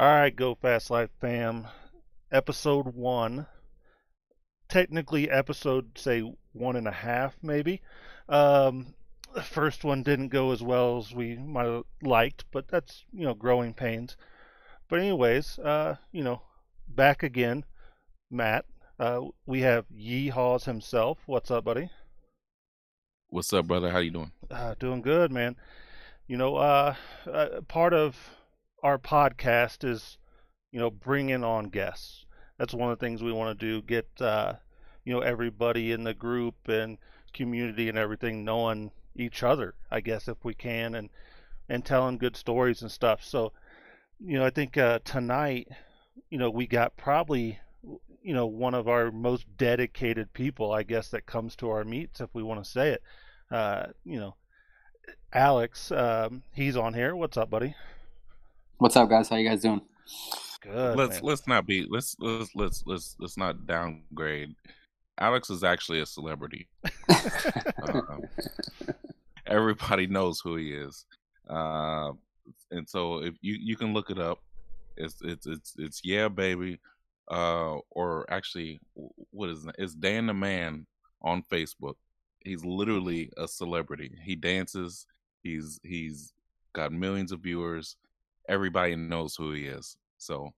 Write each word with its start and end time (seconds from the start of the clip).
All 0.00 0.06
right, 0.06 0.34
Go 0.34 0.54
Fast 0.54 0.90
Life 0.90 1.10
fam. 1.20 1.68
Episode 2.32 2.94
one. 2.94 3.46
Technically, 4.66 5.30
episode, 5.30 5.98
say, 5.98 6.22
one 6.54 6.76
and 6.76 6.88
a 6.88 6.90
half, 6.90 7.36
maybe. 7.42 7.82
Um, 8.26 8.94
the 9.34 9.42
first 9.42 9.84
one 9.84 10.02
didn't 10.02 10.28
go 10.28 10.52
as 10.52 10.62
well 10.62 10.96
as 10.96 11.12
we 11.12 11.36
might 11.36 11.66
have 11.66 11.82
liked, 12.00 12.46
but 12.50 12.66
that's, 12.68 13.04
you 13.12 13.26
know, 13.26 13.34
growing 13.34 13.74
pains. 13.74 14.16
But, 14.88 15.00
anyways, 15.00 15.58
uh, 15.58 15.96
you 16.12 16.24
know, 16.24 16.40
back 16.88 17.22
again. 17.22 17.66
Matt, 18.30 18.64
uh, 18.98 19.20
we 19.44 19.60
have 19.60 19.84
Yeehaws 19.94 20.64
himself. 20.64 21.18
What's 21.26 21.50
up, 21.50 21.64
buddy? 21.64 21.90
What's 23.28 23.52
up, 23.52 23.66
brother? 23.66 23.90
How 23.90 23.98
you 23.98 24.12
doing? 24.12 24.32
Uh, 24.50 24.76
doing 24.80 25.02
good, 25.02 25.30
man. 25.30 25.56
You 26.26 26.38
know, 26.38 26.56
uh, 26.56 26.94
uh, 27.30 27.60
part 27.68 27.92
of 27.92 28.16
our 28.82 28.98
podcast 28.98 29.88
is, 29.88 30.18
you 30.72 30.80
know, 30.80 30.90
bringing 30.90 31.44
on 31.44 31.68
guests. 31.68 32.24
That's 32.58 32.74
one 32.74 32.90
of 32.90 32.98
the 32.98 33.04
things 33.04 33.22
we 33.22 33.32
want 33.32 33.58
to 33.58 33.66
do. 33.66 33.82
Get, 33.82 34.08
uh, 34.20 34.54
you 35.04 35.12
know, 35.12 35.20
everybody 35.20 35.92
in 35.92 36.04
the 36.04 36.14
group 36.14 36.54
and 36.68 36.98
community 37.32 37.88
and 37.88 37.96
everything 37.96 38.44
knowing 38.44 38.90
each 39.14 39.42
other. 39.42 39.74
I 39.90 40.00
guess 40.00 40.28
if 40.28 40.44
we 40.44 40.54
can, 40.54 40.94
and 40.94 41.10
and 41.68 41.84
telling 41.84 42.18
good 42.18 42.36
stories 42.36 42.82
and 42.82 42.90
stuff. 42.90 43.24
So, 43.24 43.52
you 44.18 44.38
know, 44.38 44.44
I 44.44 44.50
think 44.50 44.76
uh, 44.76 44.98
tonight, 45.04 45.68
you 46.28 46.38
know, 46.38 46.50
we 46.50 46.66
got 46.66 46.96
probably, 46.96 47.60
you 48.22 48.34
know, 48.34 48.46
one 48.46 48.74
of 48.74 48.88
our 48.88 49.10
most 49.10 49.46
dedicated 49.56 50.32
people, 50.32 50.72
I 50.72 50.82
guess, 50.82 51.08
that 51.10 51.26
comes 51.26 51.54
to 51.56 51.70
our 51.70 51.84
meets, 51.84 52.20
if 52.20 52.30
we 52.34 52.42
want 52.42 52.62
to 52.62 52.70
say 52.70 52.90
it. 52.90 53.02
Uh, 53.50 53.86
you 54.04 54.18
know, 54.18 54.34
Alex, 55.32 55.90
um, 55.92 56.42
he's 56.52 56.76
on 56.76 56.94
here. 56.94 57.14
What's 57.14 57.36
up, 57.36 57.50
buddy? 57.50 57.74
What's 58.80 58.96
up, 58.96 59.10
guys? 59.10 59.28
How 59.28 59.36
you 59.36 59.46
guys 59.46 59.60
doing? 59.60 59.82
Good. 60.62 60.96
let's 60.96 61.16
man. 61.16 61.20
let's 61.22 61.46
not 61.46 61.66
be 61.66 61.86
let's 61.90 62.16
let's 62.18 62.48
let's 62.54 62.82
let's 62.86 63.14
let's 63.20 63.36
not 63.36 63.66
downgrade. 63.66 64.54
Alex 65.18 65.50
is 65.50 65.62
actually 65.62 66.00
a 66.00 66.06
celebrity. 66.06 66.66
Um, 67.86 68.22
everybody 69.46 70.06
knows 70.06 70.40
who 70.40 70.56
he 70.56 70.72
is, 70.72 71.04
uh, 71.50 72.12
and 72.70 72.88
so 72.88 73.18
if 73.18 73.34
you 73.42 73.58
you 73.60 73.76
can 73.76 73.92
look 73.92 74.08
it 74.08 74.18
up, 74.18 74.38
it's 74.96 75.16
it's 75.20 75.46
it's 75.46 75.74
it's 75.76 76.00
yeah 76.02 76.28
baby, 76.28 76.80
uh, 77.30 77.76
or 77.90 78.24
actually 78.30 78.80
what 79.30 79.50
is 79.50 79.66
it? 79.66 79.74
It's 79.76 79.94
Dan 79.94 80.26
the 80.26 80.32
Man 80.32 80.86
on 81.20 81.42
Facebook. 81.52 81.96
He's 82.38 82.64
literally 82.64 83.30
a 83.36 83.46
celebrity. 83.46 84.16
He 84.24 84.36
dances. 84.36 85.06
He's 85.42 85.78
he's 85.82 86.32
got 86.72 86.92
millions 86.92 87.30
of 87.30 87.40
viewers. 87.40 87.96
Everybody 88.48 88.96
knows 88.96 89.36
who 89.36 89.52
he 89.52 89.66
is. 89.66 89.96
So 90.18 90.50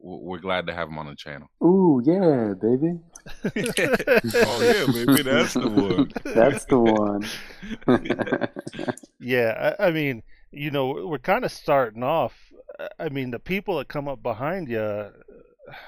we're 0.00 0.38
glad 0.38 0.66
to 0.68 0.74
have 0.74 0.88
him 0.88 0.98
on 0.98 1.06
the 1.06 1.14
channel. 1.16 1.48
Ooh, 1.62 2.00
yeah, 2.04 2.54
baby. 2.60 2.98
oh 4.46 4.60
yeah, 4.62 4.86
maybe 5.04 5.22
that's 5.22 5.54
the 5.54 5.68
one. 5.68 6.10
That's 6.34 6.64
the 6.64 6.78
one. 6.78 7.26
Yeah, 9.20 9.74
I, 9.78 9.88
I 9.88 9.90
mean, 9.90 10.22
you 10.52 10.70
know, 10.70 11.06
we're 11.06 11.18
kind 11.18 11.44
of 11.44 11.52
starting 11.52 12.02
off. 12.02 12.34
uh, 12.78 12.88
I 12.98 13.08
mean, 13.08 13.32
the 13.32 13.40
people 13.40 13.76
that 13.78 13.88
come 13.88 14.08
up 14.08 14.22
behind 14.22 14.68
you, 14.68 15.10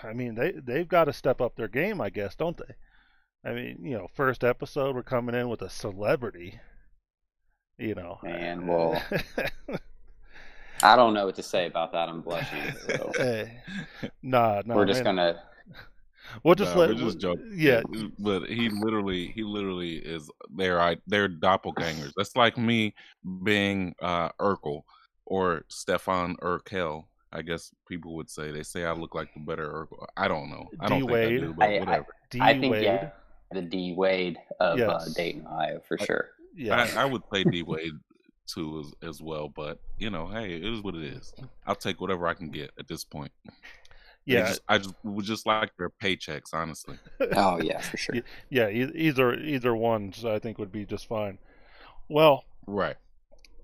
I 0.03 0.13
mean, 0.13 0.35
they 0.35 0.53
they've 0.53 0.89
got 0.89 1.05
to 1.05 1.13
step 1.13 1.41
up 1.41 1.57
their 1.57 1.69
game, 1.69 2.01
I 2.01 2.11
guess, 2.11 2.35
don't 2.35 2.57
they? 2.59 2.75
I 3.49 3.55
mean, 3.55 3.79
you 3.83 3.97
know, 3.97 4.09
first 4.13 4.45
episode 4.45 4.95
we're 4.95 5.03
coming 5.05 5.35
in 5.35 5.49
with 5.49 5.63
a 5.63 5.71
celebrity. 5.71 6.61
You 7.79 7.95
know, 7.95 8.19
Man, 8.23 8.67
well, 8.67 9.01
I 10.83 10.97
don't 10.97 11.15
know 11.15 11.27
what 11.27 11.37
to 11.37 11.43
say 11.43 11.67
about 11.67 11.93
that. 11.93 12.09
I'm 12.09 12.21
blushing. 12.23 12.73
So 12.89 13.13
Hey, 13.17 13.61
nah, 14.23 14.63
nah. 14.65 14.75
we're 14.75 14.87
just 14.87 15.05
man. 15.05 15.17
gonna. 15.17 15.43
We'll 16.45 16.55
just 16.55 16.75
Nah, 16.75 16.81
let. 16.83 16.89
we're 16.91 16.95
just 16.97 17.19
joking. 17.19 17.53
Yeah, 17.57 17.83
but 18.19 18.45
he 18.49 18.69
literally, 18.69 19.29
he 19.35 19.43
literally 19.43 19.97
is 19.97 20.31
their 20.55 20.81
i- 20.81 21.01
their 21.07 21.29
doppelgangers. 21.29 22.13
That's 22.17 22.37
like 22.37 22.57
me 22.57 22.95
being 23.43 23.95
uh 24.01 24.29
Urkel 24.41 24.83
or 25.27 25.65
Stefan 25.69 26.37
Urkel. 26.37 27.05
I 27.33 27.43
guess 27.43 27.73
people 27.89 28.15
would 28.17 28.31
say 28.31 28.51
they 28.53 28.63
say 28.63 28.85
I 28.85 28.93
look 28.93 29.15
like 29.15 29.33
the 29.35 29.41
better 29.41 29.69
Urkel. 29.73 30.07
I 30.17 30.29
don't 30.29 30.51
know. 30.51 30.69
I 30.81 30.89
don't 30.89 31.01
think 31.01 31.11
I 31.13 31.25
D-Wade. 31.29 31.41
do, 31.41 31.55
but 31.55 31.69
I- 31.69 31.77
I- 31.77 31.81
whatever. 31.81 32.07
D 32.31 32.39
I 32.41 32.59
think 32.61 32.73
Wade. 32.73 32.85
yeah, 32.85 33.11
the 33.51 33.63
D 33.63 33.95
Wade 33.97 34.39
of 34.61 34.79
uh, 34.81 35.05
Dayton, 35.17 35.47
Ohio, 35.47 35.81
for 35.87 35.99
sure. 35.99 36.29
Yeah, 36.55 36.89
I, 36.97 37.03
I 37.03 37.05
would 37.07 37.25
play 37.27 37.43
D 37.45 37.63
Wade 37.65 37.93
too 38.53 38.85
as, 39.03 39.09
as 39.09 39.23
well, 39.23 39.49
but 39.49 39.79
you 39.99 40.11
know, 40.11 40.27
hey, 40.27 40.55
it 40.55 40.65
is 40.65 40.81
what 40.83 40.95
it 40.95 41.05
is. 41.05 41.33
I'll 41.67 41.75
take 41.75 42.01
whatever 42.01 42.27
I 42.27 42.35
can 42.35 42.51
get 42.51 42.71
at 42.79 42.89
this 42.89 43.05
point. 43.05 43.33
They 44.27 44.35
yeah, 44.35 44.49
just- 44.49 44.61
I 44.69 44.79
just 44.79 44.95
would 45.03 45.25
just 45.25 45.47
like 45.47 45.77
their 45.77 45.91
paychecks, 45.91 46.53
honestly. 46.53 46.99
Oh 47.35 47.61
yeah, 47.61 47.81
for 47.81 47.97
sure. 47.97 48.17
Yeah. 48.49 48.69
Either 48.69 49.35
either 49.35 49.75
ones, 49.75 50.25
I 50.25 50.39
think, 50.39 50.59
would 50.59 50.73
be 50.73 50.85
just 50.85 51.07
fine. 51.07 51.39
Well, 52.09 52.45
Right. 52.67 52.97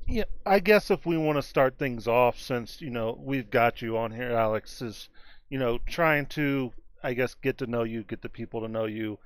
Yeah, 0.09 0.25
I 0.45 0.61
guess 0.61 0.91
if 0.91 1.05
we 1.05 1.17
want 1.17 1.37
to 1.37 1.43
start 1.43 1.79
things 1.79 2.07
off, 2.07 2.39
since 2.41 2.81
you 2.81 2.91
know 2.91 3.19
we've 3.21 3.51
got 3.51 3.83
you 3.83 3.99
on 3.99 4.13
here, 4.13 4.31
Alex 4.33 4.81
is, 4.81 5.09
you 5.51 5.59
know, 5.59 5.79
trying 5.87 6.27
to, 6.27 6.73
I 7.03 7.13
guess, 7.15 7.35
get 7.35 7.59
to 7.59 7.67
know 7.67 7.83
you, 7.83 8.05
get 8.05 8.23
the 8.23 8.29
people 8.29 8.61
to 8.61 8.69
know 8.69 8.85
you. 8.87 9.19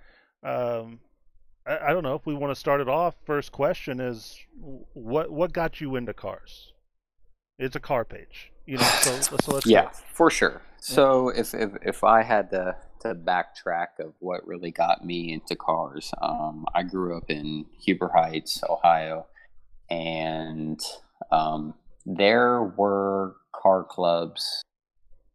Um, 0.42 1.00
I, 1.66 1.78
I 1.88 1.92
don't 1.92 2.02
know 2.02 2.14
if 2.14 2.26
we 2.26 2.34
want 2.34 2.50
to 2.52 2.58
start 2.58 2.80
it 2.80 2.88
off. 2.88 3.14
First 3.24 3.52
question 3.52 4.00
is, 4.00 4.38
what 4.94 5.30
what 5.30 5.52
got 5.52 5.80
you 5.80 5.96
into 5.96 6.14
cars? 6.14 6.72
It's 7.58 7.76
a 7.76 7.80
car 7.80 8.04
page, 8.04 8.52
you 8.66 8.78
know. 8.78 8.82
So 8.84 9.20
so 9.20 9.52
let's 9.52 9.66
Yeah, 9.70 9.90
start. 9.90 9.96
for 10.12 10.30
sure. 10.30 10.62
So 10.80 11.28
if 11.28 11.54
if 11.54 11.70
if 11.82 12.04
I 12.04 12.22
had 12.22 12.50
to 12.50 12.76
to 13.00 13.14
backtrack 13.14 13.98
of 13.98 14.12
what 14.18 14.46
really 14.46 14.70
got 14.70 15.04
me 15.04 15.32
into 15.32 15.56
cars, 15.56 16.12
um, 16.20 16.66
I 16.74 16.82
grew 16.82 17.16
up 17.16 17.30
in 17.30 17.66
Huber 17.78 18.10
Heights, 18.14 18.62
Ohio, 18.68 19.26
and 19.88 20.80
um, 21.30 21.74
there 22.06 22.62
were 22.62 23.36
car 23.54 23.84
clubs 23.84 24.62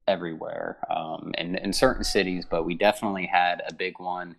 everywhere, 0.08 0.78
um, 0.90 1.32
in 1.38 1.56
in 1.56 1.74
certain 1.74 2.04
cities, 2.04 2.46
but 2.50 2.64
we 2.66 2.76
definitely 2.76 3.26
had 3.28 3.62
a 3.68 3.74
big 3.74 4.00
one 4.00 4.36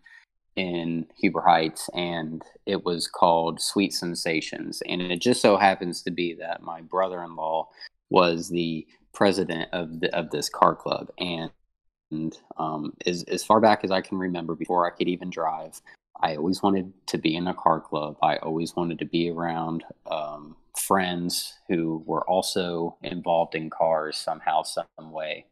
in 0.56 1.06
Huber 1.16 1.42
Heights, 1.42 1.88
and 1.94 2.42
it 2.64 2.84
was 2.84 3.06
called 3.06 3.60
Sweet 3.60 3.92
Sensations, 3.92 4.82
and 4.88 5.02
it 5.02 5.20
just 5.20 5.40
so 5.42 5.56
happens 5.56 6.02
to 6.02 6.10
be 6.10 6.34
that 6.34 6.62
my 6.62 6.80
brother-in-law 6.80 7.68
was 8.10 8.48
the 8.48 8.86
president 9.12 9.68
of 9.72 10.00
the, 10.00 10.14
of 10.16 10.30
this 10.30 10.48
car 10.48 10.74
club, 10.74 11.10
and, 11.18 11.50
and 12.10 12.38
um, 12.56 12.92
as 13.06 13.22
as 13.24 13.44
far 13.44 13.60
back 13.60 13.84
as 13.84 13.90
I 13.90 14.00
can 14.00 14.18
remember, 14.18 14.54
before 14.54 14.86
I 14.86 14.96
could 14.96 15.08
even 15.08 15.30
drive, 15.30 15.80
I 16.22 16.36
always 16.36 16.62
wanted 16.62 16.92
to 17.08 17.18
be 17.18 17.36
in 17.36 17.46
a 17.46 17.54
car 17.54 17.80
club. 17.80 18.16
I 18.22 18.36
always 18.36 18.74
wanted 18.74 18.98
to 19.00 19.04
be 19.04 19.30
around 19.30 19.84
um, 20.10 20.56
friends 20.76 21.54
who 21.68 22.02
were 22.06 22.28
also 22.28 22.96
involved 23.02 23.54
in 23.54 23.70
cars 23.70 24.16
somehow, 24.16 24.62
some 24.62 24.86
way. 24.98 25.46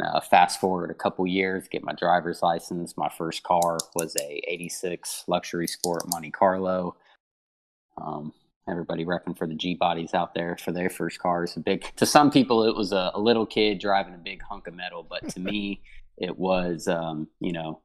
Uh, 0.00 0.20
fast 0.20 0.58
forward 0.58 0.90
a 0.90 0.94
couple 0.94 1.26
years, 1.26 1.68
get 1.68 1.84
my 1.84 1.92
driver's 1.92 2.42
license. 2.42 2.96
My 2.96 3.10
first 3.10 3.42
car 3.42 3.76
was 3.94 4.16
a 4.16 4.40
'86 4.48 5.24
luxury 5.28 5.66
sport 5.66 6.04
Monte 6.08 6.30
Carlo. 6.30 6.96
Um, 8.00 8.32
everybody 8.68 9.04
repping 9.04 9.36
for 9.36 9.46
the 9.46 9.54
G 9.54 9.74
bodies 9.74 10.14
out 10.14 10.34
there 10.34 10.56
for 10.56 10.72
their 10.72 10.88
first 10.88 11.18
cars. 11.18 11.56
A 11.56 11.60
big 11.60 11.84
to 11.96 12.06
some 12.06 12.30
people, 12.30 12.64
it 12.64 12.74
was 12.74 12.92
a, 12.92 13.10
a 13.14 13.20
little 13.20 13.44
kid 13.44 13.80
driving 13.80 14.14
a 14.14 14.18
big 14.18 14.42
hunk 14.42 14.66
of 14.66 14.74
metal, 14.74 15.06
but 15.08 15.28
to 15.30 15.40
me, 15.40 15.82
it 16.16 16.38
was 16.38 16.88
um, 16.88 17.28
you 17.40 17.52
know, 17.52 17.82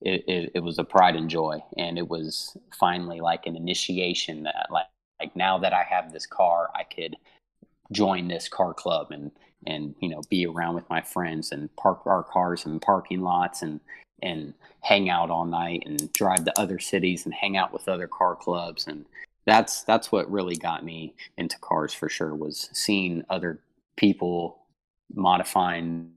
it, 0.00 0.22
it 0.28 0.52
it 0.56 0.60
was 0.60 0.78
a 0.78 0.84
pride 0.84 1.16
and 1.16 1.28
joy, 1.28 1.58
and 1.76 1.98
it 1.98 2.08
was 2.08 2.56
finally 2.78 3.20
like 3.20 3.46
an 3.46 3.56
initiation 3.56 4.44
that 4.44 4.68
like 4.70 4.86
like 5.20 5.34
now 5.34 5.58
that 5.58 5.72
I 5.72 5.82
have 5.82 6.12
this 6.12 6.26
car, 6.26 6.70
I 6.74 6.84
could 6.84 7.16
join 7.92 8.28
this 8.28 8.48
car 8.48 8.74
club 8.74 9.08
and 9.10 9.30
and 9.66 9.94
you 10.00 10.08
know 10.08 10.22
be 10.30 10.46
around 10.46 10.74
with 10.74 10.88
my 10.88 11.00
friends 11.00 11.52
and 11.52 11.74
park 11.76 12.00
our 12.06 12.22
cars 12.22 12.66
in 12.66 12.80
parking 12.80 13.20
lots 13.20 13.62
and 13.62 13.80
and 14.22 14.54
hang 14.80 15.10
out 15.10 15.30
all 15.30 15.44
night 15.44 15.82
and 15.86 16.12
drive 16.12 16.44
to 16.44 16.58
other 16.58 16.78
cities 16.78 17.24
and 17.24 17.34
hang 17.34 17.56
out 17.56 17.72
with 17.72 17.88
other 17.88 18.06
car 18.06 18.34
clubs. 18.34 18.86
And 18.86 19.04
that's 19.44 19.82
that's 19.82 20.10
what 20.10 20.30
really 20.30 20.56
got 20.56 20.84
me 20.84 21.14
into 21.36 21.58
cars 21.58 21.92
for 21.92 22.08
sure 22.08 22.34
was 22.34 22.68
seeing 22.72 23.24
other 23.28 23.60
people 23.96 24.58
modifying 25.14 26.10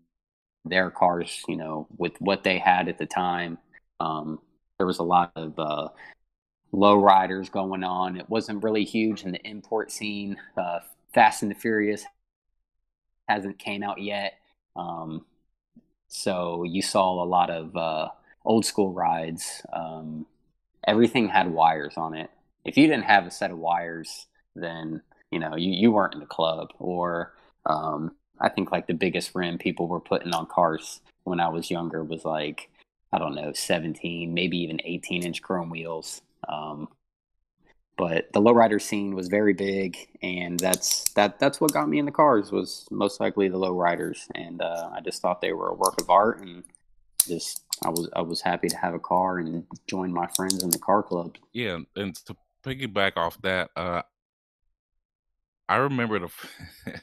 their 0.65 0.89
cars 0.89 1.43
you 1.47 1.55
know 1.55 1.87
with 1.97 2.19
what 2.19 2.43
they 2.43 2.57
had 2.57 2.87
at 2.87 2.97
the 2.97 3.05
time. 3.05 3.57
Um, 3.99 4.39
there 4.77 4.87
was 4.87 4.99
a 4.99 5.03
lot 5.03 5.31
of 5.35 5.59
uh, 5.59 5.89
low 6.71 6.95
riders 6.95 7.49
going 7.49 7.83
on. 7.83 8.17
It 8.17 8.29
wasn't 8.29 8.63
really 8.63 8.85
huge 8.85 9.23
in 9.23 9.31
the 9.33 9.45
import 9.45 9.91
scene. 9.91 10.37
Uh, 10.57 10.79
fast 11.13 11.41
and 11.41 11.51
the 11.51 11.55
furious 11.55 12.05
hasn't 13.29 13.59
came 13.59 13.83
out 13.83 14.01
yet. 14.01 14.33
Um, 14.75 15.25
so 16.07 16.63
you 16.63 16.81
saw 16.81 17.23
a 17.23 17.25
lot 17.25 17.49
of 17.49 17.75
uh, 17.77 18.09
old 18.43 18.65
school 18.65 18.91
rides. 18.91 19.61
Um, 19.71 20.25
everything 20.87 21.29
had 21.29 21.51
wires 21.51 21.93
on 21.97 22.15
it. 22.15 22.29
If 22.65 22.77
you 22.77 22.87
didn't 22.87 23.05
have 23.05 23.25
a 23.25 23.31
set 23.31 23.51
of 23.51 23.57
wires 23.57 24.27
then 24.55 25.01
you 25.31 25.39
know 25.39 25.55
you, 25.55 25.71
you 25.71 25.91
weren't 25.91 26.13
in 26.13 26.19
the 26.19 26.25
club. 26.25 26.69
Or 26.79 27.33
um, 27.65 28.11
I 28.39 28.49
think 28.49 28.71
like 28.71 28.87
the 28.87 28.93
biggest 28.93 29.33
rim 29.35 29.57
people 29.57 29.87
were 29.87 29.99
putting 29.99 30.33
on 30.33 30.45
cars 30.47 31.01
when 31.23 31.39
I 31.39 31.49
was 31.49 31.71
younger 31.71 32.03
was 32.03 32.25
like 32.25 32.69
I 33.11 33.17
don't 33.17 33.35
know 33.35 33.53
17, 33.53 34.33
maybe 34.33 34.57
even 34.59 34.79
18 34.83 35.25
inch 35.25 35.41
chrome 35.41 35.69
wheels. 35.69 36.21
Um, 36.47 36.89
but 37.99 38.31
the 38.31 38.39
lowrider 38.39 38.81
scene 38.81 39.13
was 39.13 39.27
very 39.27 39.51
big, 39.51 39.97
and 40.21 40.57
that's 40.57 41.09
that 41.15 41.37
that's 41.37 41.59
what 41.59 41.73
got 41.73 41.89
me 41.89 41.99
in 41.99 42.05
the 42.05 42.13
cars 42.13 42.49
was 42.49 42.87
most 42.91 43.19
likely 43.19 43.49
the 43.49 43.57
lowriders, 43.57 44.25
and 44.35 44.61
uh, 44.61 44.89
I 44.93 45.01
just 45.01 45.21
thought 45.21 45.41
they 45.41 45.51
were 45.51 45.67
a 45.67 45.73
work 45.73 45.99
of 45.99 46.09
art, 46.09 46.39
and 46.39 46.63
just 47.27 47.61
I 47.83 47.89
was 47.89 48.09
I 48.15 48.21
was 48.21 48.39
happy 48.39 48.69
to 48.69 48.77
have 48.77 48.93
a 48.93 48.99
car 48.99 49.39
and 49.39 49.65
join 49.85 50.13
my 50.13 50.27
friends 50.27 50.63
in 50.63 50.69
the 50.69 50.79
car 50.79 51.03
club. 51.03 51.35
Yeah, 51.51 51.79
and 51.97 52.15
to 52.27 52.37
piggyback 52.63 53.17
off 53.17 53.37
that, 53.41 53.69
uh, 53.75 54.03
I 55.67 55.75
remember 55.75 56.19
the. 56.19 56.29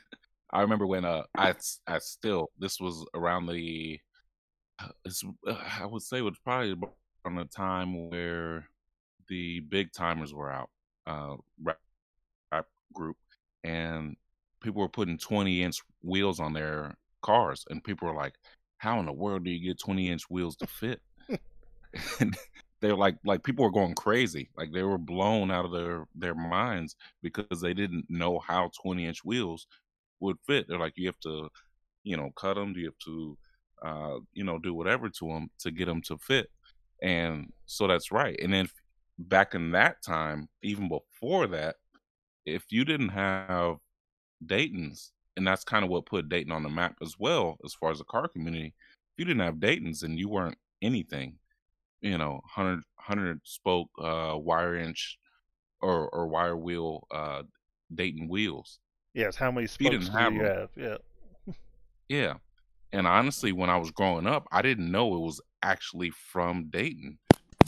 I 0.50 0.62
remember 0.62 0.86
when 0.86 1.04
uh 1.04 1.24
I 1.36 1.52
I 1.86 1.98
still 1.98 2.48
this 2.58 2.80
was 2.80 3.04
around 3.12 3.48
the 3.48 4.00
it's 5.04 5.22
uh, 5.46 5.56
I 5.78 5.84
would 5.84 6.00
say 6.00 6.18
it 6.18 6.22
was 6.22 6.38
probably 6.42 6.74
on 7.26 7.34
the 7.34 7.44
time 7.44 8.08
where 8.08 8.66
the 9.28 9.60
big 9.60 9.92
timers 9.92 10.32
were 10.32 10.50
out 10.50 10.70
uh, 11.06 11.36
rap, 11.62 11.78
rap 12.52 12.66
group, 12.94 13.16
and 13.64 14.16
people 14.62 14.82
were 14.82 14.88
putting 14.88 15.18
20 15.18 15.62
inch 15.62 15.80
wheels 16.02 16.40
on 16.40 16.52
their 16.52 16.96
cars, 17.22 17.64
and 17.70 17.84
people 17.84 18.08
were 18.08 18.14
like, 18.14 18.34
"How 18.78 19.00
in 19.00 19.06
the 19.06 19.12
world 19.12 19.44
do 19.44 19.50
you 19.50 19.66
get 19.68 19.80
20 19.80 20.10
inch 20.10 20.24
wheels 20.30 20.56
to 20.56 20.66
fit?" 20.66 21.00
and 22.20 22.36
they're 22.80 22.96
like, 22.96 23.16
like 23.24 23.42
people 23.42 23.64
were 23.64 23.70
going 23.70 23.94
crazy, 23.94 24.50
like 24.56 24.72
they 24.72 24.82
were 24.82 24.98
blown 24.98 25.50
out 25.50 25.64
of 25.64 25.72
their 25.72 26.06
their 26.14 26.34
minds 26.34 26.96
because 27.22 27.60
they 27.60 27.74
didn't 27.74 28.06
know 28.08 28.38
how 28.38 28.70
20 28.82 29.06
inch 29.06 29.24
wheels 29.24 29.66
would 30.20 30.36
fit. 30.46 30.66
They're 30.68 30.78
like, 30.78 30.94
you 30.96 31.06
have 31.06 31.20
to, 31.20 31.48
you 32.04 32.16
know, 32.16 32.30
cut 32.36 32.54
them. 32.54 32.72
Do 32.74 32.80
you 32.80 32.86
have 32.86 32.98
to, 33.06 33.38
uh, 33.84 34.18
you 34.34 34.44
know, 34.44 34.58
do 34.58 34.74
whatever 34.74 35.08
to 35.08 35.28
them 35.28 35.50
to 35.60 35.70
get 35.70 35.86
them 35.86 36.02
to 36.02 36.18
fit? 36.18 36.50
And 37.02 37.52
so 37.66 37.86
that's 37.86 38.12
right. 38.12 38.38
And 38.42 38.52
then 38.52 38.68
back 39.18 39.54
in 39.54 39.70
that 39.72 40.02
time, 40.02 40.48
even 40.62 40.88
before 40.88 41.46
that, 41.48 41.76
if 42.44 42.64
you 42.70 42.84
didn't 42.84 43.10
have 43.10 43.76
Dayton's, 44.44 45.12
and 45.36 45.46
that's 45.46 45.64
kind 45.64 45.84
of 45.84 45.90
what 45.90 46.06
put 46.06 46.28
Dayton 46.28 46.52
on 46.52 46.62
the 46.62 46.68
map 46.68 46.96
as 47.02 47.18
well, 47.18 47.56
as 47.64 47.74
far 47.74 47.90
as 47.90 47.98
the 47.98 48.04
car 48.04 48.28
community. 48.28 48.68
If 48.68 49.18
you 49.18 49.24
didn't 49.24 49.44
have 49.44 49.60
Dayton's, 49.60 50.02
and 50.02 50.18
you 50.18 50.28
weren't 50.28 50.58
anything. 50.82 51.38
You 52.00 52.18
know, 52.18 52.32
100, 52.54 52.82
100 52.96 53.40
spoke 53.44 53.88
uh, 53.98 54.36
wire 54.36 54.76
inch 54.76 55.18
or 55.80 56.08
or 56.10 56.28
wire 56.28 56.56
wheel 56.56 57.06
uh, 57.10 57.42
Dayton 57.94 58.28
wheels. 58.28 58.78
Yes, 59.14 59.36
how 59.36 59.50
many 59.50 59.66
spokes 59.66 60.06
do 60.06 60.12
have 60.12 60.32
you 60.32 60.42
them. 60.42 60.46
have? 60.46 60.68
Yeah. 60.76 61.54
yeah. 62.08 62.34
And 62.92 63.06
honestly, 63.06 63.52
when 63.52 63.70
I 63.70 63.78
was 63.78 63.90
growing 63.90 64.26
up, 64.26 64.46
I 64.52 64.62
didn't 64.62 64.90
know 64.90 65.14
it 65.16 65.20
was 65.20 65.40
actually 65.62 66.10
from 66.10 66.68
Dayton. 66.70 67.18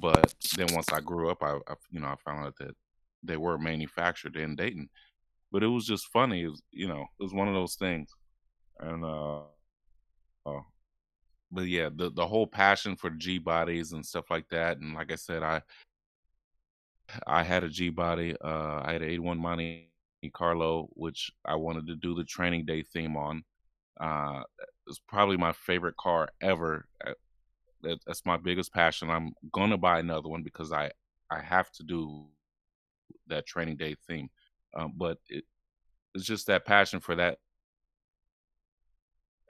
But 0.01 0.35
then 0.57 0.69
once 0.73 0.93
I 0.93 1.01
grew 1.01 1.31
up, 1.31 1.43
I, 1.43 1.55
I 1.69 1.75
you 1.91 2.01
know 2.01 2.09
I 2.09 2.17
found 2.25 2.47
out 2.47 2.57
that 2.59 2.75
they 3.23 3.37
were 3.37 3.59
manufactured 3.59 4.37
in 4.37 4.57
Dayton. 4.57 4.89
But 5.51 5.63
it 5.63 5.69
was 5.69 5.87
just 5.87 6.09
funny, 6.09 6.47
was, 6.47 6.63
you 6.73 6.89
know, 6.89 7.07
it 7.19 7.23
was 7.23 7.33
one 7.33 7.49
of 7.49 7.55
those 7.55 7.75
things. 7.75 8.11
And 8.81 9.05
uh, 9.05 9.41
uh 10.47 10.61
but 11.51 11.67
yeah, 11.67 11.89
the 11.95 12.11
the 12.11 12.27
whole 12.27 12.47
passion 12.47 12.97
for 12.97 13.11
G 13.11 13.39
bodies 13.39 13.93
and 13.93 14.05
stuff 14.05 14.31
like 14.31 14.49
that, 14.51 14.79
and 14.79 14.95
like 14.95 15.11
I 15.13 15.17
said, 15.17 15.43
I 15.43 15.63
I 17.27 17.43
had 17.43 17.65
a 17.65 17.69
G 17.69 17.89
body. 17.91 18.35
Uh, 18.43 18.83
I 18.85 18.93
had 18.93 19.03
an 19.03 19.09
81 19.09 19.39
Monte 19.39 19.89
Carlo, 20.33 20.89
which 20.93 21.31
I 21.45 21.55
wanted 21.55 21.87
to 21.87 21.97
do 21.97 22.15
the 22.15 22.25
training 22.25 22.67
day 22.67 22.83
theme 22.83 23.17
on. 23.17 23.45
Uh, 24.01 24.43
it's 24.87 25.01
probably 25.09 25.37
my 25.37 25.53
favorite 25.53 25.97
car 25.97 26.29
ever. 26.41 26.87
That, 27.83 28.01
that's 28.07 28.27
my 28.27 28.37
biggest 28.37 28.73
passion. 28.73 29.11
I'm 29.11 29.33
gonna 29.53 29.79
buy 29.79 30.01
another 30.01 30.29
one 30.29 30.43
because 30.43 30.73
I 30.73 30.91
I 31.31 31.41
have 31.41 31.71
to 31.73 31.83
do 31.83 32.27
that 33.29 33.47
training 33.47 33.77
day 33.77 33.97
theme. 34.07 34.31
Um, 34.75 34.95
but 34.97 35.19
it, 35.29 35.45
it's 36.15 36.25
just 36.25 36.47
that 36.47 36.67
passion 36.67 37.01
for 37.01 37.15
that 37.17 37.39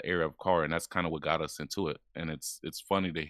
era 0.04 0.26
of 0.26 0.36
car, 0.38 0.64
and 0.64 0.72
that's 0.72 0.86
kind 0.86 1.06
of 1.06 1.12
what 1.12 1.22
got 1.22 1.42
us 1.42 1.58
into 1.60 1.88
it. 1.88 1.98
And 2.14 2.30
it's 2.30 2.60
it's 2.62 2.80
funny 2.80 3.12
to 3.12 3.26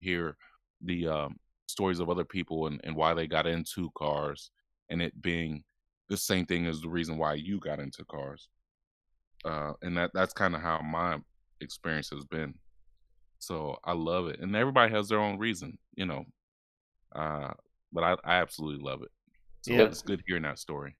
hear 0.00 0.36
the 0.82 1.08
um, 1.08 1.36
stories 1.66 2.00
of 2.00 2.10
other 2.10 2.24
people 2.24 2.66
and, 2.66 2.80
and 2.84 2.96
why 2.96 3.14
they 3.14 3.26
got 3.26 3.46
into 3.46 3.90
cars, 3.96 4.50
and 4.88 5.00
it 5.00 5.20
being 5.20 5.64
the 6.08 6.16
same 6.16 6.46
thing 6.46 6.66
as 6.66 6.80
the 6.80 6.88
reason 6.88 7.16
why 7.16 7.34
you 7.34 7.60
got 7.60 7.78
into 7.78 8.04
cars. 8.04 8.48
Uh, 9.44 9.72
and 9.82 9.96
that 9.96 10.10
that's 10.12 10.32
kind 10.32 10.54
of 10.54 10.60
how 10.60 10.80
my 10.80 11.18
experience 11.60 12.10
has 12.10 12.24
been. 12.24 12.54
So 13.40 13.78
I 13.84 13.94
love 13.94 14.28
it, 14.28 14.38
and 14.40 14.54
everybody 14.54 14.92
has 14.92 15.08
their 15.08 15.18
own 15.18 15.38
reason, 15.38 15.78
you 15.94 16.06
know. 16.06 16.24
Uh, 17.14 17.52
but 17.92 18.04
I, 18.04 18.12
I 18.22 18.34
absolutely 18.36 18.84
love 18.84 19.02
it. 19.02 19.10
So 19.62 19.72
yeah. 19.72 19.82
it's 19.82 20.02
good 20.02 20.22
hearing 20.26 20.44
that 20.44 20.58
story. 20.58 20.94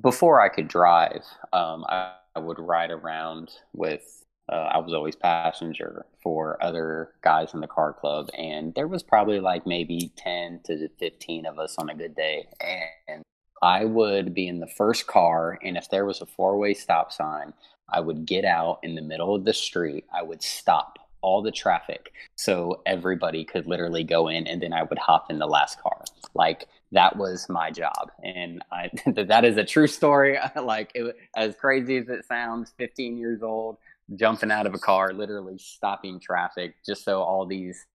Before 0.00 0.40
I 0.40 0.48
could 0.48 0.68
drive, 0.68 1.24
um, 1.52 1.84
I, 1.88 2.12
I, 2.34 2.38
would 2.38 2.58
ride 2.58 2.90
around 2.90 3.50
with. 3.72 4.22
Uh, 4.50 4.70
I 4.74 4.78
was 4.78 4.94
always 4.94 5.16
passenger 5.16 6.06
for 6.22 6.62
other 6.62 7.10
guys 7.24 7.52
in 7.52 7.60
the 7.60 7.66
car 7.66 7.92
club, 7.92 8.28
and 8.38 8.72
there 8.74 8.86
was 8.86 9.02
probably 9.02 9.40
like 9.40 9.66
maybe 9.66 10.12
ten 10.16 10.60
to 10.66 10.88
fifteen 10.98 11.46
of 11.46 11.58
us 11.58 11.74
on 11.78 11.90
a 11.90 11.94
good 11.94 12.14
day, 12.14 12.46
and 12.60 13.22
I 13.62 13.86
would 13.86 14.34
be 14.34 14.46
in 14.46 14.60
the 14.60 14.68
first 14.68 15.06
car, 15.06 15.58
and 15.62 15.76
if 15.76 15.90
there 15.90 16.04
was 16.04 16.20
a 16.20 16.26
four 16.26 16.58
way 16.58 16.74
stop 16.74 17.12
sign, 17.12 17.54
I 17.88 18.00
would 18.00 18.26
get 18.26 18.44
out 18.44 18.78
in 18.82 18.94
the 18.94 19.02
middle 19.02 19.34
of 19.34 19.44
the 19.44 19.54
street. 19.54 20.04
I 20.14 20.22
would 20.22 20.42
stop 20.42 20.98
all 21.26 21.42
the 21.42 21.50
traffic 21.50 22.12
so 22.36 22.82
everybody 22.86 23.44
could 23.44 23.66
literally 23.66 24.04
go 24.04 24.28
in 24.28 24.46
and 24.46 24.62
then 24.62 24.72
I 24.72 24.84
would 24.84 24.98
hop 24.98 25.28
in 25.28 25.40
the 25.40 25.46
last 25.46 25.82
car. 25.82 26.04
Like 26.34 26.68
that 26.92 27.16
was 27.16 27.48
my 27.48 27.72
job. 27.72 28.12
And 28.22 28.62
I, 28.70 28.90
that 29.06 29.44
is 29.44 29.56
a 29.56 29.64
true 29.64 29.88
story. 29.88 30.38
like 30.62 30.92
it, 30.94 31.16
as 31.34 31.56
crazy 31.56 31.96
as 31.96 32.08
it 32.08 32.24
sounds, 32.26 32.72
15 32.78 33.18
years 33.18 33.42
old, 33.42 33.78
jumping 34.14 34.52
out 34.52 34.66
of 34.66 34.74
a 34.74 34.78
car, 34.78 35.12
literally 35.12 35.58
stopping 35.58 36.20
traffic 36.20 36.76
just 36.86 37.02
so 37.02 37.20
all 37.22 37.44
these, 37.44 37.86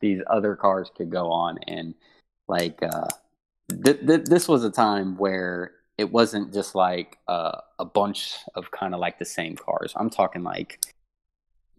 these 0.00 0.22
other 0.28 0.56
cars 0.56 0.90
could 0.96 1.10
go 1.10 1.30
on. 1.30 1.58
And 1.68 1.94
like, 2.48 2.82
uh, 2.82 3.08
th- 3.84 4.06
th- 4.06 4.24
this 4.24 4.48
was 4.48 4.64
a 4.64 4.70
time 4.70 5.18
where 5.18 5.72
it 5.98 6.10
wasn't 6.10 6.54
just 6.54 6.74
like 6.74 7.18
uh, 7.28 7.58
a 7.78 7.84
bunch 7.84 8.36
of 8.54 8.70
kind 8.70 8.94
of 8.94 9.00
like 9.00 9.18
the 9.18 9.26
same 9.26 9.56
cars. 9.56 9.92
I'm 9.94 10.08
talking 10.08 10.42
like 10.42 10.80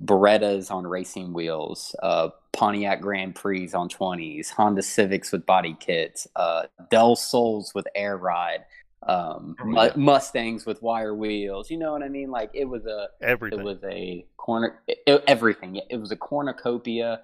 Berettas 0.03 0.71
on 0.71 0.87
racing 0.87 1.33
wheels, 1.33 1.95
uh, 2.01 2.29
Pontiac 2.53 3.01
Grand 3.01 3.35
Prix 3.35 3.71
on 3.73 3.87
20s, 3.87 4.49
Honda 4.49 4.81
Civics 4.81 5.31
with 5.31 5.45
body 5.45 5.77
kits, 5.79 6.27
uh, 6.35 6.63
Del 6.89 7.15
Sols 7.15 7.73
with 7.75 7.87
air 7.95 8.17
ride, 8.17 8.65
um, 9.07 9.55
oh, 9.59 9.83
yeah. 9.83 9.91
Mustangs 9.95 10.65
with 10.65 10.81
wire 10.81 11.15
wheels. 11.15 11.71
You 11.71 11.77
know 11.77 11.91
what 11.91 12.03
I 12.03 12.09
mean? 12.09 12.29
Like 12.29 12.51
it 12.53 12.65
was 12.65 12.85
a 12.85 13.09
everything. 13.21 13.59
It 13.59 13.63
was 13.63 13.83
a 13.83 14.25
corner 14.37 14.79
it, 14.87 15.23
everything. 15.27 15.81
It 15.89 15.97
was 15.97 16.11
a 16.11 16.15
cornucopia 16.15 17.21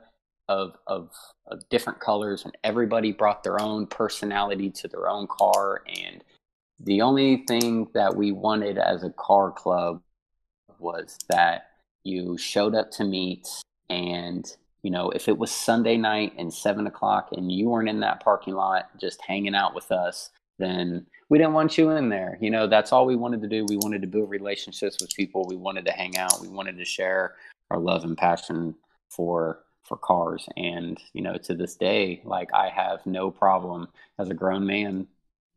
of, 0.48 0.77
of 0.88 1.12
of 1.48 1.67
different 1.69 2.00
colors, 2.00 2.46
and 2.46 2.57
everybody 2.63 3.12
brought 3.12 3.43
their 3.43 3.62
own 3.62 3.86
personality 3.86 4.72
to 4.72 4.88
their 4.88 5.07
own 5.07 5.27
car. 5.27 5.84
And 5.88 6.24
the 6.79 7.01
only 7.01 7.43
thing 7.48 7.89
that 7.93 8.15
we 8.15 8.31
wanted 8.31 8.77
as 8.77 9.03
a 9.03 9.12
car 9.12 9.51
club 9.51 10.01
was 10.79 11.17
that 11.29 11.72
you 12.07 12.37
showed 12.37 12.75
up 12.75 12.89
to 12.91 13.03
meet 13.03 13.47
and 13.89 14.55
you 14.83 14.91
know 14.91 15.09
if 15.11 15.27
it 15.27 15.37
was 15.37 15.51
sunday 15.51 15.97
night 15.97 16.33
and 16.37 16.53
seven 16.53 16.87
o'clock 16.87 17.29
and 17.33 17.51
you 17.51 17.69
weren't 17.69 17.89
in 17.89 17.99
that 17.99 18.23
parking 18.23 18.53
lot 18.53 18.89
just 18.99 19.21
hanging 19.21 19.55
out 19.55 19.75
with 19.75 19.91
us 19.91 20.29
then 20.59 21.05
we 21.29 21.37
didn't 21.37 21.53
want 21.53 21.77
you 21.77 21.91
in 21.91 22.09
there. 22.09 22.37
You 22.41 22.49
know 22.49 22.67
that's 22.67 22.91
all 22.91 23.05
we 23.05 23.15
wanted 23.15 23.41
to 23.41 23.47
do. 23.47 23.65
We 23.65 23.77
wanted 23.77 24.01
to 24.01 24.07
build 24.07 24.29
relationships 24.29 24.97
with 25.01 25.13
people. 25.15 25.45
We 25.47 25.55
wanted 25.55 25.85
to 25.85 25.91
hang 25.91 26.17
out. 26.17 26.41
We 26.41 26.47
wanted 26.47 26.77
to 26.77 26.85
share 26.85 27.35
our 27.69 27.79
love 27.79 28.03
and 28.03 28.17
passion 28.17 28.75
for 29.09 29.63
for 29.83 29.97
cars. 29.97 30.47
And 30.57 30.97
you 31.13 31.21
know 31.21 31.37
to 31.37 31.53
this 31.55 31.75
day 31.75 32.21
like 32.23 32.49
i 32.53 32.69
have 32.69 33.05
no 33.05 33.31
problem 33.31 33.87
as 34.19 34.29
a 34.29 34.33
grown 34.33 34.65
man 34.65 35.07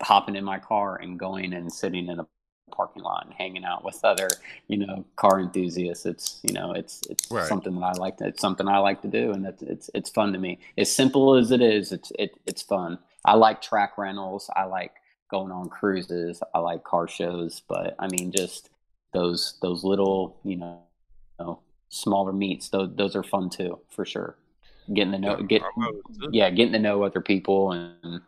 hopping 0.02 0.36
in 0.36 0.44
my 0.44 0.58
car 0.58 0.96
and 0.96 1.18
going 1.18 1.52
and 1.52 1.72
sitting 1.72 2.08
in 2.08 2.20
a 2.20 2.26
parking 2.70 3.02
lot 3.02 3.24
and 3.24 3.34
hanging 3.34 3.64
out 3.64 3.84
with 3.84 3.98
other 4.04 4.28
you 4.68 4.78
know 4.78 5.04
car 5.16 5.40
enthusiasts. 5.40 6.06
It's 6.06 6.40
you 6.42 6.52
know 6.52 6.72
it's 6.72 7.02
it's 7.08 7.30
right. 7.30 7.46
something 7.46 7.74
that 7.74 7.84
i 7.84 7.92
like 7.92 8.16
to, 8.18 8.26
it's 8.26 8.40
something 8.40 8.68
i 8.68 8.78
like 8.78 9.02
to 9.02 9.08
do 9.08 9.32
and 9.32 9.44
it's, 9.46 9.62
it's 9.62 9.90
it's 9.94 10.10
fun 10.10 10.32
to 10.32 10.38
me. 10.38 10.58
As 10.78 10.94
simple 10.94 11.36
as 11.36 11.50
it 11.50 11.60
is 11.60 11.92
it's 11.92 12.12
it, 12.18 12.38
it's 12.46 12.62
fun. 12.62 12.98
I 13.24 13.34
like 13.34 13.60
track 13.60 13.98
rentals. 13.98 14.48
I 14.56 14.64
like 14.64 14.92
going 15.30 15.52
on 15.52 15.68
cruises. 15.68 16.42
I 16.54 16.58
like 16.60 16.84
car 16.84 17.08
shows. 17.08 17.62
But 17.68 17.94
i 17.98 18.08
mean 18.08 18.32
just 18.32 18.70
those 19.12 19.58
those 19.62 19.84
little 19.84 20.38
you 20.44 20.56
know, 20.56 20.80
you 21.38 21.44
know 21.44 21.60
smaller 21.88 22.32
meets 22.32 22.68
those, 22.68 22.90
those 22.94 23.16
are 23.16 23.22
fun 23.24 23.50
too 23.50 23.78
for 23.90 24.04
sure. 24.04 24.36
Getting 24.92 25.12
to 25.12 25.18
know 25.18 25.36
get 25.42 25.62
yeah 26.32 26.50
getting 26.50 26.72
to 26.72 26.78
know 26.78 27.02
other 27.04 27.20
people 27.20 27.72
and 27.72 28.20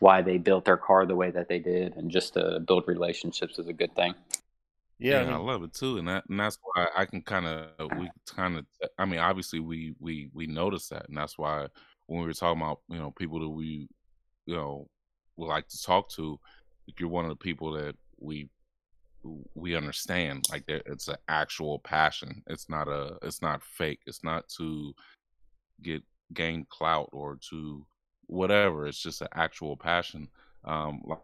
why 0.00 0.22
they 0.22 0.38
built 0.38 0.64
their 0.64 0.76
car 0.76 1.06
the 1.06 1.14
way 1.14 1.30
that 1.30 1.48
they 1.48 1.58
did 1.58 1.94
and 1.96 2.10
just 2.10 2.34
to 2.34 2.60
build 2.60 2.84
relationships 2.88 3.58
is 3.58 3.68
a 3.68 3.72
good 3.72 3.94
thing 3.94 4.14
Yeah, 4.98 5.22
Yeah, 5.22 5.30
I 5.30 5.34
I 5.34 5.36
love 5.36 5.62
it 5.62 5.72
too, 5.72 5.98
and 5.98 6.08
that 6.08 6.24
and 6.28 6.40
that's 6.40 6.58
why 6.62 6.88
I 6.96 7.04
can 7.04 7.22
kind 7.22 7.46
of 7.46 7.90
we 7.96 8.10
kind 8.34 8.58
of 8.58 8.66
I 8.98 9.04
mean 9.04 9.20
obviously 9.20 9.60
we 9.60 9.94
we 10.00 10.30
we 10.34 10.46
notice 10.46 10.88
that, 10.88 11.08
and 11.08 11.16
that's 11.16 11.38
why 11.38 11.68
when 12.06 12.20
we 12.20 12.26
were 12.26 12.34
talking 12.34 12.60
about 12.60 12.80
you 12.88 12.98
know 12.98 13.12
people 13.12 13.40
that 13.40 13.48
we 13.48 13.88
you 14.46 14.56
know 14.56 14.88
would 15.36 15.46
like 15.46 15.68
to 15.68 15.82
talk 15.82 16.10
to, 16.10 16.38
like 16.86 16.98
you're 16.98 17.08
one 17.08 17.24
of 17.24 17.30
the 17.30 17.36
people 17.36 17.72
that 17.72 17.94
we 18.18 18.48
we 19.54 19.76
understand 19.76 20.46
like 20.50 20.64
that 20.66 20.82
it's 20.86 21.08
an 21.08 21.16
actual 21.28 21.78
passion. 21.78 22.42
It's 22.46 22.68
not 22.68 22.88
a 22.88 23.18
it's 23.22 23.42
not 23.42 23.62
fake. 23.62 24.00
It's 24.06 24.24
not 24.24 24.48
to 24.58 24.94
get 25.82 26.02
gain 26.32 26.66
clout 26.70 27.08
or 27.12 27.38
to 27.50 27.86
whatever. 28.30 28.86
It's 28.86 29.02
just 29.02 29.20
an 29.22 29.28
actual 29.34 29.76
passion. 29.76 30.28
Um, 30.64 31.02
like, 31.04 31.18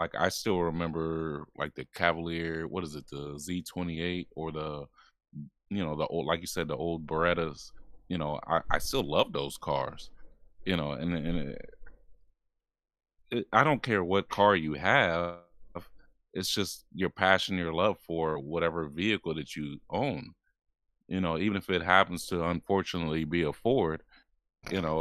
like 0.00 0.14
I 0.18 0.28
still 0.28 0.60
remember 0.60 1.46
like 1.56 1.74
the 1.74 1.86
Cavalier. 1.94 2.66
What 2.66 2.84
is 2.84 2.94
it? 2.94 3.08
The 3.08 3.38
Z 3.38 3.62
twenty 3.62 4.00
eight 4.00 4.28
or 4.34 4.52
the 4.52 4.86
you 5.70 5.84
know 5.84 5.96
the 5.96 6.06
old 6.06 6.26
like 6.26 6.40
you 6.40 6.46
said 6.46 6.68
the 6.68 6.76
old 6.76 7.06
Berettas. 7.06 7.72
You 8.08 8.18
know 8.18 8.40
I 8.46 8.60
I 8.70 8.78
still 8.78 9.02
love 9.02 9.32
those 9.32 9.56
cars. 9.56 10.10
You 10.64 10.76
know 10.76 10.92
and 10.92 11.14
and 11.14 11.38
it, 11.38 11.70
it, 13.30 13.46
I 13.52 13.64
don't 13.64 13.82
care 13.82 14.04
what 14.04 14.28
car 14.28 14.56
you 14.56 14.74
have. 14.74 15.36
It's 16.32 16.52
just 16.52 16.84
your 16.92 17.10
passion, 17.10 17.56
your 17.56 17.72
love 17.72 17.98
for 18.00 18.38
whatever 18.38 18.88
vehicle 18.88 19.34
that 19.34 19.54
you 19.54 19.78
own. 19.88 20.34
You 21.06 21.20
know, 21.20 21.38
even 21.38 21.56
if 21.56 21.70
it 21.70 21.82
happens 21.82 22.26
to 22.26 22.44
unfortunately 22.44 23.24
be 23.24 23.42
a 23.42 23.52
Ford, 23.52 24.02
you 24.70 24.80
know, 24.80 25.00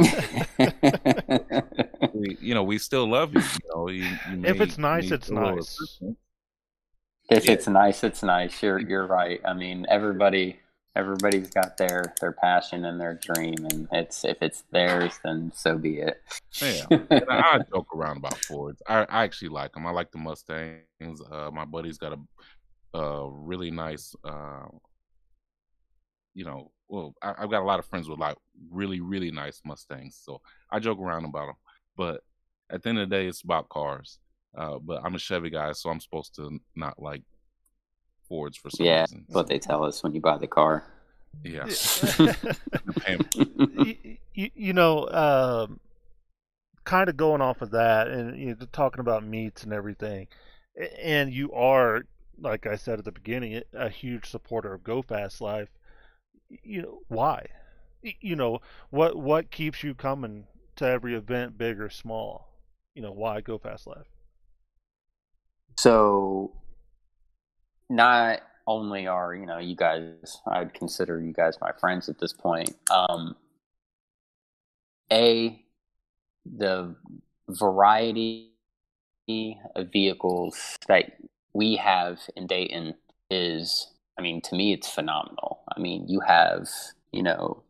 we, 2.14 2.38
you 2.42 2.54
know, 2.54 2.64
we 2.64 2.78
still 2.78 3.08
love 3.10 3.34
you. 3.34 3.42
You 3.42 3.70
know, 3.76 3.90
you, 3.90 4.18
you 4.32 4.38
may, 4.38 4.50
if 4.50 4.62
it's 4.62 4.78
nice, 4.78 5.12
it's 5.12 5.28
feel 5.28 5.38
a 5.38 5.40
little 5.40 5.56
nice. 5.56 6.00
if 7.30 7.46
Yeah. 7.46 7.52
it's 7.52 7.68
nice, 7.68 8.04
it's 8.04 8.24
nice. 8.24 8.62
You're 8.62 8.80
you're 8.80 9.08
right. 9.08 9.40
I 9.46 9.54
mean, 9.54 9.86
everybody 9.90 10.60
everybody's 10.96 11.50
got 11.50 11.78
their 11.78 12.14
their 12.22 12.34
passion 12.34 12.86
and 12.86 13.00
their 13.02 13.16
dream, 13.16 13.56
and 13.72 13.88
it's 13.92 14.24
if 14.26 14.38
it's 14.42 14.64
theirs, 14.72 15.20
then 15.24 15.52
so 15.56 15.78
be 15.78 16.00
it. 16.00 16.22
Yeah, 16.62 16.86
I, 17.12 17.26
I 17.30 17.60
joke 17.74 17.88
around 17.96 18.18
about 18.18 18.38
Fords. 18.46 18.82
I, 18.88 19.06
I 19.06 19.24
actually 19.24 19.50
like 19.50 19.74
them. 19.74 19.88
I 19.88 19.92
like 19.92 20.12
the 20.12 20.20
Mustangs. 20.20 21.22
Uh, 21.32 21.50
my 21.52 21.66
buddy's 21.66 21.98
got 21.98 22.14
a, 22.14 22.98
a 22.98 23.30
really 23.32 23.72
nice, 23.72 24.16
uh, 24.24 24.66
you 26.36 26.46
know, 26.46 26.72
well, 26.94 27.16
I, 27.24 27.34
I've 27.40 27.50
got 27.50 27.64
a 27.64 27.66
lot 27.66 27.80
of 27.80 27.88
friends 27.88 28.08
with 28.08 28.20
like 28.20 28.36
really, 28.70 29.02
really 29.02 29.32
nice 29.32 29.60
Mustangs. 29.66 30.20
So 30.24 30.42
I 30.70 30.78
joke 30.78 31.00
around 31.00 31.26
about 31.26 31.48
them. 31.48 31.56
But 31.98 32.22
at 32.70 32.84
the 32.84 32.90
end 32.90 33.00
of 33.00 33.10
the 33.10 33.16
day, 33.16 33.26
it's 33.26 33.42
about 33.42 33.68
cars. 33.70 34.20
Uh, 34.56 34.78
but 34.78 35.04
I'm 35.04 35.16
a 35.16 35.20
Chevy 35.20 35.50
guy, 35.50 35.72
so 35.72 35.90
I'm 35.90 36.00
supposed 36.00 36.36
to 36.36 36.60
not 36.76 37.02
like 37.02 37.24
Fords 38.30 38.58
for 38.58 38.70
some 38.70 38.86
yeah, 38.86 39.02
reason. 39.02 39.26
that's 39.28 39.36
what 39.36 39.48
they 39.48 39.58
tell 39.58 39.84
us 39.84 40.04
when 40.04 40.14
you 40.14 40.22
buy 40.22 40.38
the 40.38 40.46
car. 40.46 40.84
Yeah, 41.44 41.66
Yeah. 42.20 42.36
You, 43.58 43.96
you, 44.36 44.50
you 44.54 44.74
know, 44.74 45.10
um, 45.10 45.80
kind 46.84 47.10
of 47.10 47.18
going 47.18 47.42
off 47.42 47.64
of 47.64 47.72
that 47.72 48.08
and 48.08 48.38
you 48.38 48.48
know, 48.50 48.68
talking 48.72 49.00
about 49.00 49.26
meets 49.26 49.64
and 49.64 49.74
everything, 49.74 50.28
and 51.02 51.34
you 51.34 51.52
are, 51.54 52.04
like 52.40 52.68
I 52.68 52.76
said 52.76 53.00
at 53.00 53.06
the 53.06 53.12
beginning, 53.12 53.64
a 53.74 53.90
huge 53.90 54.30
supporter 54.30 54.76
of 54.76 54.84
Go 54.84 55.02
Fast 55.02 55.42
Life. 55.42 55.70
You 56.64 56.82
know 56.82 57.00
why? 57.08 57.46
You 58.02 58.36
know 58.36 58.60
what? 58.90 59.16
What 59.16 59.52
keeps 59.52 59.84
you 59.84 59.94
coming 59.94 60.46
to 60.76 60.86
every 60.86 61.16
event, 61.16 61.58
big 61.58 61.80
or 61.80 61.90
small? 61.90 62.50
You 62.96 63.02
know 63.02 63.12
why 63.12 63.42
Go 63.42 63.58
Fast 63.58 63.88
Life? 63.88 64.08
So, 65.78 66.54
not 67.90 68.42
only 68.68 69.08
are 69.08 69.34
you 69.34 69.46
know 69.46 69.58
you 69.58 69.76
guys, 69.76 70.42
I'd 70.48 70.74
consider 70.74 71.22
you 71.22 71.34
guys 71.34 71.58
my 71.62 71.72
friends 71.80 72.10
at 72.10 72.20
this 72.20 72.34
point. 72.34 72.76
Um, 72.92 73.36
a 75.12 75.64
the 76.46 76.96
variety 77.50 78.52
of 79.28 79.92
vehicles 79.92 80.78
that 80.88 81.14
we 81.54 81.76
have 81.78 82.20
in 82.36 82.48
Dayton 82.48 82.96
is, 83.30 83.93
I 84.18 84.22
mean, 84.22 84.42
to 84.42 84.56
me, 84.56 84.74
it's 84.74 84.90
phenomenal. 84.90 85.64
I 85.76 85.80
mean, 85.80 86.08
you 86.08 86.20
have, 86.22 86.70
you 87.12 87.24
know, 87.24 87.64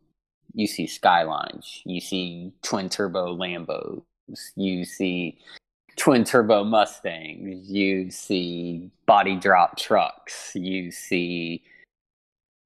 you 0.53 0.67
see 0.67 0.87
Skylines, 0.87 1.81
you 1.85 1.99
see 1.99 2.51
twin 2.61 2.89
turbo 2.89 3.35
Lambos, 3.35 4.03
you 4.55 4.85
see 4.85 5.39
twin 5.95 6.23
turbo 6.23 6.63
Mustangs, 6.63 7.69
you 7.69 8.11
see 8.11 8.91
body 9.05 9.35
drop 9.35 9.77
trucks, 9.77 10.51
you 10.55 10.91
see 10.91 11.63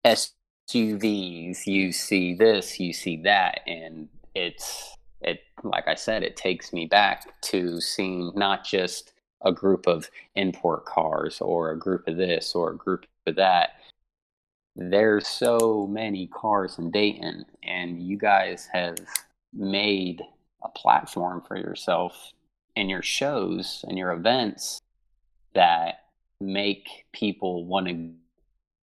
SUVs, 0.05 1.65
you 1.65 1.91
see 1.91 2.33
this, 2.33 2.79
you 2.79 2.93
see 2.93 3.21
that, 3.23 3.61
and 3.67 4.09
it's 4.35 4.95
it 5.21 5.39
like 5.63 5.87
I 5.87 5.95
said, 5.95 6.23
it 6.23 6.35
takes 6.35 6.73
me 6.73 6.85
back 6.85 7.41
to 7.43 7.81
seeing 7.81 8.31
not 8.35 8.63
just 8.63 9.13
a 9.41 9.51
group 9.51 9.87
of 9.87 10.09
import 10.35 10.85
cars 10.85 11.41
or 11.41 11.71
a 11.71 11.77
group 11.77 12.07
of 12.07 12.17
this 12.17 12.53
or 12.55 12.71
a 12.71 12.77
group 12.77 13.05
that. 13.33 13.71
There's 14.75 15.27
so 15.27 15.87
many 15.87 16.27
cars 16.27 16.77
in 16.77 16.91
Dayton, 16.91 17.45
and 17.63 18.01
you 18.01 18.17
guys 18.17 18.67
have 18.71 18.97
made 19.53 20.21
a 20.63 20.69
platform 20.69 21.41
for 21.47 21.57
yourself 21.57 22.33
in 22.75 22.89
your 22.89 23.01
shows 23.01 23.83
and 23.87 23.97
your 23.97 24.11
events 24.11 24.79
that 25.53 26.05
make 26.39 27.05
people 27.11 27.65
want 27.65 27.87
to 27.87 28.11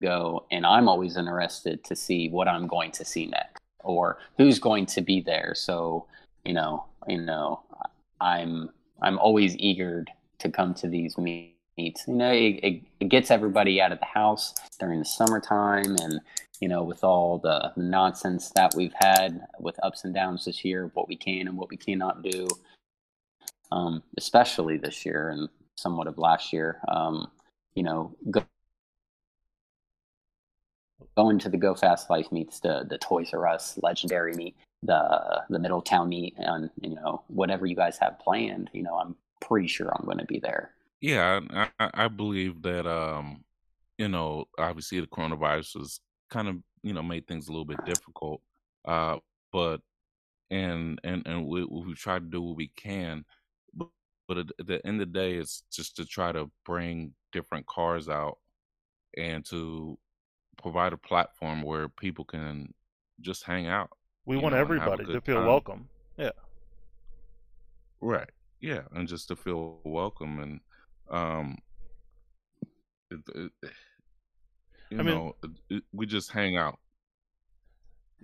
go. 0.01 0.47
And 0.51 0.65
I'm 0.65 0.89
always 0.89 1.17
interested 1.17 1.83
to 1.85 1.97
see 1.97 2.29
what 2.29 2.47
I'm 2.47 2.69
going 2.69 2.93
to 2.93 3.05
see 3.05 3.27
next 3.27 3.61
or 3.83 4.19
who's 4.39 4.59
going 4.59 4.87
to 4.87 5.01
be 5.01 5.21
there. 5.21 5.55
So, 5.57 6.07
you 6.45 6.53
know, 6.53 6.85
you 7.09 7.21
know, 7.21 7.63
I'm 8.21 8.71
I'm 9.03 9.19
always 9.19 9.57
eager 9.57 10.05
to 10.39 10.51
come 10.51 10.75
to 10.75 10.89
these 10.89 11.17
You 12.07 12.15
know, 12.15 12.33
it, 12.33 12.61
it, 12.63 12.83
it 13.01 13.09
gets 13.09 13.31
everybody 13.31 13.81
out 13.81 13.93
of 13.93 13.99
the 13.99 14.07
house 14.07 14.55
during 14.79 14.99
the 14.99 15.05
summertime, 15.05 15.97
and 15.97 16.21
you 16.61 16.69
know, 16.69 16.83
with 16.83 17.03
all 17.05 17.39
the 17.39 17.73
nonsense 17.77 18.51
that 18.51 18.75
we've 18.77 18.95
had 18.95 19.41
with 19.59 19.83
ups 19.83 20.05
and 20.05 20.15
downs 20.15 20.45
this 20.45 20.65
year, 20.65 20.91
what 20.95 21.09
we 21.09 21.17
can 21.17 21.49
and 21.49 21.57
what 21.57 21.71
we 21.71 21.77
cannot 21.77 22.23
do, 22.23 22.49
um, 23.73 24.03
especially 24.19 24.77
this 24.77 25.05
year 25.07 25.31
and 25.31 25.49
somewhat 25.77 26.07
of 26.07 26.19
last 26.19 26.53
year. 26.53 26.81
Um, 26.89 27.31
you 27.75 27.83
know, 27.83 28.15
go, 28.31 28.45
going 31.17 31.39
to 31.39 31.49
the 31.49 31.57
Go 31.57 31.75
Fast 31.75 32.11
Life 32.11 32.31
meets, 32.33 32.61
the 32.61 32.87
the 32.89 32.99
Toys 32.99 33.31
R 33.33 33.47
Us 33.47 33.79
Legendary 33.83 34.35
meet, 34.35 34.57
the 34.83 35.43
the 35.49 35.59
Middletown 35.59 36.09
meet, 36.09 36.35
and 36.39 36.71
you 36.81 36.95
know 36.95 37.23
whatever 37.29 37.67
you 37.67 37.77
guys 37.77 37.99
have 37.99 38.19
planned. 38.19 38.71
You 38.73 38.83
know, 38.83 38.97
I'm 38.97 39.17
pretty 39.41 39.69
sure 39.69 39.91
I'm 39.95 40.05
going 40.05 40.19
to 40.19 40.27
be 40.27 40.39
there. 40.39 40.73
Yeah, 41.00 41.40
I, 41.50 41.69
I 41.78 41.90
I 42.04 42.09
believe 42.09 42.62
that 42.62 42.87
um, 42.87 43.45
you 43.99 44.09
know, 44.09 44.47
obviously 44.59 45.00
the 45.00 45.07
coronavirus 45.07 45.78
has 45.78 46.00
kind 46.30 46.49
of 46.49 46.57
you 46.83 46.92
know 46.92 47.02
made 47.02 47.26
things 47.26 47.49
a 47.49 47.52
little 47.52 47.64
bit 47.64 47.85
difficult. 47.85 48.40
Uh, 48.85 49.19
but 49.52 49.80
and 50.50 51.00
and 51.04 51.26
and 51.26 51.47
we 51.47 51.64
we 51.64 51.95
try 51.95 52.19
to 52.19 52.25
do 52.25 52.42
what 52.42 52.57
we 52.57 52.69
can, 52.69 53.25
but, 53.75 53.88
but 54.28 54.38
at 54.38 54.47
the 54.66 54.85
end 54.87 55.00
of 55.00 55.12
the 55.12 55.19
day, 55.19 55.35
it's 55.35 55.62
just 55.73 55.97
to 55.97 56.04
try 56.04 56.33
to 56.33 56.50
bring 56.64 57.14
different 57.33 57.66
cars 57.66 58.09
out 58.09 58.38
and 59.16 59.45
to 59.47 59.99
provide 60.62 60.92
a 60.92 60.97
platform 60.99 61.62
where 61.62 61.88
people 61.88 62.25
can 62.25 62.73
just 63.21 63.45
hang 63.45 63.66
out, 63.66 63.90
We 64.26 64.37
want 64.37 64.54
know, 64.54 64.61
and 64.61 64.71
have 64.80 64.95
a 64.95 64.99
everybody 64.99 65.04
to 65.14 65.21
feel 65.21 65.37
time. 65.37 65.47
welcome. 65.47 65.88
Yeah. 66.16 66.30
Right. 68.00 68.30
Yeah, 68.61 68.83
and 68.92 69.09
just 69.09 69.28
to 69.28 69.37
feel 69.37 69.78
welcome 69.85 70.40
and 70.40 70.61
um, 71.11 71.59
it, 73.11 73.21
it, 73.35 73.52
you 74.90 74.99
I 74.99 75.02
mean- 75.02 75.07
know, 75.07 75.37
it, 75.43 75.50
it- 75.69 75.83
we 75.93 76.07
just 76.07 76.31
hang 76.33 76.57
out. 76.57 76.79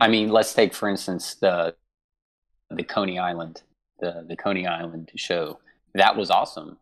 I 0.00 0.09
mean, 0.09 0.28
let's 0.28 0.52
take 0.52 0.75
for 0.75 0.88
instance 0.90 1.35
the 1.37 1.75
the 2.71 2.83
Coney 2.83 3.19
Island, 3.19 3.62
the 4.00 4.25
the 4.28 4.37
Coney 4.37 4.66
Island 4.66 5.11
show. 5.16 5.59
That 5.95 6.16
was 6.16 6.31
awesome. 6.31 6.76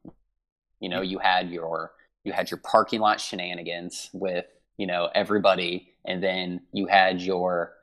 You 0.80 0.88
know, 0.88 1.00
you 1.00 1.18
had 1.20 1.49
your 1.50 1.92
you 2.25 2.32
had 2.32 2.50
your 2.50 2.58
parking 2.58 3.00
lot 3.00 3.20
shenanigans 3.20 4.11
with 4.12 4.46
you 4.78 4.87
know 4.88 5.11
everybody, 5.14 5.94
and 6.04 6.20
then 6.23 6.62
you 6.73 6.87
had 6.87 7.20
your 7.20 7.75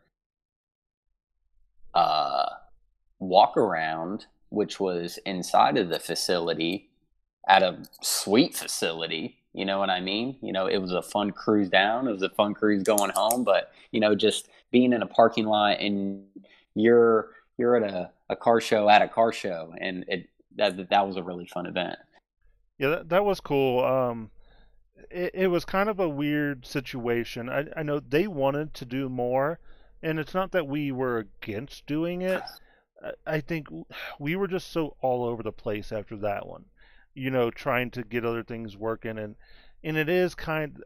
uh, 1.94 2.46
walk 3.20 3.56
around, 3.58 4.26
which 4.50 4.80
was 4.80 5.18
inside 5.26 5.78
of 5.78 5.90
the 5.90 6.00
facility 6.00 6.90
at 7.48 7.64
a 7.64 7.80
sweet 8.02 8.56
facility. 8.56 9.38
You 9.54 9.66
know 9.66 9.80
what 9.80 9.90
I 9.90 10.00
mean? 10.00 10.38
You 10.42 10.54
know, 10.54 10.68
it 10.68 10.78
was 10.78 10.94
a 10.94 11.02
fun 11.02 11.32
cruise 11.32 11.70
down. 11.70 12.08
It 12.08 12.12
was 12.14 12.22
a 12.22 12.30
fun 12.30 12.54
cruise 12.54 12.84
going 12.84 13.12
home, 13.14 13.44
but 13.44 13.72
you 13.92 14.00
know, 14.00 14.16
just 14.16 14.48
being 14.72 14.94
in 14.94 15.02
a 15.02 15.08
parking 15.08 15.46
lot 15.46 15.80
and 15.80 16.24
you're 16.74 17.30
you're 17.58 17.76
at 17.76 17.84
a, 17.84 18.12
a 18.30 18.36
car 18.36 18.62
show 18.62 18.90
at 18.90 19.02
a 19.02 19.08
car 19.08 19.32
show, 19.32 19.74
and 19.80 20.06
it 20.08 20.30
that 20.58 20.90
that 20.90 21.08
was 21.08 21.18
a 21.18 21.24
really 21.24 21.46
fun 21.46 21.66
event. 21.66 21.98
Yeah, 22.78 22.90
that, 22.90 23.10
that 23.10 23.26
was 23.26 23.40
cool. 23.40 23.84
Um, 23.84 24.32
it, 25.10 25.32
it 25.34 25.48
was 25.48 25.66
kind 25.66 25.90
of 25.90 26.00
a 26.00 26.10
weird 26.10 26.66
situation. 26.66 27.50
I, 27.50 27.66
I 27.76 27.84
know 27.84 28.00
they 28.00 28.28
wanted 28.28 28.74
to 28.76 28.86
do 28.86 29.10
more, 29.10 29.60
and 30.02 30.20
it's 30.20 30.34
not 30.34 30.52
that 30.52 30.68
we 30.68 30.92
were 30.92 31.18
against 31.18 31.86
doing 31.86 32.22
it. 32.22 32.42
I, 33.04 33.12
I 33.26 33.42
think 33.42 33.68
we 34.20 34.36
were 34.36 34.48
just 34.48 34.72
so 34.72 34.96
all 35.02 35.24
over 35.26 35.44
the 35.44 35.52
place 35.52 35.92
after 35.92 36.16
that 36.18 36.48
one, 36.48 36.66
you 37.14 37.30
know, 37.32 37.52
trying 37.52 37.92
to 37.92 38.04
get 38.04 38.26
other 38.26 38.44
things 38.44 38.78
working, 38.78 39.18
and 39.18 39.36
and 39.84 39.98
it 39.98 40.10
is 40.10 40.36
kind, 40.36 40.84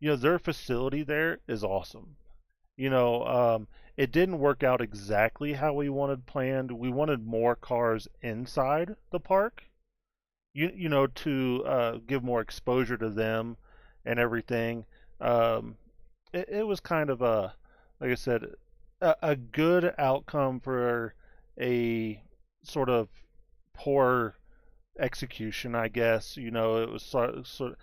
you 0.00 0.10
know, 0.10 0.16
their 0.16 0.38
facility 0.38 1.02
there 1.02 1.40
is 1.48 1.64
awesome. 1.64 2.16
You 2.76 2.90
know, 2.90 3.24
um, 3.26 3.68
it 3.96 4.12
didn't 4.12 4.38
work 4.38 4.62
out 4.62 4.80
exactly 4.80 5.54
how 5.54 5.74
we 5.74 5.88
wanted 5.88 6.26
planned. 6.26 6.72
We 6.72 6.90
wanted 6.90 7.26
more 7.26 7.54
cars 7.56 8.08
inside 8.22 8.96
the 9.10 9.20
park 9.20 9.64
you 10.52 10.70
you 10.74 10.88
know 10.88 11.06
to 11.06 11.62
uh, 11.66 11.98
give 12.06 12.22
more 12.22 12.40
exposure 12.40 12.96
to 12.96 13.10
them 13.10 13.56
and 14.04 14.18
everything. 14.18 14.84
Um, 15.20 15.76
it, 16.32 16.48
it 16.48 16.66
was 16.66 16.80
kind 16.80 17.10
of 17.10 17.22
a 17.22 17.54
like 18.00 18.10
I 18.10 18.14
said 18.14 18.46
a, 19.00 19.16
a 19.22 19.36
good 19.36 19.94
outcome 19.98 20.60
for 20.60 21.14
a 21.60 22.22
sort 22.62 22.88
of 22.88 23.08
poor 23.74 24.36
execution, 24.98 25.74
I 25.74 25.88
guess. 25.88 26.36
You 26.36 26.50
know, 26.50 26.82
it 26.82 26.90
was 26.90 27.02
sort, 27.02 27.46
sort 27.46 27.76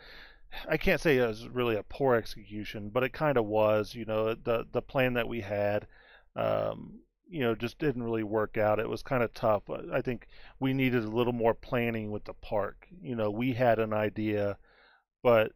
I 0.68 0.78
can't 0.78 1.02
say 1.02 1.18
it 1.18 1.28
was 1.28 1.48
really 1.48 1.76
a 1.76 1.84
poor 1.84 2.16
execution, 2.16 2.90
but 2.90 3.04
it 3.04 3.14
kind 3.14 3.38
of 3.38 3.46
was. 3.46 3.96
You 3.96 4.06
know, 4.06 4.34
the 4.34 4.66
the 4.72 4.82
plan 4.82 5.14
that 5.14 5.28
we 5.28 5.42
had, 5.42 5.88
um, 6.36 7.00
you 7.30 7.42
know, 7.42 7.56
just 7.56 7.80
didn't 7.80 8.04
really 8.04 8.24
work 8.24 8.58
out. 8.58 8.80
It 8.80 8.90
was 8.90 9.04
kind 9.04 9.24
of 9.24 9.34
tough. 9.34 9.64
I 9.92 10.02
think 10.02 10.28
we 10.60 10.74
needed 10.74 11.04
a 11.04 11.10
little 11.10 11.34
more 11.34 11.54
planning 11.54 12.12
with 12.12 12.26
the 12.26 12.34
park. 12.34 12.88
You 13.02 13.16
know, 13.16 13.30
we 13.30 13.54
had 13.54 13.80
an 13.80 13.94
idea, 13.94 14.58
but 15.24 15.52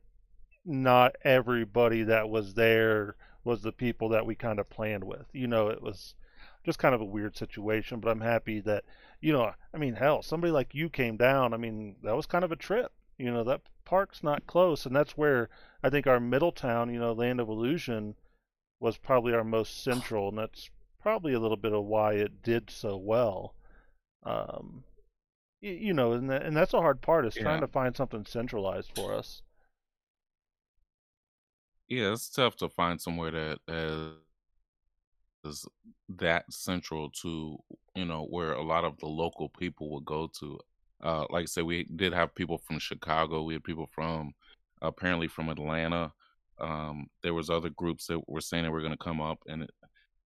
not 0.66 1.16
everybody 1.24 2.04
that 2.04 2.30
was 2.30 2.54
there 2.54 3.16
was 3.44 3.62
the 3.62 3.72
people 3.72 4.10
that 4.10 4.26
we 4.26 4.36
kind 4.36 4.60
of 4.60 4.70
planned 4.70 5.04
with. 5.04 5.26
You 5.34 5.48
know, 5.48 5.70
it 5.70 5.82
was 5.82 6.16
just 6.64 6.80
kind 6.80 6.94
of 6.94 7.02
a 7.02 7.06
weird 7.06 7.36
situation, 7.36 8.00
but 8.00 8.10
I'm 8.10 8.22
happy 8.22 8.60
that, 8.62 8.84
you 9.20 9.34
know, 9.34 9.52
I 9.74 9.78
mean, 9.78 9.96
hell, 9.96 10.22
somebody 10.22 10.52
like 10.52 10.76
you 10.76 10.90
came 10.90 11.18
down. 11.18 11.54
I 11.54 11.58
mean, 11.58 11.96
that 12.04 12.16
was 12.16 12.26
kind 12.26 12.44
of 12.44 12.52
a 12.52 12.56
trip. 12.56 12.92
You 13.18 13.32
know, 13.32 13.44
that 13.44 13.62
park's 13.86 14.24
not 14.24 14.48
close, 14.48 14.86
and 14.86 14.96
that's 14.96 15.18
where 15.18 15.50
I 15.84 15.90
think 15.90 16.08
our 16.08 16.20
Middletown, 16.20 16.94
you 16.94 17.00
know, 17.00 17.14
Land 17.14 17.40
of 17.40 17.50
Illusion 17.50 18.16
was 18.80 18.98
probably 18.98 19.34
our 19.34 19.44
most 19.44 19.84
central, 19.84 20.30
and 20.30 20.38
that's 20.38 20.70
probably 21.02 21.34
a 21.34 21.40
little 21.40 21.58
bit 21.58 21.74
of 21.74 21.86
why 21.86 22.14
it 22.14 22.42
did 22.44 22.70
so 22.70 22.98
well. 22.98 23.56
Um, 24.24 24.84
you, 25.62 25.72
you 25.72 25.94
know, 25.94 26.14
and 26.14 26.30
that, 26.30 26.44
and 26.44 26.56
that's 26.56 26.74
a 26.74 26.82
hard 26.82 27.02
part 27.02 27.26
is 27.26 27.36
yeah. 27.36 27.44
trying 27.44 27.62
to 27.62 27.68
find 27.68 27.96
something 27.96 28.26
centralized 28.26 28.92
for 28.96 29.14
us. 29.14 29.42
Yeah, 31.88 32.14
it's 32.14 32.30
tough 32.30 32.56
to 32.58 32.70
find 32.70 33.02
somewhere 33.02 33.32
that 33.32 33.60
is 35.46 35.66
that 36.10 36.52
central 36.52 37.10
to 37.22 37.58
you 37.96 38.06
know 38.06 38.26
where 38.30 38.54
a 38.54 38.64
lot 38.64 38.84
of 38.84 38.98
the 39.00 39.08
local 39.08 39.50
people 39.50 39.90
will 39.90 40.02
go 40.02 40.30
to. 40.40 40.60
Uh, 41.04 41.26
like 41.30 41.44
I 41.44 41.46
said, 41.46 41.64
we 41.64 41.86
did 41.96 42.14
have 42.14 42.36
people 42.36 42.60
from 42.60 42.78
Chicago. 42.78 43.44
We 43.44 43.54
had 43.54 43.64
people 43.64 43.88
from 43.92 44.34
apparently 44.82 45.28
from 45.28 45.50
Atlanta. 45.50 46.12
Um, 46.60 47.08
there 47.24 47.34
was 47.34 47.50
other 47.50 47.70
groups 47.70 48.06
that 48.08 48.20
were 48.30 48.42
saying 48.42 48.64
they 48.64 48.70
were 48.70 48.82
going 48.82 48.92
to 48.92 48.98
come 48.98 49.20
up, 49.20 49.40
and 49.48 49.64
it, 49.64 49.72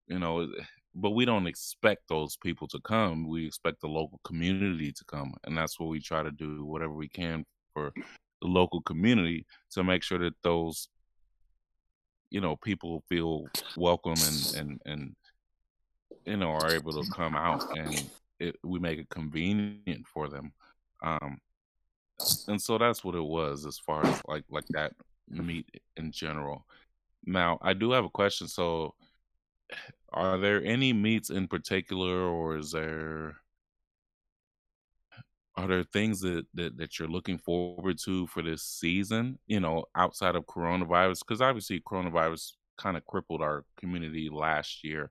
you 0.08 0.20
know 0.20 0.48
but 0.96 1.12
we 1.12 1.26
don't 1.26 1.48
expect 1.48 2.08
those 2.08 2.38
people 2.38 2.68
to 2.68 2.80
come 2.80 3.28
we 3.28 3.46
expect 3.46 3.82
the 3.82 3.88
local 3.88 4.20
community 4.24 4.92
to 4.92 5.04
come 5.06 5.34
and 5.44 5.58
that's 5.58 5.80
what 5.80 5.90
we 5.90 6.00
try 6.00 6.24
to 6.24 6.32
do 6.32 6.64
whatever 6.66 6.94
we 6.94 7.10
can 7.10 7.46
for 7.74 7.92
the 8.42 8.48
local 8.48 8.82
community 8.82 9.46
to 9.70 9.84
make 9.84 10.04
sure 10.04 10.20
that 10.20 10.34
those 10.42 10.88
you 12.30 12.42
know 12.42 12.56
people 12.58 13.04
feel 13.08 13.46
welcome 13.78 14.16
and 14.16 14.56
and 14.56 14.82
and 14.86 15.16
you 16.26 16.38
know 16.38 16.50
are 16.50 16.72
able 16.72 16.92
to 16.92 17.10
come 17.12 17.36
out 17.36 17.64
and 17.78 18.10
it, 18.40 18.58
we 18.64 18.80
make 18.80 19.00
it 19.00 19.10
convenient 19.10 20.06
for 20.08 20.28
them 20.28 20.52
um 21.04 21.38
and 22.48 22.62
so 22.62 22.78
that's 22.78 23.04
what 23.04 23.16
it 23.16 23.24
was 23.24 23.66
as 23.66 23.78
far 23.78 24.06
as 24.06 24.22
like 24.28 24.44
like 24.50 24.66
that 24.70 24.94
meet 25.30 25.68
in 25.98 26.12
general. 26.12 26.66
Now 27.26 27.58
i 27.62 27.74
do 27.74 27.92
have 27.92 28.06
a 28.06 28.10
question 28.10 28.48
so 28.48 28.94
are 30.14 30.38
there 30.38 30.64
any 30.64 30.94
meets 30.94 31.30
in 31.30 31.48
particular, 31.48 32.22
or 32.28 32.58
is 32.58 32.72
there 32.72 33.36
are 35.58 35.68
there 35.68 35.84
things 35.84 36.20
that, 36.22 36.46
that 36.54 36.78
that 36.78 37.00
you're 37.00 37.08
looking 37.08 37.38
forward 37.38 37.98
to 38.06 38.28
for 38.28 38.42
this 38.42 38.64
season? 38.64 39.40
You 39.48 39.60
know, 39.60 39.86
outside 39.96 40.36
of 40.36 40.46
coronavirus, 40.46 41.20
because 41.20 41.42
obviously 41.42 41.80
coronavirus 41.82 42.54
kind 42.78 42.98
of 42.98 43.06
crippled 43.06 43.42
our 43.42 43.64
community 43.80 44.30
last 44.32 44.84
year, 44.84 45.10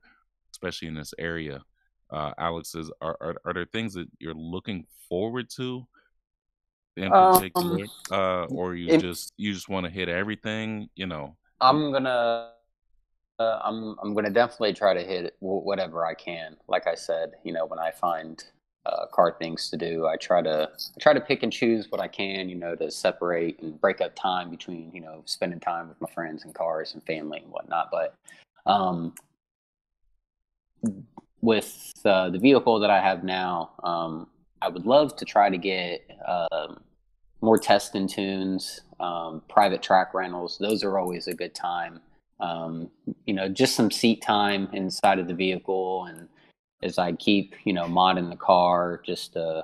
especially 0.53 0.89
in 0.89 0.95
this 0.95 1.15
area. 1.19 1.63
Uh, 2.11 2.33
Alex, 2.39 2.75
is 2.75 2.91
are, 3.01 3.17
are 3.21 3.37
are 3.45 3.55
there 3.55 3.67
things 3.67 3.95
that 3.95 4.09
you're 4.19 4.35
looking 4.35 4.87
forward 5.09 5.49
to 5.57 5.87
in 6.97 7.11
particular, 7.11 7.87
um, 8.11 8.19
uh, 8.19 8.45
or 8.47 8.75
you 8.75 8.99
just 8.99 9.33
you 9.37 9.53
just 9.53 9.69
want 9.69 9.85
to 9.87 9.91
hit 9.91 10.09
everything? 10.09 10.89
You 10.95 11.07
know, 11.07 11.37
I'm 11.61 11.91
gonna 11.91 12.51
uh, 13.39 13.59
I'm 13.63 13.97
I'm 14.03 14.13
going 14.13 14.25
to 14.25 14.31
definitely 14.31 14.75
try 14.75 14.95
to 14.95 15.03
hit 15.03 15.37
whatever 15.41 16.07
I 16.07 16.15
can. 16.15 16.57
Like 16.69 16.87
I 16.87 16.95
said, 16.95 17.33
you 17.43 17.53
know, 17.53 17.67
when 17.67 17.79
I 17.79 17.91
find 17.91 18.43
uh, 18.87 19.07
car 19.07 19.37
things 19.39 19.69
to 19.71 19.77
do, 19.77 20.07
I 20.07 20.17
try 20.17 20.43
to 20.43 20.71
I 20.73 21.01
try 21.01 21.13
to 21.13 21.21
pick 21.21 21.43
and 21.43 21.53
choose 21.53 21.91
what 21.91 22.01
I 22.01 22.09
can, 22.09 22.49
you 22.49 22.55
know, 22.55 22.75
to 22.77 22.91
separate 22.91 23.61
and 23.61 23.81
break 23.81 24.01
up 24.01 24.15
time 24.15 24.51
between 24.51 24.91
you 24.93 25.01
know 25.01 25.23
spending 25.25 25.61
time 25.61 25.89
with 25.89 26.01
my 26.01 26.09
friends 26.11 26.45
and 26.45 26.55
cars 26.55 26.95
and 26.95 27.03
family 27.05 27.39
and 27.39 27.51
whatnot. 27.51 27.91
But 27.91 28.15
um, 28.67 29.15
with 31.41 31.93
uh, 32.05 32.31
the 32.31 32.39
vehicle 32.39 32.79
that 32.81 32.91
I 32.91 33.01
have 33.01 33.25
now, 33.25 33.73
um, 33.83 34.29
I 34.63 34.69
would 34.69 34.87
love 34.87 35.17
to 35.17 35.25
try 35.25 35.51
to 35.51 35.59
get 35.59 36.03
um, 36.27 36.81
more 37.41 37.59
test 37.59 37.95
and 37.95 38.09
tunes, 38.09 38.81
um, 39.01 39.43
private 39.49 39.83
track 39.83 40.15
rentals. 40.15 40.59
Those 40.59 40.83
are 40.83 40.99
always 40.99 41.27
a 41.27 41.35
good 41.35 41.55
time 41.55 42.01
um, 42.41 42.91
you 43.27 43.35
know, 43.35 43.49
just 43.49 43.75
some 43.75 43.91
seat 43.91 44.23
time 44.23 44.69
inside 44.73 45.19
of 45.19 45.29
the 45.29 45.35
vehicle. 45.35 46.07
And 46.07 46.29
as 46.83 46.99
I 46.99 47.13
keep, 47.13 47.55
you 47.65 47.73
know, 47.73 47.85
modding 47.85 48.31
the 48.31 48.37
car, 48.37 49.01
just, 49.05 49.37
uh, 49.37 49.63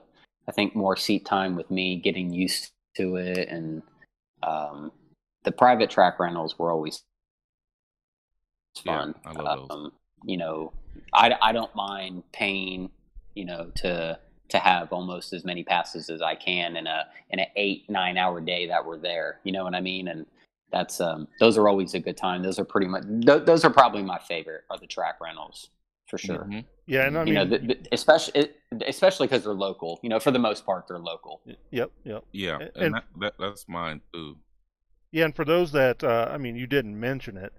I 0.48 0.52
think 0.52 0.74
more 0.74 0.96
seat 0.96 1.26
time 1.26 1.56
with 1.56 1.70
me 1.70 1.96
getting 1.96 2.32
used 2.32 2.70
to 2.96 3.16
it. 3.16 3.48
And 3.48 3.82
um, 4.42 4.92
the 5.44 5.52
private 5.52 5.90
track 5.90 6.18
rentals 6.18 6.58
were 6.58 6.70
always 6.70 7.02
fun. 8.84 9.14
Yeah, 9.24 9.30
I 9.30 9.42
love 9.42 9.68
those. 9.68 9.68
Um, 9.70 9.92
you 10.24 10.36
know, 10.36 10.72
I, 11.12 11.34
I 11.40 11.52
don't 11.52 11.74
mind 11.74 12.22
paying, 12.32 12.90
you 13.34 13.44
know, 13.44 13.70
to, 13.76 14.18
to 14.50 14.58
have 14.58 14.92
almost 14.92 15.32
as 15.32 15.44
many 15.44 15.62
passes 15.62 16.10
as 16.10 16.20
I 16.20 16.34
can 16.34 16.76
in 16.76 16.86
a 16.86 17.06
in 17.30 17.38
an 17.38 17.46
eight 17.56 17.88
nine 17.88 18.18
hour 18.18 18.40
day 18.40 18.66
that 18.66 18.84
we're 18.84 18.98
there. 18.98 19.38
You 19.44 19.52
know 19.52 19.64
what 19.64 19.74
I 19.74 19.80
mean? 19.80 20.08
And 20.08 20.26
that's 20.72 21.00
um, 21.00 21.28
those 21.38 21.56
are 21.56 21.68
always 21.68 21.94
a 21.94 22.00
good 22.00 22.16
time. 22.16 22.42
Those 22.42 22.58
are 22.58 22.64
pretty 22.64 22.88
much 22.88 23.04
th- 23.24 23.44
those 23.44 23.64
are 23.64 23.70
probably 23.70 24.02
my 24.02 24.18
favorite 24.18 24.64
are 24.68 24.78
the 24.78 24.86
track 24.86 25.20
rentals 25.20 25.70
for 26.10 26.18
sure. 26.18 26.38
Mm-hmm. 26.38 26.60
Yeah, 26.86 27.06
and 27.06 27.16
I 27.16 27.24
mean, 27.24 27.28
you 27.28 27.34
know, 27.34 27.44
the, 27.44 27.58
the, 27.58 27.78
especially 27.92 28.48
especially 28.86 29.28
because 29.28 29.44
they're 29.44 29.54
local. 29.54 30.00
You 30.02 30.10
know, 30.10 30.18
for 30.18 30.32
the 30.32 30.38
most 30.38 30.66
part, 30.66 30.88
they're 30.88 30.98
local. 30.98 31.40
Yep, 31.70 31.92
yep. 32.04 32.24
Yeah, 32.32 32.58
and, 32.58 32.70
and 32.76 32.94
that, 32.94 33.04
that, 33.20 33.34
that's 33.38 33.68
mine 33.68 34.00
too. 34.12 34.36
Yeah, 35.12 35.26
and 35.26 35.34
for 35.34 35.44
those 35.44 35.72
that 35.72 36.02
uh, 36.02 36.28
I 36.30 36.36
mean, 36.36 36.56
you 36.56 36.66
didn't 36.66 36.98
mention 36.98 37.36
it. 37.36 37.52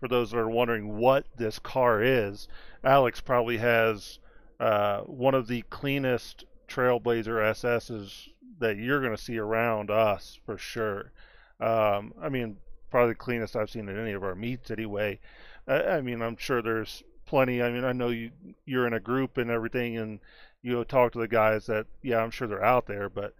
For 0.00 0.08
those 0.08 0.30
that 0.30 0.38
are 0.38 0.48
wondering 0.48 0.96
what 0.96 1.26
this 1.36 1.58
car 1.58 2.02
is, 2.02 2.48
Alex 2.84 3.20
probably 3.20 3.58
has 3.58 4.20
uh, 4.60 5.00
one 5.00 5.34
of 5.34 5.48
the 5.48 5.62
cleanest 5.70 6.44
Trailblazer 6.68 7.40
SSs 7.50 8.28
that 8.60 8.76
you're 8.76 9.00
going 9.00 9.16
to 9.16 9.22
see 9.22 9.38
around 9.38 9.90
us 9.90 10.38
for 10.46 10.56
sure. 10.56 11.12
Um, 11.60 12.14
I 12.22 12.28
mean, 12.28 12.58
probably 12.90 13.12
the 13.12 13.18
cleanest 13.18 13.56
I've 13.56 13.70
seen 13.70 13.88
at 13.88 13.96
any 13.96 14.12
of 14.12 14.22
our 14.22 14.34
meets 14.34 14.70
anyway. 14.70 15.18
I, 15.66 15.82
I 15.82 16.00
mean, 16.00 16.22
I'm 16.22 16.36
sure 16.36 16.62
there's 16.62 17.02
plenty. 17.28 17.62
I 17.62 17.70
mean, 17.70 17.84
I 17.84 17.92
know 17.92 18.08
you 18.08 18.30
you're 18.66 18.86
in 18.86 18.92
a 18.94 19.00
group 19.00 19.36
and 19.36 19.50
everything, 19.50 19.96
and 19.96 20.20
you 20.62 20.72
know, 20.72 20.84
talk 20.84 21.12
to 21.12 21.18
the 21.18 21.28
guys 21.28 21.66
that 21.66 21.86
yeah, 22.02 22.18
I'm 22.18 22.30
sure 22.30 22.48
they're 22.48 22.64
out 22.64 22.86
there, 22.86 23.08
but 23.08 23.34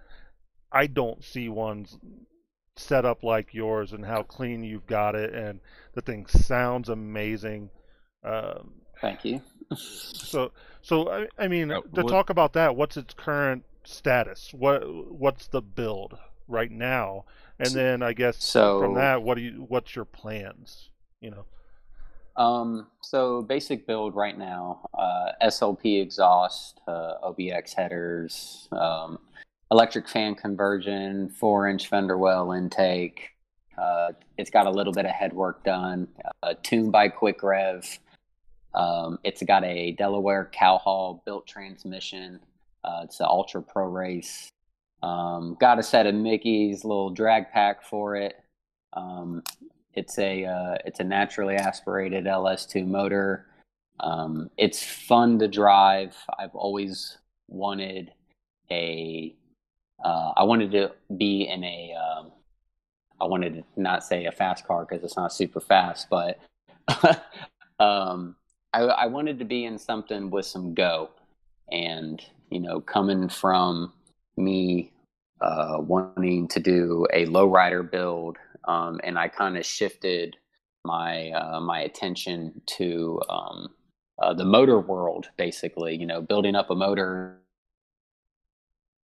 I 0.71 0.87
don't 0.87 1.25
see 1.25 1.49
ones 1.49 1.99
set 2.77 3.05
up 3.05 3.25
like 3.25 3.53
yours 3.53 3.93
and 3.93 4.05
how 4.05 4.23
clean 4.23 4.63
you've 4.63 4.87
got 4.87 5.15
it, 5.15 5.35
and 5.35 5.61
the 5.95 6.03
thing 6.03 6.27
sounds 6.27 6.89
amazing. 6.89 7.71
Um, 8.23 8.73
Thank 9.01 9.25
you. 9.25 9.43
so, 9.77 10.53
so 10.83 11.11
I, 11.11 11.27
I 11.39 11.49
mean, 11.49 11.71
uh, 11.71 11.81
to 11.81 12.03
what, 12.03 12.09
talk 12.09 12.31
about 12.31 12.53
that, 12.53 12.77
what's 12.77 12.97
its 12.97 13.15
current 13.15 13.65
status? 13.85 14.53
What 14.53 15.13
what's 15.13 15.49
the 15.49 15.63
build 15.63 16.19
right 16.47 16.71
now? 16.71 17.25
and 17.59 17.71
then 17.71 18.03
I 18.03 18.13
guess 18.13 18.43
so, 18.43 18.81
from 18.81 18.95
that, 18.95 19.23
what 19.23 19.37
do 19.37 19.43
you? 19.43 19.65
What's 19.69 19.97
your 19.97 20.05
plans? 20.05 20.91
You 21.21 21.31
know. 21.31 21.45
Um, 22.39 22.87
so 23.03 23.43
basic 23.43 23.85
build 23.85 24.15
right 24.15 24.39
now, 24.39 24.89
uh, 24.95 25.33
SLP 25.43 26.01
exhaust, 26.01 26.81
uh, 26.87 27.15
OBX 27.25 27.75
headers, 27.75 28.69
um, 28.71 29.19
electric 29.73 30.09
fan 30.09 30.37
conversion, 30.37 31.29
four 31.31 31.69
inch 31.69 31.89
fender 31.89 32.17
well 32.17 32.53
intake. 32.53 33.31
Uh, 33.77 34.13
it's 34.37 34.51
got 34.51 34.67
a 34.67 34.71
little 34.71 34.93
bit 34.93 35.05
of 35.05 35.11
head 35.11 35.33
work 35.33 35.65
done, 35.65 36.07
uh, 36.45 36.55
tuned 36.63 36.93
by 36.93 37.09
Quick 37.09 37.43
Rev. 37.43 37.99
Um, 38.73 39.19
it's 39.25 39.43
got 39.43 39.65
a 39.65 39.93
Delaware 39.93 40.49
Cowhall 40.55 41.25
built 41.25 41.45
transmission. 41.47 42.39
Uh, 42.85 43.01
it's 43.03 43.19
an 43.19 43.27
Ultra 43.29 43.63
Pro 43.63 43.87
Race. 43.87 44.49
Um, 45.03 45.57
got 45.61 45.81
a 45.81 45.83
set 45.83 46.07
of 46.07 46.15
Mickey's 46.15 46.85
little 46.85 47.11
drag 47.11 47.51
pack 47.51 47.83
for 47.83 48.15
it. 48.15 48.37
It's 49.99 50.17
a 50.19 50.45
uh, 50.45 50.77
it's 50.85 51.01
a 51.01 51.05
naturally 51.05 51.57
aspirated 51.57 52.25
LS2 52.25 52.87
motor. 52.87 53.47
Um, 53.99 54.49
it's 54.57 54.81
fun 54.81 55.41
to 55.41 55.49
drive. 55.49 56.17
I've 56.39 56.55
always 56.55 57.19
wanted 57.49 58.13
a. 58.71 59.35
Uh, 60.05 60.33
I 60.37 60.45
wanted 60.45 60.71
to 60.73 60.93
be 61.17 61.49
in 61.49 61.65
a. 61.65 61.95
Um, 61.95 62.31
I 63.21 63.25
wanted 63.25 63.55
to 63.55 63.65
not 63.77 64.05
say 64.05 64.27
a 64.27 64.33
fast 64.33 64.65
car 64.69 64.87
because 64.89 65.03
it's 65.03 65.17
not 65.17 65.33
super 65.33 65.61
fast, 65.61 66.07
but 66.09 66.39
um, 67.81 68.37
I, 68.73 68.83
I 68.83 69.07
wanted 69.07 69.41
to 69.41 69.45
be 69.45 69.65
in 69.65 69.79
something 69.79 70.31
with 70.31 70.47
some 70.47 70.75
go, 70.75 71.11
and 71.73 72.25
you 72.51 72.61
know, 72.61 72.81
coming 72.81 73.29
from 73.29 73.93
me 74.37 74.93
uh, 75.41 75.79
wanting 75.81 76.47
to 76.49 76.61
do 76.61 77.05
a 77.13 77.27
lowrider 77.27 77.89
build, 77.91 78.37
um, 78.69 79.01
and 79.03 79.19
I 79.19 79.29
kind 79.29 79.57
of 79.57 79.67
shifted 79.67 80.37
my 80.85 81.31
uh, 81.31 81.61
my 81.61 81.81
attention 81.81 82.61
to 82.67 83.21
um, 83.29 83.69
uh, 84.21 84.35
the 84.35 84.45
motor 84.45 84.79
world, 84.79 85.29
basically. 85.37 85.97
You 85.97 86.07
know, 86.07 86.21
building 86.21 86.55
up 86.55 86.71
a 86.71 86.75
motor 86.75 87.39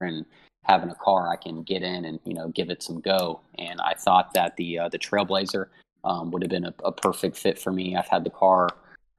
and 0.01 0.25
having 0.63 0.89
a 0.89 0.95
car 0.95 1.29
I 1.29 1.37
can 1.37 1.63
get 1.63 1.81
in 1.81 2.05
and 2.05 2.19
you 2.25 2.33
know 2.33 2.49
give 2.49 2.69
it 2.69 2.83
some 2.83 2.99
go. 2.99 3.39
And 3.57 3.81
I 3.81 3.93
thought 3.93 4.33
that 4.33 4.55
the 4.57 4.79
uh, 4.79 4.89
the 4.89 4.99
Trailblazer 4.99 5.67
um, 6.03 6.29
would 6.31 6.43
have 6.43 6.51
been 6.51 6.65
a, 6.65 6.73
a, 6.83 6.91
perfect 6.91 7.37
fit 7.37 7.57
for 7.57 7.71
me. 7.71 7.95
I've 7.95 8.09
had 8.09 8.25
the 8.25 8.29
car 8.29 8.67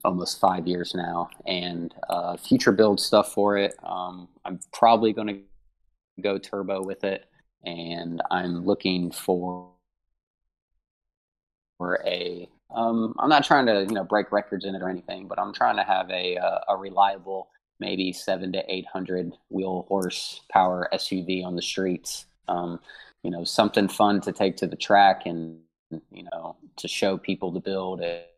almost 0.04 0.38
five 0.38 0.66
years 0.66 0.94
now, 0.94 1.30
and 1.46 1.94
uh, 2.11 2.37
future 2.37 2.72
build 2.72 3.00
stuff 3.00 3.33
for 3.33 3.57
it. 3.57 3.74
Um, 3.83 4.28
I'm 4.44 4.61
probably 4.74 5.14
going 5.14 5.28
to 5.28 5.40
go 6.20 6.37
turbo 6.37 6.83
with 6.83 7.02
it, 7.04 7.24
and 7.64 8.20
I'm 8.30 8.66
looking 8.66 9.11
for 9.11 9.73
for 11.85 12.01
a. 12.07 12.49
am 12.75 13.14
um, 13.18 13.29
not 13.29 13.44
trying 13.44 13.66
to 13.66 13.81
you 13.83 13.94
know 13.94 14.05
break 14.05 14.33
records 14.33 14.64
in 14.64 14.75
it 14.75 14.81
or 14.83 14.88
anything, 14.88 15.29
but 15.29 15.38
I'm 15.38 15.53
trying 15.53 15.77
to 15.77 15.85
have 15.85 16.11
a 16.11 16.38
uh, 16.38 16.61
a 16.68 16.77
reliable 16.77 17.49
maybe 17.79 18.12
seven 18.12 18.53
to 18.53 18.62
eight 18.75 18.87
hundred 18.87 19.33
wheel 19.51 19.85
horsepower 19.88 20.88
SUV 20.94 21.44
on 21.44 21.57
the 21.57 21.62
streets. 21.62 22.27
Um, 22.49 22.81
you 23.23 23.31
know, 23.31 23.44
something 23.44 23.88
fun 23.88 24.20
to 24.23 24.33
take 24.33 24.57
to 24.59 24.66
the 24.66 24.77
track 24.77 25.27
and 25.27 25.59
you 26.11 26.25
know 26.33 26.57
to 26.77 26.88
show 26.88 27.18
people 27.18 27.53
to 27.53 27.61
build 27.61 28.01
at, 28.01 28.31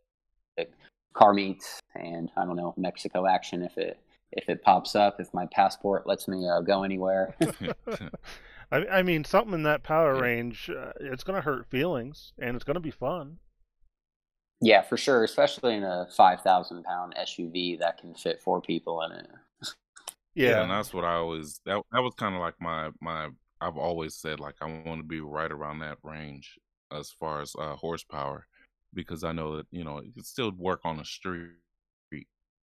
car 1.15 1.33
meets 1.33 1.81
and 1.95 2.31
I 2.37 2.45
don't 2.45 2.57
know 2.57 2.75
Mexico 2.77 3.27
action 3.27 3.63
if 3.63 3.79
it 3.79 3.99
if 4.33 4.49
it 4.49 4.63
pops 4.63 4.95
up 4.97 5.21
if 5.21 5.33
my 5.33 5.47
passport 5.47 6.07
lets 6.07 6.27
me 6.27 6.49
uh, 6.49 6.61
go 6.61 6.83
anywhere. 6.83 7.37
I, 8.71 8.87
I 8.87 9.03
mean, 9.03 9.25
something 9.25 9.55
in 9.55 9.63
that 9.63 9.83
power 9.83 10.21
range, 10.21 10.71
uh, 10.71 10.93
it's 11.01 11.25
going 11.25 11.37
to 11.37 11.43
hurt 11.43 11.67
feelings 11.67 12.33
and 12.39 12.57
it's 12.57 12.65
going 12.65 12.75
to 12.75 12.81
be 12.81 12.91
fun. 12.91 13.39
Yeah, 14.61 14.83
for 14.83 14.97
sure, 14.97 15.23
especially 15.23 15.75
in 15.75 15.85
a 15.85 16.07
five 16.11 16.41
thousand 16.41 16.85
pound 16.85 17.15
SUV 17.21 17.79
that 17.81 17.99
can 17.99 18.15
fit 18.15 18.41
four 18.41 18.61
people 18.61 19.03
in 19.03 19.13
it. 19.13 19.27
Yeah. 20.35 20.49
yeah, 20.51 20.63
and 20.63 20.71
that's 20.71 20.95
what 20.95 21.05
I 21.05 21.15
always 21.15 21.61
that 21.67 21.83
that 21.93 22.03
was 22.03 22.15
kind 22.17 22.35
of 22.35 22.41
like 22.41 22.55
my 22.61 22.91
my 23.01 23.29
I've 23.61 23.77
always 23.77 24.15
said 24.15 24.41
like 24.41 24.55
I 24.61 24.67
want 24.67 25.01
to 25.01 25.07
be 25.07 25.21
right 25.21 25.51
around 25.51 25.81
that 25.81 25.99
range 26.03 26.59
as 26.91 27.11
far 27.11 27.43
as 27.43 27.55
uh, 27.59 27.75
horsepower 27.77 28.47
because 28.95 29.25
I 29.25 29.33
know 29.33 29.57
that 29.57 29.67
you 29.71 29.85
know 29.85 29.99
it 29.99 30.15
can 30.15 30.25
still 30.25 30.53
work 30.57 30.81
on 30.85 30.97
the 30.97 31.05
street. 31.05 31.53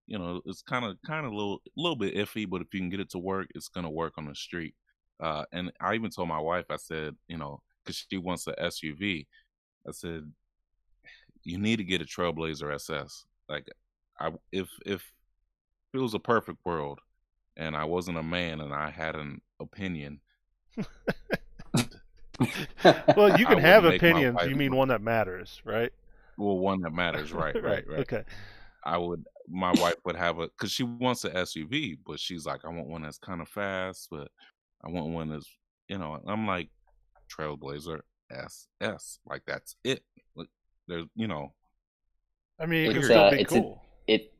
You 0.05 0.19
know, 0.19 0.41
it's 0.45 0.61
kind 0.61 0.83
of 0.85 0.97
kind 1.05 1.25
of 1.25 1.31
a 1.31 1.35
little 1.35 1.61
little 1.77 1.95
bit 1.95 2.15
iffy, 2.15 2.49
but 2.49 2.61
if 2.61 2.73
you 2.73 2.79
can 2.79 2.89
get 2.89 2.99
it 2.99 3.11
to 3.11 3.19
work, 3.19 3.47
it's 3.55 3.69
gonna 3.69 3.89
work 3.89 4.13
on 4.17 4.25
the 4.25 4.35
street. 4.35 4.73
Uh, 5.23 5.45
and 5.53 5.71
I 5.79 5.95
even 5.95 6.09
told 6.09 6.27
my 6.27 6.39
wife, 6.39 6.65
I 6.69 6.75
said, 6.75 7.15
you 7.29 7.37
know, 7.37 7.61
because 7.83 8.05
she 8.09 8.17
wants 8.17 8.45
an 8.45 8.55
SUV, 8.61 9.25
I 9.87 9.91
said, 9.91 10.29
you 11.45 11.57
need 11.57 11.77
to 11.77 11.85
get 11.85 12.01
a 12.01 12.05
Trailblazer 12.05 12.73
SS. 12.75 13.25
Like, 13.47 13.69
I 14.19 14.31
if 14.51 14.67
if 14.85 15.09
it 15.93 15.99
was 15.99 16.13
a 16.13 16.19
perfect 16.19 16.59
world, 16.65 16.99
and 17.55 17.73
I 17.73 17.85
wasn't 17.85 18.17
a 18.17 18.23
man 18.23 18.59
and 18.59 18.73
I 18.73 18.89
had 18.89 19.15
an 19.15 19.39
opinion. 19.61 20.19
well, 23.15 23.39
you 23.39 23.45
can 23.47 23.59
have 23.59 23.85
opinions. 23.85 24.39
You 24.45 24.57
mean 24.57 24.75
one 24.75 24.89
that 24.89 25.01
matters, 25.01 25.61
right? 25.63 25.93
Well, 26.37 26.57
one 26.57 26.81
that 26.81 26.91
matters, 26.91 27.31
right, 27.33 27.55
right, 27.63 27.87
right. 27.87 27.99
Okay. 27.99 28.23
I 28.85 28.97
would, 28.97 29.23
my 29.47 29.71
wife 29.71 29.95
would 30.03 30.17
have 30.17 30.39
a, 30.39 30.47
because 30.47 30.71
she 30.71 30.83
wants 30.83 31.23
an 31.23 31.31
SUV, 31.31 31.97
but 32.05 32.19
she's 32.19 32.45
like, 32.45 32.65
I 32.65 32.69
want 32.69 32.87
one 32.87 33.03
that's 33.03 33.17
kind 33.17 33.41
of 33.41 33.47
fast, 33.47 34.09
but 34.11 34.27
I 34.83 34.89
want 34.89 35.07
one 35.07 35.29
that's, 35.29 35.49
you 35.87 35.97
know, 35.97 36.19
I'm 36.27 36.47
like, 36.47 36.69
Trailblazer 37.31 38.01
SS, 38.31 39.19
like 39.25 39.43
that's 39.45 39.75
it. 39.83 40.03
There's, 40.87 41.05
you 41.15 41.27
know. 41.27 41.53
I 42.59 42.65
mean, 42.65 42.89
it 42.89 42.93
can 42.93 43.03
still 43.03 43.31
be 43.31 43.43
cool. 43.45 43.81
A, 44.07 44.13
it. 44.13 44.33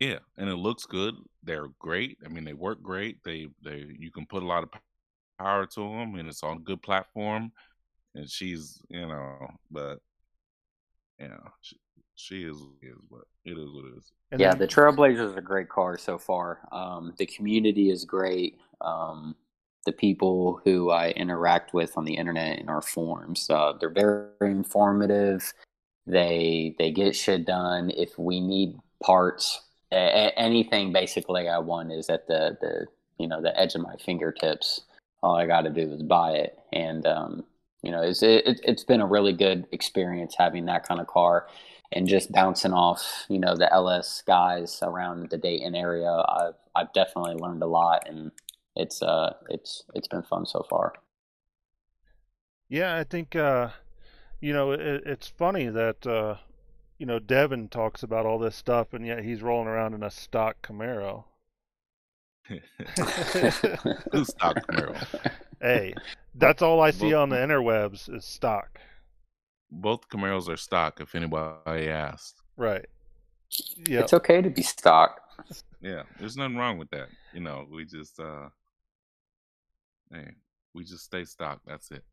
Yeah, 0.00 0.18
and 0.36 0.50
it 0.50 0.56
looks 0.56 0.84
good. 0.84 1.14
They're 1.42 1.68
great. 1.78 2.18
I 2.24 2.28
mean, 2.28 2.44
they 2.44 2.52
work 2.52 2.82
great. 2.82 3.18
They 3.24 3.48
they 3.64 3.86
you 3.98 4.10
can 4.10 4.26
put 4.26 4.42
a 4.42 4.46
lot 4.46 4.62
of 4.62 4.70
power 5.38 5.66
to 5.66 5.80
them, 5.80 6.16
and 6.16 6.28
it's 6.28 6.42
on 6.42 6.58
a 6.58 6.60
good 6.60 6.82
platform. 6.82 7.52
And 8.14 8.28
she's, 8.28 8.80
you 8.88 9.06
know, 9.06 9.48
but 9.70 9.98
yeah, 11.18 11.36
she, 11.60 11.76
she 12.14 12.42
is 12.44 12.56
is, 12.82 12.96
but 13.10 13.22
it 13.44 13.56
is 13.58 13.70
what 13.72 13.86
it 13.86 13.98
is. 13.98 14.12
And 14.32 14.40
yeah, 14.40 14.50
then, 14.50 14.58
the 14.58 14.66
Trailblazer 14.66 15.30
is 15.30 15.36
a 15.36 15.40
great 15.40 15.68
car 15.68 15.96
so 15.96 16.18
far. 16.18 16.60
Um, 16.72 17.14
the 17.18 17.26
community 17.26 17.90
is 17.90 18.04
great. 18.04 18.58
Um, 18.80 19.36
the 19.84 19.92
people 19.92 20.60
who 20.64 20.90
I 20.90 21.10
interact 21.10 21.72
with 21.72 21.96
on 21.96 22.04
the 22.04 22.14
internet 22.14 22.58
in 22.58 22.68
our 22.68 22.82
forums, 22.82 23.48
uh, 23.48 23.74
they're 23.78 23.90
very 23.90 24.28
informative. 24.40 25.52
They 26.06 26.74
they 26.78 26.90
get 26.90 27.16
shit 27.16 27.46
done. 27.46 27.90
If 27.90 28.18
we 28.18 28.40
need 28.40 28.78
parts, 29.02 29.60
a- 29.92 30.36
anything 30.38 30.92
basically 30.92 31.48
I 31.48 31.58
want 31.58 31.92
is 31.92 32.10
at 32.10 32.26
the 32.26 32.56
the 32.60 32.86
you 33.18 33.28
know 33.28 33.40
the 33.40 33.58
edge 33.58 33.74
of 33.74 33.82
my 33.82 33.96
fingertips. 33.96 34.82
All 35.22 35.36
I 35.36 35.46
got 35.46 35.62
to 35.62 35.70
do 35.70 35.92
is 35.92 36.02
buy 36.02 36.32
it, 36.32 36.58
and 36.72 37.06
um, 37.06 37.44
you 37.82 37.92
know, 37.92 38.02
it's 38.02 38.22
it, 38.22 38.60
it's 38.64 38.82
been 38.84 39.00
a 39.00 39.06
really 39.06 39.32
good 39.32 39.66
experience 39.70 40.34
having 40.36 40.66
that 40.66 40.86
kind 40.86 41.00
of 41.00 41.06
car 41.06 41.46
and 41.92 42.08
just 42.08 42.32
bouncing 42.32 42.72
off, 42.72 43.24
you 43.28 43.38
know, 43.38 43.54
the 43.54 43.72
LS 43.72 44.22
guys 44.26 44.80
around 44.82 45.30
the 45.30 45.38
Dayton 45.38 45.76
area. 45.76 46.10
I've 46.28 46.54
I've 46.74 46.92
definitely 46.92 47.36
learned 47.36 47.62
a 47.62 47.66
lot, 47.66 48.08
and 48.08 48.32
it's 48.76 49.02
uh 49.02 49.34
it's 49.48 49.84
it's 49.94 50.08
been 50.08 50.22
fun 50.22 50.46
so 50.46 50.64
far. 50.68 50.92
Yeah, 52.68 52.96
I 52.96 53.04
think 53.04 53.36
uh, 53.36 53.70
you 54.40 54.52
know 54.52 54.72
it, 54.72 54.80
it's 55.06 55.28
funny 55.28 55.68
that 55.68 56.06
uh, 56.06 56.36
you 56.98 57.06
know 57.06 57.18
Devin 57.18 57.68
talks 57.68 58.02
about 58.02 58.26
all 58.26 58.38
this 58.38 58.56
stuff, 58.56 58.92
and 58.92 59.06
yet 59.06 59.24
he's 59.24 59.42
rolling 59.42 59.68
around 59.68 59.94
in 59.94 60.02
a 60.02 60.10
stock 60.10 60.56
Camaro. 60.62 61.24
Who's 62.48 64.28
stock 64.28 64.56
Camaro? 64.66 65.30
Hey, 65.60 65.94
that's 66.34 66.62
all 66.62 66.80
I 66.80 66.90
see 66.90 67.10
both, 67.10 67.22
on 67.22 67.28
the 67.30 67.36
interwebs 67.36 68.12
is 68.14 68.24
stock. 68.24 68.80
Both 69.70 70.08
Camaros 70.08 70.48
are 70.48 70.56
stock. 70.56 71.00
If 71.00 71.14
anybody 71.14 71.88
asked, 71.88 72.42
right? 72.56 72.86
Yeah, 73.88 74.00
it's 74.00 74.12
okay 74.12 74.42
to 74.42 74.50
be 74.50 74.62
stock. 74.62 75.20
Yeah, 75.80 76.02
there's 76.18 76.36
nothing 76.36 76.56
wrong 76.56 76.78
with 76.78 76.90
that. 76.90 77.08
You 77.32 77.40
know, 77.40 77.66
we 77.70 77.84
just 77.84 78.18
uh, 78.18 78.48
hey, 80.12 80.34
we 80.74 80.84
just 80.84 81.04
stay 81.04 81.24
stock. 81.24 81.60
That's 81.66 81.90
it. 81.90 82.04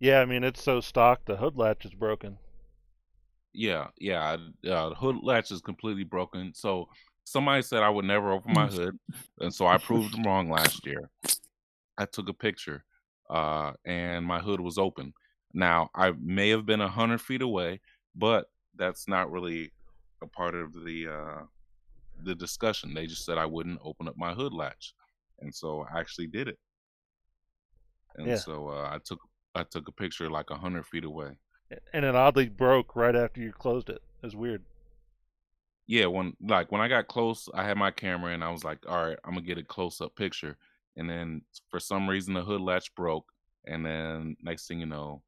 Yeah, 0.00 0.20
I 0.20 0.24
mean 0.24 0.42
it's 0.42 0.60
so 0.60 0.80
stock 0.80 1.24
the 1.24 1.36
hood 1.36 1.56
latch 1.56 1.84
is 1.84 1.94
broken. 1.94 2.38
Yeah, 3.52 3.88
yeah, 3.98 4.36
uh, 4.68 4.88
the 4.90 4.94
hood 4.94 5.16
latch 5.22 5.50
is 5.50 5.60
completely 5.60 6.04
broken. 6.04 6.52
So 6.54 6.88
somebody 7.24 7.62
said 7.62 7.82
I 7.82 7.90
would 7.90 8.04
never 8.04 8.32
open 8.32 8.52
my 8.52 8.68
hood, 8.68 8.98
and 9.40 9.52
so 9.52 9.66
I 9.66 9.78
proved 9.78 10.14
them 10.14 10.24
wrong 10.26 10.50
last 10.50 10.84
year. 10.86 11.10
I 11.98 12.06
took 12.06 12.28
a 12.28 12.34
picture 12.34 12.84
uh, 13.30 13.72
and 13.84 14.24
my 14.26 14.40
hood 14.40 14.60
was 14.60 14.78
open. 14.78 15.14
Now, 15.52 15.90
I 15.94 16.12
may 16.12 16.50
have 16.50 16.66
been 16.66 16.80
a 16.80 16.88
hundred 16.88 17.20
feet 17.20 17.42
away, 17.42 17.80
but 18.14 18.46
that's 18.76 19.08
not 19.08 19.30
really 19.30 19.72
a 20.22 20.26
part 20.26 20.54
of 20.54 20.72
the 20.84 21.08
uh, 21.08 21.42
the 22.22 22.34
discussion. 22.34 22.94
They 22.94 23.06
just 23.06 23.24
said 23.24 23.38
I 23.38 23.46
wouldn't 23.46 23.80
open 23.82 24.08
up 24.08 24.16
my 24.16 24.34
hood 24.34 24.52
latch, 24.52 24.94
and 25.40 25.54
so 25.54 25.86
I 25.92 26.00
actually 26.00 26.28
did 26.28 26.48
it. 26.48 26.58
And 28.16 28.26
yeah. 28.26 28.36
so 28.36 28.68
uh, 28.68 28.88
I 28.92 28.98
took 29.04 29.20
I 29.54 29.62
took 29.64 29.88
a 29.88 29.92
picture 29.92 30.28
like 30.30 30.50
a 30.50 30.56
hundred 30.56 30.86
feet 30.86 31.04
away, 31.04 31.38
and 31.92 32.04
it 32.04 32.14
oddly 32.14 32.48
broke 32.48 32.96
right 32.96 33.14
after 33.14 33.40
you 33.40 33.52
closed 33.52 33.88
it. 33.88 34.02
It 34.22 34.26
was 34.26 34.36
weird. 34.36 34.62
Yeah, 35.86 36.06
when 36.06 36.34
like 36.40 36.70
when 36.70 36.80
I 36.80 36.88
got 36.88 37.08
close, 37.08 37.48
I 37.54 37.64
had 37.64 37.76
my 37.76 37.90
camera 37.90 38.32
and 38.34 38.44
I 38.44 38.50
was 38.50 38.64
like, 38.64 38.78
"All 38.88 39.06
right, 39.06 39.18
I'm 39.24 39.34
gonna 39.34 39.46
get 39.46 39.58
a 39.58 39.62
close 39.62 40.00
up 40.00 40.14
picture." 40.16 40.56
and 40.98 41.08
then 41.08 41.40
for 41.70 41.80
some 41.80 42.08
reason 42.10 42.34
the 42.34 42.42
hood 42.42 42.60
latch 42.60 42.94
broke, 42.94 43.24
and 43.64 43.86
then 43.86 44.36
next 44.42 44.66
thing 44.66 44.80
you 44.80 44.86
know, 44.86 45.22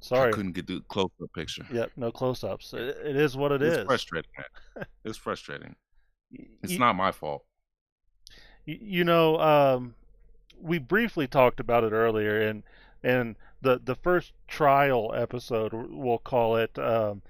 Sorry. 0.00 0.30
I 0.30 0.32
couldn't 0.32 0.52
get 0.52 0.66
the 0.66 0.80
close 0.88 1.10
up 1.22 1.30
picture. 1.34 1.66
Yep, 1.70 1.92
no 1.96 2.10
close-ups. 2.10 2.72
It, 2.72 2.96
it 3.04 3.16
is 3.16 3.36
what 3.36 3.52
it 3.52 3.62
it's 3.62 3.78
is. 3.78 3.84
frustrating. 3.84 4.30
It's 5.04 5.18
frustrating. 5.18 5.76
It's 6.62 6.72
y- 6.72 6.78
not 6.78 6.96
my 6.96 7.12
fault. 7.12 7.44
you 8.64 9.04
know, 9.04 9.38
um, 9.38 9.94
we 10.60 10.78
briefly 10.78 11.26
talked 11.26 11.60
about 11.60 11.84
it 11.84 11.92
earlier, 11.92 12.40
and 12.40 12.62
and 13.02 13.36
the 13.60 13.80
the 13.82 13.94
first 13.94 14.32
trial 14.48 15.12
episode, 15.14 15.72
we'll 15.72 16.18
call 16.18 16.56
it, 16.56 16.78
um, 16.78 17.22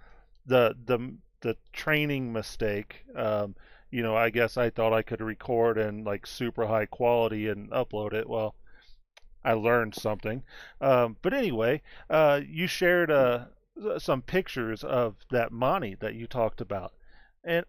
the 0.44 0.76
the 0.84 1.16
the 1.40 1.56
training 1.72 2.32
mistake. 2.32 3.04
Um, 3.14 3.54
you 3.90 4.02
know, 4.02 4.16
I 4.16 4.30
guess 4.30 4.56
I 4.56 4.70
thought 4.70 4.92
I 4.92 5.02
could 5.02 5.20
record 5.20 5.78
in 5.78 6.04
like 6.04 6.26
super 6.26 6.66
high 6.66 6.86
quality 6.86 7.48
and 7.48 7.70
upload 7.70 8.12
it. 8.12 8.28
Well, 8.28 8.54
I 9.44 9.52
learned 9.52 9.94
something. 9.94 10.42
Um, 10.80 11.16
but 11.22 11.32
anyway, 11.32 11.82
uh, 12.10 12.40
you 12.46 12.66
shared 12.66 13.10
uh, 13.10 13.46
some 13.98 14.22
pictures 14.22 14.82
of 14.82 15.16
that 15.30 15.52
Monte 15.52 15.96
that 16.00 16.14
you 16.14 16.26
talked 16.26 16.60
about, 16.60 16.92
and 17.44 17.64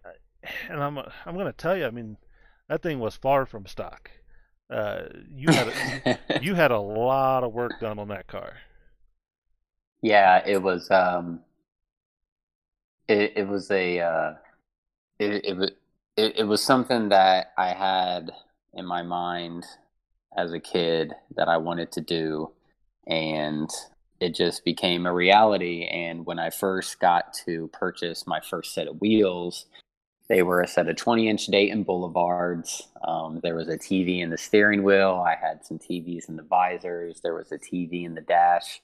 and 0.68 0.82
I'm 0.82 0.98
I'm 0.98 1.36
gonna 1.36 1.52
tell 1.52 1.76
you, 1.76 1.86
I 1.86 1.90
mean, 1.90 2.16
that 2.68 2.82
thing 2.82 2.98
was 2.98 3.16
far 3.16 3.46
from 3.46 3.66
stock. 3.66 4.10
Uh, 4.70 5.04
you 5.34 5.50
had 5.52 5.68
a, 5.68 6.18
you 6.42 6.54
had 6.54 6.70
a 6.70 6.78
lot 6.78 7.44
of 7.44 7.52
work 7.52 7.72
done 7.80 7.98
on 7.98 8.08
that 8.08 8.26
car. 8.26 8.54
yeah, 10.02 10.42
it 10.46 10.62
was 10.62 10.90
um 10.90 11.40
it 13.08 13.32
it 13.36 13.48
was 13.48 13.70
a 13.70 14.00
uh 14.00 14.34
it 15.18 15.44
it 15.44 15.72
it, 16.16 16.38
it 16.40 16.44
was 16.44 16.62
something 16.62 17.08
that 17.10 17.52
I 17.56 17.68
had 17.68 18.30
in 18.74 18.84
my 18.86 19.02
mind 19.02 19.64
as 20.36 20.52
a 20.52 20.60
kid 20.60 21.14
that 21.36 21.48
I 21.48 21.56
wanted 21.56 21.92
to 21.92 22.00
do 22.00 22.50
and 23.06 23.70
it 24.20 24.34
just 24.34 24.64
became 24.64 25.06
a 25.06 25.12
reality 25.12 25.84
and 25.86 26.26
when 26.26 26.38
I 26.38 26.50
first 26.50 27.00
got 27.00 27.32
to 27.46 27.68
purchase 27.72 28.26
my 28.26 28.40
first 28.40 28.74
set 28.74 28.88
of 28.88 29.00
wheels 29.00 29.66
they 30.28 30.42
were 30.42 30.60
a 30.60 30.68
set 30.68 30.88
of 30.88 30.96
20 30.96 31.28
inch 31.28 31.46
Dayton 31.46 31.84
Boulevards. 31.84 32.88
Um, 33.06 33.40
there 33.42 33.54
was 33.54 33.68
a 33.68 33.78
TV 33.78 34.20
in 34.20 34.30
the 34.30 34.36
steering 34.36 34.82
wheel. 34.82 35.24
I 35.26 35.34
had 35.34 35.64
some 35.64 35.78
TVs 35.78 36.28
in 36.28 36.36
the 36.36 36.42
visors. 36.42 37.20
There 37.22 37.34
was 37.34 37.50
a 37.50 37.58
TV 37.58 38.04
in 38.04 38.14
the 38.14 38.20
dash. 38.20 38.80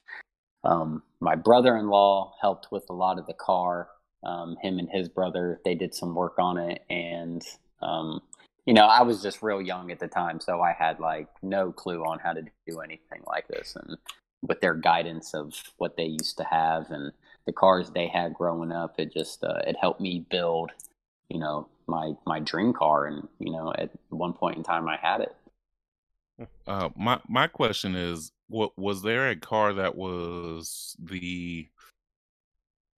Um, 0.65 1.03
my 1.21 1.35
brother 1.35 1.77
in 1.77 1.89
law 1.89 2.35
helped 2.41 2.69
with 2.73 2.85
a 2.89 2.95
lot 2.95 3.19
of 3.19 3.27
the 3.27 3.35
car. 3.35 3.89
Um, 4.25 4.57
him 4.63 4.79
and 4.79 4.89
his 4.91 5.11
brother, 5.11 5.61
they 5.67 5.75
did 5.75 5.95
some 5.95 6.15
work 6.15 6.39
on 6.39 6.57
it. 6.57 6.83
And, 6.89 7.43
um, 7.83 8.23
you 8.65 8.73
know, 8.73 8.87
I 8.87 9.03
was 9.03 9.23
just 9.23 9.43
real 9.43 9.61
young 9.61 9.91
at 9.91 10.01
the 10.01 10.09
time. 10.09 10.41
So 10.41 10.63
I 10.63 10.73
had 10.73 10.99
like 10.99 11.29
no 11.43 11.73
clue 11.73 12.03
on 12.05 12.19
how 12.21 12.33
to 12.33 12.43
do 12.67 12.81
anything 12.81 13.21
like 13.27 13.47
this. 13.49 13.77
And 13.77 13.99
with 14.41 14.63
their 14.63 14.75
guidance 14.75 15.35
of 15.35 15.53
what 15.77 15.99
they 15.99 16.05
used 16.07 16.39
to 16.39 16.45
have 16.45 16.91
and 16.91 17.13
the 17.45 17.53
cars 17.53 17.91
they 17.91 18.07
had 18.07 18.33
growing 18.33 18.73
up, 18.73 18.95
it 18.99 19.13
just, 19.13 19.45
uh, 19.45 19.61
it 19.67 19.77
helped 19.79 20.01
me 20.01 20.25
build 20.31 20.71
you 21.29 21.39
know 21.39 21.69
my 21.87 22.15
my 22.27 22.41
dream 22.41 22.73
car 22.73 23.07
and 23.07 23.29
you 23.39 23.53
know 23.53 23.73
at 23.77 23.91
one 24.11 24.33
point 24.33 24.57
in 24.57 24.63
time 24.63 24.89
i 24.89 24.97
had 24.97 25.21
it 25.21 25.35
Uh, 26.67 26.89
my 26.97 27.21
my 27.29 27.47
question 27.47 27.95
is, 27.95 28.33
what 28.49 28.77
was 28.77 29.03
there 29.03 29.29
a 29.31 29.37
car 29.37 29.73
that 29.75 29.95
was 29.95 30.97
the, 30.99 31.69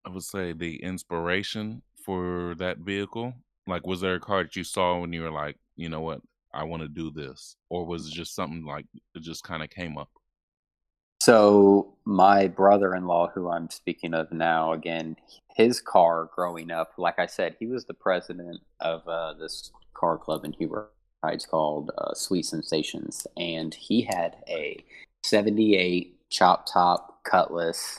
I 0.04 0.10
would 0.10 0.22
say 0.22 0.52
the 0.52 0.82
inspiration 0.82 1.82
for 2.04 2.54
that 2.58 2.78
vehicle? 2.78 3.34
Like, 3.66 3.86
was 3.86 4.00
there 4.00 4.14
a 4.14 4.20
car 4.20 4.44
that 4.44 4.56
you 4.56 4.64
saw 4.64 4.98
when 5.00 5.12
you 5.12 5.22
were 5.22 5.30
like, 5.30 5.56
you 5.76 5.88
know 5.88 6.00
what, 6.00 6.20
I 6.54 6.64
want 6.64 6.82
to 6.82 6.88
do 6.88 7.10
this, 7.10 7.56
or 7.68 7.84
was 7.84 8.08
it 8.08 8.12
just 8.12 8.34
something 8.34 8.64
like 8.64 8.86
it 9.14 9.20
just 9.20 9.44
kind 9.44 9.62
of 9.62 9.70
came 9.70 9.98
up? 9.98 10.08
So 11.26 11.92
my 12.04 12.46
brother-in-law 12.46 13.28
who 13.34 13.50
i'm 13.50 13.68
speaking 13.68 14.14
of 14.14 14.30
now 14.30 14.72
again 14.72 15.16
his 15.56 15.80
car 15.80 16.30
growing 16.34 16.70
up 16.70 16.92
like 16.98 17.18
i 17.18 17.26
said 17.26 17.56
he 17.58 17.66
was 17.66 17.84
the 17.84 17.94
president 17.94 18.60
of 18.80 19.06
uh, 19.08 19.32
this 19.34 19.72
car 19.96 20.18
club 20.18 20.44
in 20.44 20.52
Huber 20.52 20.90
Heights 21.24 21.46
called 21.46 21.90
uh, 21.98 22.14
Sweet 22.14 22.44
Sensations, 22.44 23.26
and 23.36 23.74
he 23.74 24.02
had 24.02 24.36
a 24.48 24.84
'78 25.24 26.30
chop 26.30 26.66
top 26.72 27.24
Cutlass. 27.24 27.98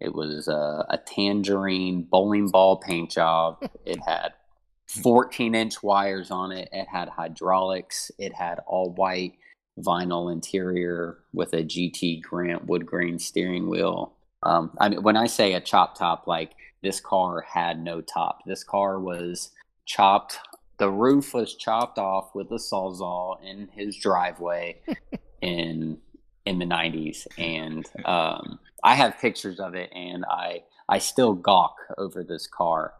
It 0.00 0.14
was 0.14 0.48
uh, 0.48 0.84
a 0.88 0.98
tangerine 0.98 2.02
bowling 2.02 2.48
ball 2.50 2.76
paint 2.76 3.10
job. 3.10 3.58
It 3.84 3.98
had 4.06 4.34
14 5.02 5.54
inch 5.54 5.82
wires 5.82 6.30
on 6.30 6.52
it. 6.52 6.68
It 6.70 6.86
had 6.86 7.08
hydraulics. 7.08 8.12
It 8.18 8.32
had 8.32 8.60
all 8.66 8.92
white 8.92 9.32
vinyl 9.78 10.32
interior 10.32 11.18
with 11.32 11.52
a 11.52 11.62
GT 11.62 12.22
Grant 12.22 12.66
wood 12.66 12.86
grain 12.86 13.18
steering 13.18 13.68
wheel. 13.68 14.12
Um, 14.42 14.76
I 14.80 14.88
mean, 14.88 15.02
when 15.02 15.16
I 15.16 15.26
say 15.26 15.54
a 15.54 15.60
chop 15.60 15.96
top, 15.96 16.26
like 16.26 16.52
this 16.82 17.00
car 17.00 17.40
had 17.40 17.82
no 17.82 18.00
top. 18.00 18.44
This 18.46 18.62
car 18.62 19.00
was 19.00 19.50
chopped. 19.84 20.38
The 20.78 20.90
roof 20.90 21.34
was 21.34 21.54
chopped 21.54 21.98
off 21.98 22.34
with 22.34 22.50
a 22.52 22.58
sawzall 22.58 23.42
in 23.42 23.68
his 23.72 23.96
driveway 23.96 24.80
in 25.40 25.98
in 26.46 26.58
the 26.58 26.64
90s, 26.64 27.26
and 27.36 27.84
um, 28.06 28.58
I 28.82 28.94
have 28.94 29.18
pictures 29.18 29.60
of 29.60 29.74
it, 29.74 29.90
and 29.92 30.24
I 30.24 30.62
I 30.88 30.98
still 30.98 31.34
gawk 31.34 31.76
over 31.98 32.22
this 32.22 32.46
car. 32.46 32.94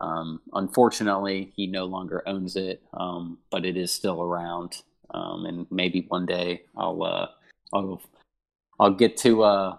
Um, 0.00 0.40
unfortunately, 0.52 1.52
he 1.56 1.66
no 1.66 1.84
longer 1.84 2.22
owns 2.26 2.56
it, 2.56 2.82
um, 2.94 3.38
but 3.50 3.64
it 3.64 3.76
is 3.76 3.92
still 3.92 4.22
around, 4.22 4.82
um, 5.14 5.46
and 5.46 5.66
maybe 5.70 6.04
one 6.08 6.26
day 6.26 6.64
I'll 6.76 7.02
uh, 7.02 7.28
I'll 7.72 8.02
I'll 8.80 8.94
get 8.94 9.16
to 9.18 9.42
uh, 9.44 9.76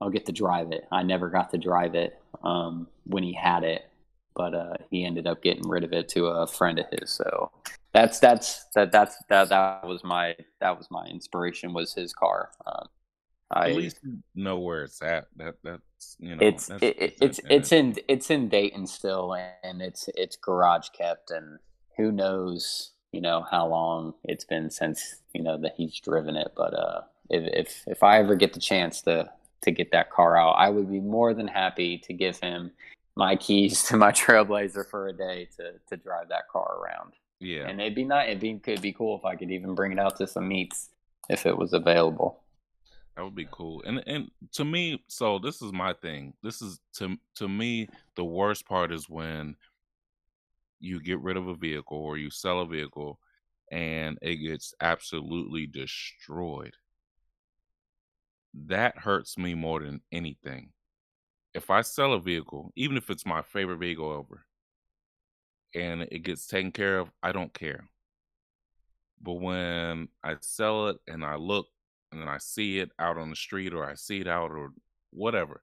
I'll 0.00 0.10
get 0.10 0.26
to 0.26 0.32
drive 0.32 0.72
it. 0.72 0.86
I 0.92 1.02
never 1.02 1.30
got 1.30 1.50
to 1.50 1.58
drive 1.58 1.94
it 1.94 2.20
um, 2.44 2.86
when 3.04 3.22
he 3.22 3.32
had 3.32 3.64
it, 3.64 3.86
but 4.34 4.54
uh, 4.54 4.74
he 4.90 5.04
ended 5.04 5.26
up 5.26 5.42
getting 5.42 5.66
rid 5.68 5.84
of 5.84 5.92
it 5.92 6.08
to 6.10 6.26
a 6.26 6.46
friend 6.46 6.78
of 6.78 6.86
his. 6.92 7.10
So 7.10 7.50
that's 7.92 8.18
that's 8.18 8.66
that 8.74 8.92
that's 8.92 9.16
that 9.28 9.48
that 9.48 9.86
was 9.86 10.04
my 10.04 10.36
that 10.60 10.76
was 10.76 10.88
my 10.90 11.06
inspiration 11.06 11.72
was 11.72 11.94
his 11.94 12.12
car. 12.12 12.50
Um, 12.66 12.88
I, 13.50 13.70
At 13.70 13.76
least 13.76 14.00
know 14.34 14.58
where 14.58 14.82
it's 14.82 15.00
at. 15.02 15.28
That 15.36 15.54
that's 15.62 16.16
you 16.18 16.34
know. 16.34 16.38
it's 16.40 16.66
that's, 16.66 16.82
it, 16.82 16.96
it, 17.00 17.20
that's 17.20 17.38
it's 17.38 17.48
it's 17.48 17.72
in 17.72 17.96
it's 18.08 18.30
in 18.30 18.48
Dayton 18.48 18.86
still, 18.86 19.34
and 19.62 19.80
it's 19.80 20.10
it's 20.16 20.36
garage 20.36 20.88
kept, 20.90 21.30
and 21.30 21.58
who 21.96 22.12
knows 22.12 22.90
you 23.12 23.20
know 23.20 23.44
how 23.50 23.66
long 23.66 24.14
it's 24.24 24.44
been 24.44 24.70
since 24.70 25.16
you 25.32 25.42
know 25.42 25.58
that 25.58 25.74
he's 25.76 25.98
driven 26.00 26.36
it. 26.36 26.52
But 26.56 26.74
uh, 26.74 27.02
if 27.30 27.44
if 27.52 27.82
if 27.86 28.02
I 28.02 28.18
ever 28.18 28.34
get 28.34 28.52
the 28.52 28.60
chance 28.60 29.02
to 29.02 29.30
to 29.62 29.70
get 29.70 29.92
that 29.92 30.10
car 30.10 30.36
out, 30.36 30.52
I 30.52 30.68
would 30.68 30.90
be 30.90 31.00
more 31.00 31.34
than 31.34 31.48
happy 31.48 31.98
to 31.98 32.12
give 32.12 32.38
him 32.38 32.70
my 33.16 33.36
keys 33.36 33.82
to 33.88 33.96
my 33.96 34.12
Trailblazer 34.12 34.88
for 34.88 35.08
a 35.08 35.12
day 35.12 35.48
to 35.56 35.72
to 35.88 35.96
drive 35.96 36.28
that 36.28 36.48
car 36.48 36.78
around. 36.80 37.14
yeah. 37.40 37.66
And 37.66 37.80
it'd 37.80 37.94
be 37.94 38.04
nice. 38.04 38.28
It'd 38.28 38.40
be 38.40 38.58
could 38.58 38.82
be 38.82 38.92
cool 38.92 39.18
if 39.18 39.24
I 39.24 39.36
could 39.36 39.50
even 39.50 39.74
bring 39.74 39.92
it 39.92 39.98
out 39.98 40.16
to 40.16 40.26
some 40.26 40.48
meets 40.48 40.90
if 41.28 41.46
it 41.46 41.56
was 41.56 41.72
available. 41.72 42.42
That 43.16 43.24
would 43.24 43.34
be 43.34 43.48
cool. 43.50 43.82
And 43.86 44.02
and 44.06 44.30
to 44.52 44.64
me, 44.64 45.02
so 45.08 45.38
this 45.38 45.62
is 45.62 45.72
my 45.72 45.94
thing. 45.94 46.34
This 46.42 46.60
is 46.60 46.80
to 46.94 47.16
to 47.36 47.48
me 47.48 47.88
the 48.14 48.24
worst 48.24 48.66
part 48.66 48.92
is 48.92 49.08
when 49.08 49.56
you 50.80 51.00
get 51.00 51.20
rid 51.20 51.36
of 51.36 51.48
a 51.48 51.54
vehicle 51.54 51.98
or 51.98 52.16
you 52.16 52.30
sell 52.30 52.60
a 52.60 52.66
vehicle 52.66 53.18
and 53.70 54.18
it 54.22 54.36
gets 54.36 54.74
absolutely 54.80 55.66
destroyed. 55.66 56.74
That 58.66 58.98
hurts 58.98 59.36
me 59.36 59.54
more 59.54 59.80
than 59.80 60.00
anything. 60.12 60.70
If 61.54 61.70
I 61.70 61.82
sell 61.82 62.12
a 62.12 62.20
vehicle, 62.20 62.72
even 62.76 62.96
if 62.96 63.10
it's 63.10 63.26
my 63.26 63.42
favorite 63.42 63.78
vehicle 63.78 64.12
ever, 64.12 64.44
and 65.74 66.02
it 66.02 66.20
gets 66.20 66.46
taken 66.46 66.72
care 66.72 66.98
of, 66.98 67.10
I 67.22 67.32
don't 67.32 67.52
care. 67.52 67.88
But 69.20 69.34
when 69.34 70.08
I 70.22 70.36
sell 70.40 70.88
it 70.88 70.98
and 71.06 71.24
I 71.24 71.36
look 71.36 71.66
and 72.12 72.20
then 72.20 72.28
I 72.28 72.38
see 72.38 72.78
it 72.78 72.90
out 72.98 73.18
on 73.18 73.30
the 73.30 73.36
street 73.36 73.74
or 73.74 73.84
I 73.84 73.94
see 73.94 74.20
it 74.20 74.28
out 74.28 74.50
or 74.52 74.70
whatever, 75.10 75.62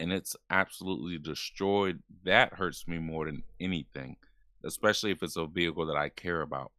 and 0.00 0.12
it's 0.12 0.34
absolutely 0.48 1.18
destroyed, 1.18 2.02
that 2.24 2.54
hurts 2.54 2.88
me 2.88 2.98
more 2.98 3.26
than 3.26 3.42
anything, 3.60 4.16
especially 4.64 5.10
if 5.10 5.22
it's 5.22 5.36
a 5.36 5.46
vehicle 5.46 5.86
that 5.86 5.96
I 5.96 6.08
care 6.08 6.40
about. 6.40 6.72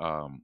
Um, 0.00 0.42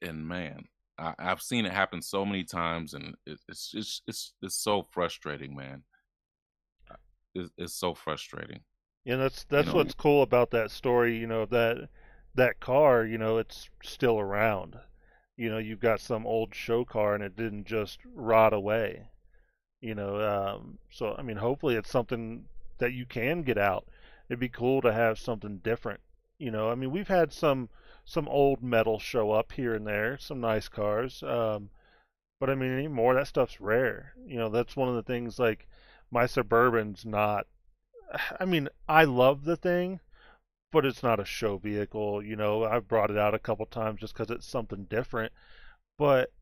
and 0.00 0.26
man, 0.26 0.64
I, 0.96 1.14
I've 1.18 1.42
seen 1.42 1.66
it 1.66 1.72
happen 1.72 2.00
so 2.00 2.24
many 2.24 2.44
times, 2.44 2.94
and 2.94 3.16
it, 3.26 3.40
it's 3.48 3.72
just 3.72 4.02
it's 4.06 4.34
it's 4.40 4.54
so 4.54 4.86
frustrating, 4.92 5.56
man. 5.56 5.82
It's, 7.34 7.50
it's 7.58 7.74
so 7.74 7.94
frustrating. 7.94 8.60
Yeah, 9.04 9.16
that's 9.16 9.44
that's 9.44 9.68
know, 9.68 9.74
what's 9.74 9.94
cool 9.94 10.22
about 10.22 10.52
that 10.52 10.70
story. 10.70 11.18
You 11.18 11.26
know 11.26 11.46
that 11.46 11.88
that 12.36 12.60
car. 12.60 13.04
You 13.04 13.18
know, 13.18 13.38
it's 13.38 13.68
still 13.82 14.20
around. 14.20 14.76
You 15.36 15.50
know, 15.50 15.58
you've 15.58 15.80
got 15.80 15.98
some 15.98 16.26
old 16.26 16.54
show 16.54 16.84
car, 16.84 17.16
and 17.16 17.24
it 17.24 17.34
didn't 17.34 17.66
just 17.66 17.98
rot 18.14 18.52
away. 18.52 19.08
You 19.84 19.94
know, 19.94 20.18
um, 20.18 20.78
so 20.90 21.14
I 21.18 21.20
mean, 21.20 21.36
hopefully, 21.36 21.74
it's 21.76 21.90
something 21.90 22.46
that 22.78 22.94
you 22.94 23.04
can 23.04 23.42
get 23.42 23.58
out. 23.58 23.86
It'd 24.30 24.40
be 24.40 24.48
cool 24.48 24.80
to 24.80 24.90
have 24.90 25.18
something 25.18 25.58
different. 25.58 26.00
You 26.38 26.50
know, 26.50 26.70
I 26.70 26.74
mean, 26.74 26.90
we've 26.90 27.08
had 27.08 27.34
some 27.34 27.68
some 28.02 28.26
old 28.28 28.62
metal 28.62 28.98
show 28.98 29.32
up 29.32 29.52
here 29.52 29.74
and 29.74 29.86
there, 29.86 30.16
some 30.16 30.40
nice 30.40 30.68
cars. 30.68 31.22
Um, 31.22 31.68
but 32.40 32.48
I 32.48 32.54
mean, 32.54 32.72
anymore 32.72 33.12
that 33.14 33.26
stuff's 33.26 33.60
rare. 33.60 34.14
You 34.26 34.38
know, 34.38 34.48
that's 34.48 34.74
one 34.74 34.88
of 34.88 34.94
the 34.94 35.02
things. 35.02 35.38
Like 35.38 35.68
my 36.10 36.24
suburban's 36.24 37.04
not. 37.04 37.46
I 38.40 38.46
mean, 38.46 38.70
I 38.88 39.04
love 39.04 39.44
the 39.44 39.56
thing, 39.56 40.00
but 40.72 40.86
it's 40.86 41.02
not 41.02 41.20
a 41.20 41.26
show 41.26 41.58
vehicle. 41.58 42.22
You 42.22 42.36
know, 42.36 42.64
I've 42.64 42.88
brought 42.88 43.10
it 43.10 43.18
out 43.18 43.34
a 43.34 43.38
couple 43.38 43.66
times 43.66 44.00
just 44.00 44.14
because 44.14 44.30
it's 44.30 44.46
something 44.46 44.84
different. 44.84 45.34
But 45.98 46.32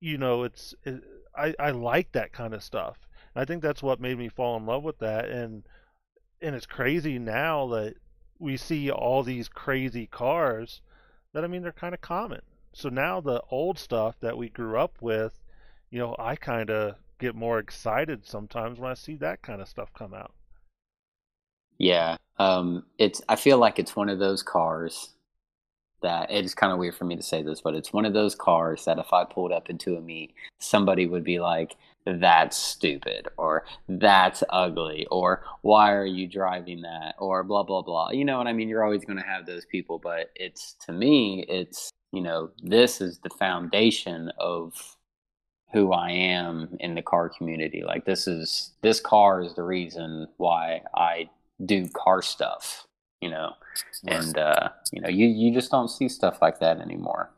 you 0.00 0.18
know, 0.18 0.42
it's 0.42 0.74
it, 0.82 1.04
I 1.36 1.54
I 1.58 1.70
like 1.70 2.12
that 2.12 2.32
kind 2.32 2.54
of 2.54 2.62
stuff. 2.62 3.06
And 3.34 3.42
I 3.42 3.44
think 3.44 3.62
that's 3.62 3.82
what 3.82 4.00
made 4.00 4.18
me 4.18 4.28
fall 4.28 4.56
in 4.56 4.66
love 4.66 4.84
with 4.84 4.98
that. 4.98 5.28
And 5.28 5.64
and 6.40 6.54
it's 6.54 6.66
crazy 6.66 7.18
now 7.18 7.66
that 7.68 7.94
we 8.38 8.56
see 8.56 8.90
all 8.90 9.22
these 9.22 9.48
crazy 9.48 10.06
cars 10.06 10.80
that 11.32 11.44
I 11.44 11.46
mean 11.46 11.62
they're 11.62 11.72
kind 11.72 11.94
of 11.94 12.00
common. 12.00 12.40
So 12.72 12.88
now 12.88 13.20
the 13.20 13.42
old 13.50 13.78
stuff 13.78 14.16
that 14.20 14.36
we 14.36 14.48
grew 14.48 14.78
up 14.78 14.98
with, 15.00 15.40
you 15.90 15.98
know, 15.98 16.14
I 16.18 16.36
kind 16.36 16.70
of 16.70 16.96
get 17.18 17.34
more 17.34 17.58
excited 17.58 18.26
sometimes 18.26 18.78
when 18.78 18.90
I 18.90 18.94
see 18.94 19.16
that 19.16 19.42
kind 19.42 19.60
of 19.60 19.68
stuff 19.68 19.92
come 19.92 20.14
out. 20.14 20.32
Yeah, 21.78 22.16
um, 22.38 22.84
it's. 22.98 23.22
I 23.28 23.36
feel 23.36 23.58
like 23.58 23.78
it's 23.78 23.94
one 23.94 24.08
of 24.08 24.18
those 24.18 24.42
cars 24.42 25.10
that 26.02 26.30
it 26.30 26.44
is 26.44 26.54
kind 26.54 26.72
of 26.72 26.78
weird 26.78 26.94
for 26.96 27.04
me 27.04 27.16
to 27.16 27.22
say 27.22 27.42
this, 27.42 27.60
but 27.60 27.74
it's 27.74 27.92
one 27.92 28.04
of 28.04 28.12
those 28.12 28.34
cars 28.34 28.84
that 28.84 28.98
if 28.98 29.12
I 29.12 29.24
pulled 29.24 29.52
up 29.52 29.70
into 29.70 29.96
a 29.96 30.00
meet, 30.00 30.34
somebody 30.60 31.06
would 31.06 31.24
be 31.24 31.40
like, 31.40 31.76
"That's 32.06 32.56
stupid," 32.56 33.28
or 33.36 33.64
"That's 33.88 34.42
ugly," 34.50 35.06
or 35.10 35.44
"Why 35.62 35.92
are 35.92 36.06
you 36.06 36.26
driving 36.28 36.82
that?" 36.82 37.14
or 37.18 37.42
blah 37.44 37.62
blah 37.64 37.82
blah. 37.82 38.10
You 38.10 38.24
know 38.24 38.38
what 38.38 38.46
I 38.46 38.52
mean? 38.52 38.68
You're 38.68 38.84
always 38.84 39.04
going 39.04 39.18
to 39.18 39.24
have 39.24 39.46
those 39.46 39.64
people, 39.66 39.98
but 39.98 40.30
it's 40.34 40.74
to 40.86 40.92
me, 40.92 41.44
it's 41.48 41.90
you 42.12 42.22
know, 42.22 42.50
this 42.62 43.00
is 43.00 43.18
the 43.18 43.30
foundation 43.30 44.32
of 44.38 44.96
who 45.72 45.92
I 45.92 46.10
am 46.10 46.76
in 46.80 46.94
the 46.94 47.02
car 47.02 47.28
community. 47.28 47.82
Like 47.84 48.04
this 48.04 48.26
is 48.26 48.72
this 48.82 49.00
car 49.00 49.42
is 49.42 49.54
the 49.54 49.62
reason 49.62 50.28
why 50.38 50.82
I 50.94 51.30
do 51.64 51.88
car 51.88 52.22
stuff, 52.22 52.86
you 53.20 53.30
know. 53.30 53.54
Right. 54.04 54.16
And 54.16 54.38
uh, 54.38 54.68
you 54.92 55.00
know, 55.00 55.08
you 55.08 55.26
you 55.26 55.52
just 55.52 55.70
don't 55.70 55.88
see 55.88 56.08
stuff 56.08 56.40
like 56.40 56.60
that 56.60 56.80
anymore. 56.80 57.30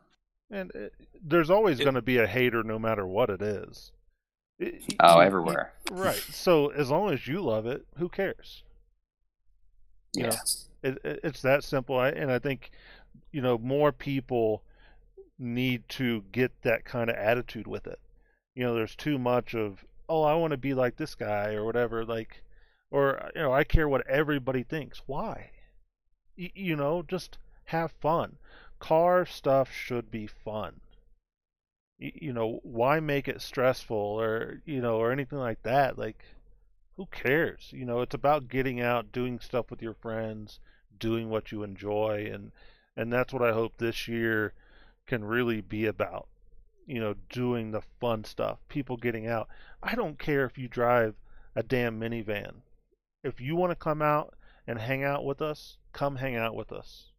And 0.49 0.71
it, 0.71 0.93
uh, 0.99 1.05
there's 1.23 1.49
always 1.49 1.79
going 1.79 1.95
to 1.95 2.01
be 2.01 2.17
a 2.17 2.27
hater 2.27 2.63
no 2.63 2.79
matter 2.79 3.05
what 3.05 3.29
it 3.29 3.41
is. 3.41 3.91
It, 4.59 4.95
oh, 4.99 5.17
you, 5.17 5.21
everywhere. 5.21 5.73
right. 5.91 6.15
So 6.15 6.69
as 6.69 6.89
long 6.89 7.13
as 7.13 7.27
you 7.27 7.41
love 7.41 7.65
it, 7.65 7.85
who 7.97 8.09
cares? 8.09 8.63
You 10.13 10.25
yeah. 10.25 10.29
Know, 10.29 10.95
it, 11.03 11.19
it's 11.23 11.41
that 11.41 11.63
simple. 11.63 11.97
I, 11.97 12.09
and 12.09 12.31
I 12.31 12.39
think 12.39 12.71
you 13.31 13.41
know 13.41 13.57
more 13.57 13.91
people 13.91 14.63
need 15.39 15.87
to 15.89 16.23
get 16.31 16.51
that 16.61 16.85
kind 16.85 17.09
of 17.09 17.15
attitude 17.15 17.67
with 17.67 17.87
it. 17.87 17.99
You 18.55 18.63
know, 18.63 18.75
there's 18.75 18.95
too 18.95 19.17
much 19.17 19.55
of 19.55 19.85
oh, 20.09 20.23
I 20.23 20.35
want 20.35 20.51
to 20.51 20.57
be 20.57 20.73
like 20.73 20.97
this 20.97 21.15
guy 21.15 21.53
or 21.53 21.63
whatever. 21.63 22.03
Like 22.05 22.43
or 22.91 23.31
you 23.35 23.41
know 23.41 23.53
I 23.53 23.63
care 23.63 23.87
what 23.87 24.05
everybody 24.07 24.63
thinks. 24.63 25.01
Why? 25.05 25.51
You 26.55 26.75
know, 26.75 27.03
just 27.03 27.37
have 27.65 27.91
fun. 27.91 28.37
Car 28.79 29.25
stuff 29.25 29.71
should 29.71 30.09
be 30.09 30.25
fun. 30.27 30.81
You 31.99 32.33
know, 32.33 32.59
why 32.63 32.99
make 32.99 33.27
it 33.27 33.41
stressful 33.41 33.95
or 33.95 34.61
you 34.65 34.81
know 34.81 34.97
or 34.97 35.11
anything 35.11 35.37
like 35.37 35.61
that? 35.63 35.97
Like, 35.97 36.25
who 36.97 37.05
cares? 37.07 37.69
You 37.71 37.85
know, 37.85 38.01
it's 38.01 38.15
about 38.15 38.49
getting 38.49 38.81
out, 38.81 39.11
doing 39.11 39.39
stuff 39.39 39.69
with 39.69 39.81
your 39.81 39.93
friends, 39.93 40.59
doing 40.97 41.29
what 41.29 41.51
you 41.51 41.63
enjoy, 41.63 42.29
and 42.31 42.51
and 42.97 43.13
that's 43.13 43.33
what 43.33 43.43
I 43.43 43.53
hope 43.53 43.77
this 43.77 44.07
year 44.07 44.53
can 45.05 45.23
really 45.23 45.61
be 45.61 45.85
about. 45.85 46.27
You 46.87 46.99
know, 46.99 47.15
doing 47.29 47.71
the 47.71 47.83
fun 47.99 48.23
stuff, 48.23 48.57
people 48.67 48.97
getting 48.97 49.27
out. 49.27 49.47
I 49.83 49.95
don't 49.95 50.17
care 50.17 50.45
if 50.45 50.57
you 50.57 50.67
drive 50.67 51.15
a 51.55 51.61
damn 51.61 51.99
minivan 51.99 52.61
if 53.23 53.39
you 53.39 53.55
want 53.55 53.71
to 53.71 53.75
come 53.75 54.01
out 54.01 54.35
and 54.67 54.79
hang 54.79 55.03
out 55.03 55.23
with 55.25 55.41
us, 55.41 55.77
come 55.93 56.15
hang 56.17 56.35
out 56.35 56.55
with 56.55 56.71
us. 56.71 57.11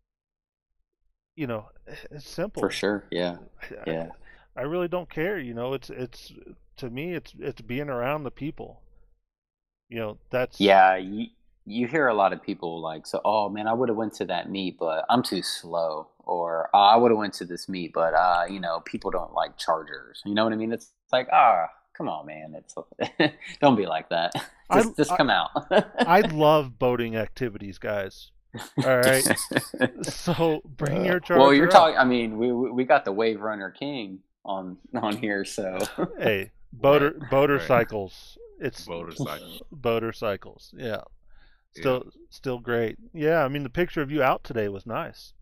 You 1.36 1.46
know, 1.46 1.66
it's 2.10 2.28
simple. 2.28 2.60
For 2.60 2.70
sure. 2.70 3.04
Yeah. 3.10 3.36
Yeah. 3.86 4.08
I, 4.56 4.60
I 4.60 4.64
really 4.64 4.88
don't 4.88 5.08
care. 5.08 5.38
You 5.38 5.54
know, 5.54 5.72
it's 5.72 5.88
it's 5.90 6.32
to 6.76 6.90
me, 6.90 7.14
it's 7.14 7.32
it's 7.38 7.60
being 7.60 7.88
around 7.88 8.24
the 8.24 8.30
people. 8.30 8.82
You 9.88 9.98
know, 9.98 10.18
that's 10.30 10.60
yeah. 10.60 10.96
You 10.96 11.26
you 11.64 11.86
hear 11.86 12.08
a 12.08 12.14
lot 12.14 12.32
of 12.32 12.42
people 12.42 12.80
like, 12.80 13.06
so 13.06 13.20
oh 13.24 13.48
man, 13.48 13.66
I 13.66 13.72
would 13.72 13.88
have 13.88 13.96
went 13.96 14.14
to 14.14 14.24
that 14.26 14.50
meet, 14.50 14.78
but 14.78 15.04
I'm 15.08 15.22
too 15.22 15.42
slow, 15.42 16.08
or 16.18 16.68
oh, 16.74 16.78
I 16.78 16.96
would 16.96 17.10
have 17.10 17.18
went 17.18 17.34
to 17.34 17.44
this 17.44 17.68
meet, 17.68 17.92
but 17.92 18.14
uh, 18.14 18.44
you 18.48 18.60
know, 18.60 18.80
people 18.80 19.10
don't 19.10 19.32
like 19.32 19.56
chargers. 19.56 20.22
You 20.24 20.34
know 20.34 20.44
what 20.44 20.52
I 20.52 20.56
mean? 20.56 20.72
It's 20.72 20.90
like 21.12 21.28
ah, 21.32 21.68
come 21.96 22.08
on, 22.08 22.26
man. 22.26 22.56
It's 22.56 22.74
don't 23.60 23.76
be 23.76 23.86
like 23.86 24.08
that. 24.08 24.32
Just, 24.72 24.88
I, 24.88 24.92
just 24.96 25.16
come 25.16 25.30
I, 25.30 25.34
out. 25.34 25.86
I 25.98 26.20
love 26.32 26.78
boating 26.78 27.16
activities, 27.16 27.78
guys. 27.78 28.31
All 28.84 28.98
right. 28.98 29.24
so 30.02 30.60
bring 30.64 31.04
your 31.04 31.20
charger. 31.20 31.40
Well, 31.40 31.54
you're 31.54 31.68
talking. 31.68 31.96
I 31.96 32.04
mean, 32.04 32.36
we 32.36 32.52
we 32.52 32.84
got 32.84 33.04
the 33.04 33.12
Wave 33.12 33.40
Runner 33.40 33.70
King 33.70 34.20
on 34.44 34.76
on 34.94 35.16
here, 35.16 35.44
so 35.44 35.78
hey, 36.18 36.50
boater 36.72 37.14
right. 37.18 37.30
boater 37.30 37.56
right. 37.56 37.66
cycles. 37.66 38.38
It's 38.60 38.84
boater 38.84 39.12
cycles. 39.12 39.62
Boater 39.72 40.12
cycles. 40.12 40.72
Yeah. 40.76 41.02
Still 41.74 42.02
yeah. 42.04 42.10
still 42.30 42.58
great. 42.58 42.98
Yeah, 43.14 43.44
I 43.44 43.48
mean 43.48 43.62
the 43.62 43.70
picture 43.70 44.02
of 44.02 44.10
you 44.10 44.22
out 44.22 44.44
today 44.44 44.68
was 44.68 44.86
nice. 44.86 45.32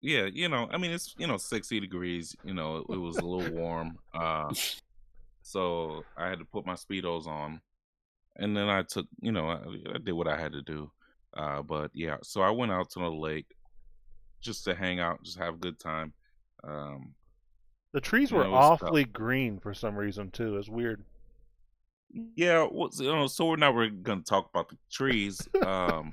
Yeah, 0.00 0.26
you 0.32 0.48
know, 0.48 0.68
I 0.72 0.78
mean 0.78 0.90
it's 0.90 1.14
you 1.18 1.26
know 1.26 1.36
60 1.36 1.78
degrees, 1.78 2.34
you 2.42 2.54
know, 2.54 2.78
it, 2.78 2.94
it 2.94 2.96
was 2.96 3.18
a 3.18 3.24
little 3.24 3.54
warm. 3.54 3.98
Uh 4.14 4.52
so 5.42 6.04
I 6.16 6.28
had 6.28 6.38
to 6.38 6.44
put 6.44 6.66
my 6.66 6.74
speedos 6.74 7.26
on, 7.26 7.60
and 8.36 8.56
then 8.56 8.68
I 8.68 8.82
took, 8.82 9.06
you 9.20 9.32
know, 9.32 9.48
I, 9.48 9.58
I 9.94 9.98
did 9.98 10.12
what 10.12 10.28
I 10.28 10.38
had 10.38 10.52
to 10.52 10.62
do. 10.62 10.90
Uh, 11.36 11.62
but 11.62 11.90
yeah, 11.94 12.16
so 12.22 12.42
I 12.42 12.50
went 12.50 12.72
out 12.72 12.90
to 12.90 13.00
the 13.00 13.10
lake 13.10 13.46
just 14.40 14.64
to 14.64 14.74
hang 14.74 15.00
out, 15.00 15.22
just 15.22 15.38
have 15.38 15.54
a 15.54 15.58
good 15.58 15.78
time. 15.78 16.12
Um, 16.64 17.14
the 17.92 18.00
trees 18.00 18.32
were 18.32 18.44
awfully 18.44 19.04
tough. 19.04 19.12
green 19.12 19.58
for 19.58 19.74
some 19.74 19.96
reason 19.96 20.30
too. 20.30 20.56
It's 20.58 20.68
weird. 20.68 21.02
Yeah, 22.34 22.66
well, 22.70 22.90
you 22.94 23.12
know, 23.12 23.26
so 23.26 23.54
now 23.54 23.72
we're 23.72 23.88
gonna 23.88 24.22
talk 24.22 24.48
about 24.50 24.68
the 24.68 24.76
trees. 24.90 25.48
Um, 25.64 26.12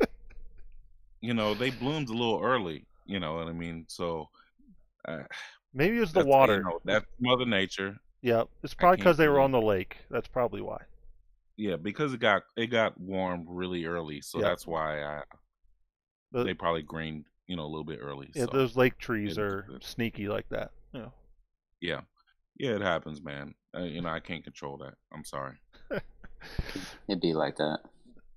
you 1.22 1.34
know, 1.34 1.54
they 1.54 1.72
bloomed 1.72 2.10
a 2.10 2.14
little 2.14 2.42
early. 2.42 2.86
You 3.06 3.20
know 3.20 3.36
what 3.36 3.48
I 3.48 3.54
mean? 3.54 3.86
So 3.88 4.30
uh, 5.08 5.24
maybe 5.74 5.98
it's 5.98 6.12
the 6.12 6.26
water. 6.26 6.58
You 6.58 6.64
know, 6.64 6.80
that's 6.84 7.06
Mother 7.20 7.46
Nature. 7.46 7.98
Yeah, 8.22 8.44
it's 8.64 8.74
probably 8.74 8.98
because 8.98 9.18
they 9.18 9.28
were 9.28 9.40
on 9.40 9.52
the 9.52 9.62
lake. 9.62 9.98
That's 10.10 10.28
probably 10.28 10.62
why. 10.62 10.82
Yeah, 11.58 11.76
because 11.76 12.14
it 12.14 12.20
got 12.20 12.44
it 12.56 12.68
got 12.68 13.00
warm 13.00 13.46
really 13.48 13.86
early, 13.86 14.22
so 14.22 14.40
yep. 14.40 14.48
that's 14.48 14.68
why 14.68 15.02
I 15.02 15.24
the, 16.32 16.44
they 16.44 16.54
probably 16.54 16.84
greened 16.84 17.26
you 17.48 17.56
know 17.56 17.64
a 17.64 17.68
little 17.68 17.84
bit 17.84 18.00
early. 18.02 18.30
Yeah, 18.34 18.46
so 18.46 18.52
those 18.54 18.76
lake 18.76 18.98
trees 19.00 19.38
are 19.40 19.68
sneaky 19.82 20.28
like 20.28 20.48
that. 20.50 20.72
Yeah. 20.94 21.08
Yeah, 21.82 22.02
yeah, 22.58 22.76
it 22.76 22.82
happens, 22.82 23.24
man. 23.24 23.54
Uh, 23.76 23.84
you 23.84 24.02
know, 24.02 24.10
I 24.10 24.20
can't 24.20 24.44
control 24.44 24.78
that. 24.78 24.96
I'm 25.14 25.24
sorry. 25.24 25.56
It'd 27.08 27.22
be 27.22 27.34
like 27.34 27.58
that. 27.58 27.80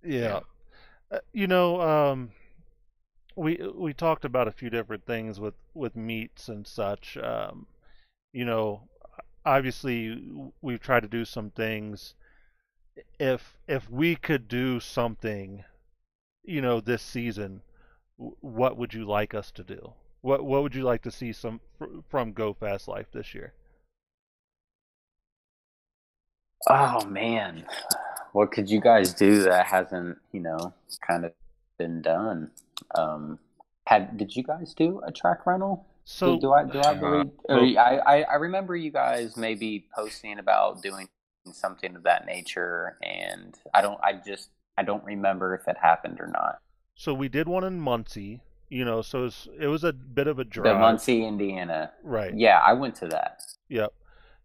Yeah. 0.02 0.20
yeah. 0.20 0.40
Uh, 1.10 1.18
you 1.32 1.46
know, 1.46 1.80
um, 1.80 2.30
we 3.36 3.60
we 3.74 3.92
talked 3.92 4.24
about 4.24 4.48
a 4.48 4.52
few 4.52 4.70
different 4.70 5.04
things 5.06 5.40
with 5.40 5.54
with 5.74 5.96
meets 5.96 6.48
and 6.48 6.66
such. 6.66 7.16
Um, 7.16 7.66
you 8.32 8.44
know, 8.44 8.88
obviously 9.44 10.22
we've 10.62 10.80
tried 10.80 11.00
to 11.00 11.08
do 11.08 11.24
some 11.24 11.50
things 11.50 12.14
if 13.18 13.56
if 13.66 13.90
we 13.90 14.16
could 14.16 14.48
do 14.48 14.80
something 14.80 15.64
you 16.42 16.60
know 16.60 16.80
this 16.80 17.02
season 17.02 17.62
what 18.40 18.76
would 18.76 18.92
you 18.94 19.04
like 19.04 19.34
us 19.34 19.50
to 19.52 19.64
do? 19.64 19.92
What 20.20 20.44
what 20.44 20.62
would 20.62 20.74
you 20.74 20.82
like 20.82 21.02
to 21.02 21.10
see 21.10 21.32
some 21.32 21.60
from 22.08 22.32
go 22.32 22.52
fast 22.52 22.88
life 22.88 23.06
this 23.12 23.34
year? 23.34 23.54
Oh 26.68 27.04
man. 27.06 27.64
What 28.32 28.52
could 28.52 28.70
you 28.70 28.80
guys 28.80 29.14
do 29.14 29.42
that 29.44 29.66
hasn't 29.66 30.18
you 30.32 30.40
know 30.40 30.74
kind 31.06 31.24
of 31.24 31.32
been 31.78 32.02
done? 32.02 32.50
Um 32.94 33.38
had 33.86 34.18
did 34.18 34.36
you 34.36 34.42
guys 34.42 34.74
do 34.74 35.00
a 35.06 35.10
track 35.10 35.46
rental? 35.46 35.86
So 36.04 36.34
do, 36.34 36.40
do 36.40 36.52
I 36.52 36.64
do 36.64 36.80
I 36.80 36.94
believe? 36.94 37.30
Uh, 37.48 37.80
I, 37.80 38.22
I 38.22 38.34
remember 38.36 38.76
you 38.76 38.90
guys 38.90 39.36
maybe 39.36 39.86
posting 39.94 40.38
about 40.38 40.82
doing 40.82 41.08
something 41.52 41.96
of 41.96 42.02
that 42.04 42.26
nature, 42.26 42.96
and 43.02 43.56
I 43.74 43.82
don't. 43.82 43.98
I 44.02 44.14
just 44.14 44.50
I 44.76 44.82
don't 44.82 45.04
remember 45.04 45.54
if 45.54 45.68
it 45.68 45.76
happened 45.80 46.20
or 46.20 46.26
not. 46.26 46.58
So 46.94 47.14
we 47.14 47.28
did 47.28 47.48
one 47.48 47.64
in 47.64 47.80
Muncie. 47.80 48.42
You 48.68 48.84
know, 48.84 49.02
so 49.02 49.20
it 49.20 49.22
was, 49.22 49.48
it 49.58 49.66
was 49.66 49.82
a 49.82 49.92
bit 49.92 50.28
of 50.28 50.38
a 50.38 50.44
drive. 50.44 50.74
The 50.74 50.78
Muncie, 50.78 51.26
Indiana. 51.26 51.90
Right. 52.04 52.32
Yeah, 52.32 52.60
I 52.60 52.72
went 52.72 52.94
to 52.96 53.08
that. 53.08 53.42
Yep. 53.68 53.92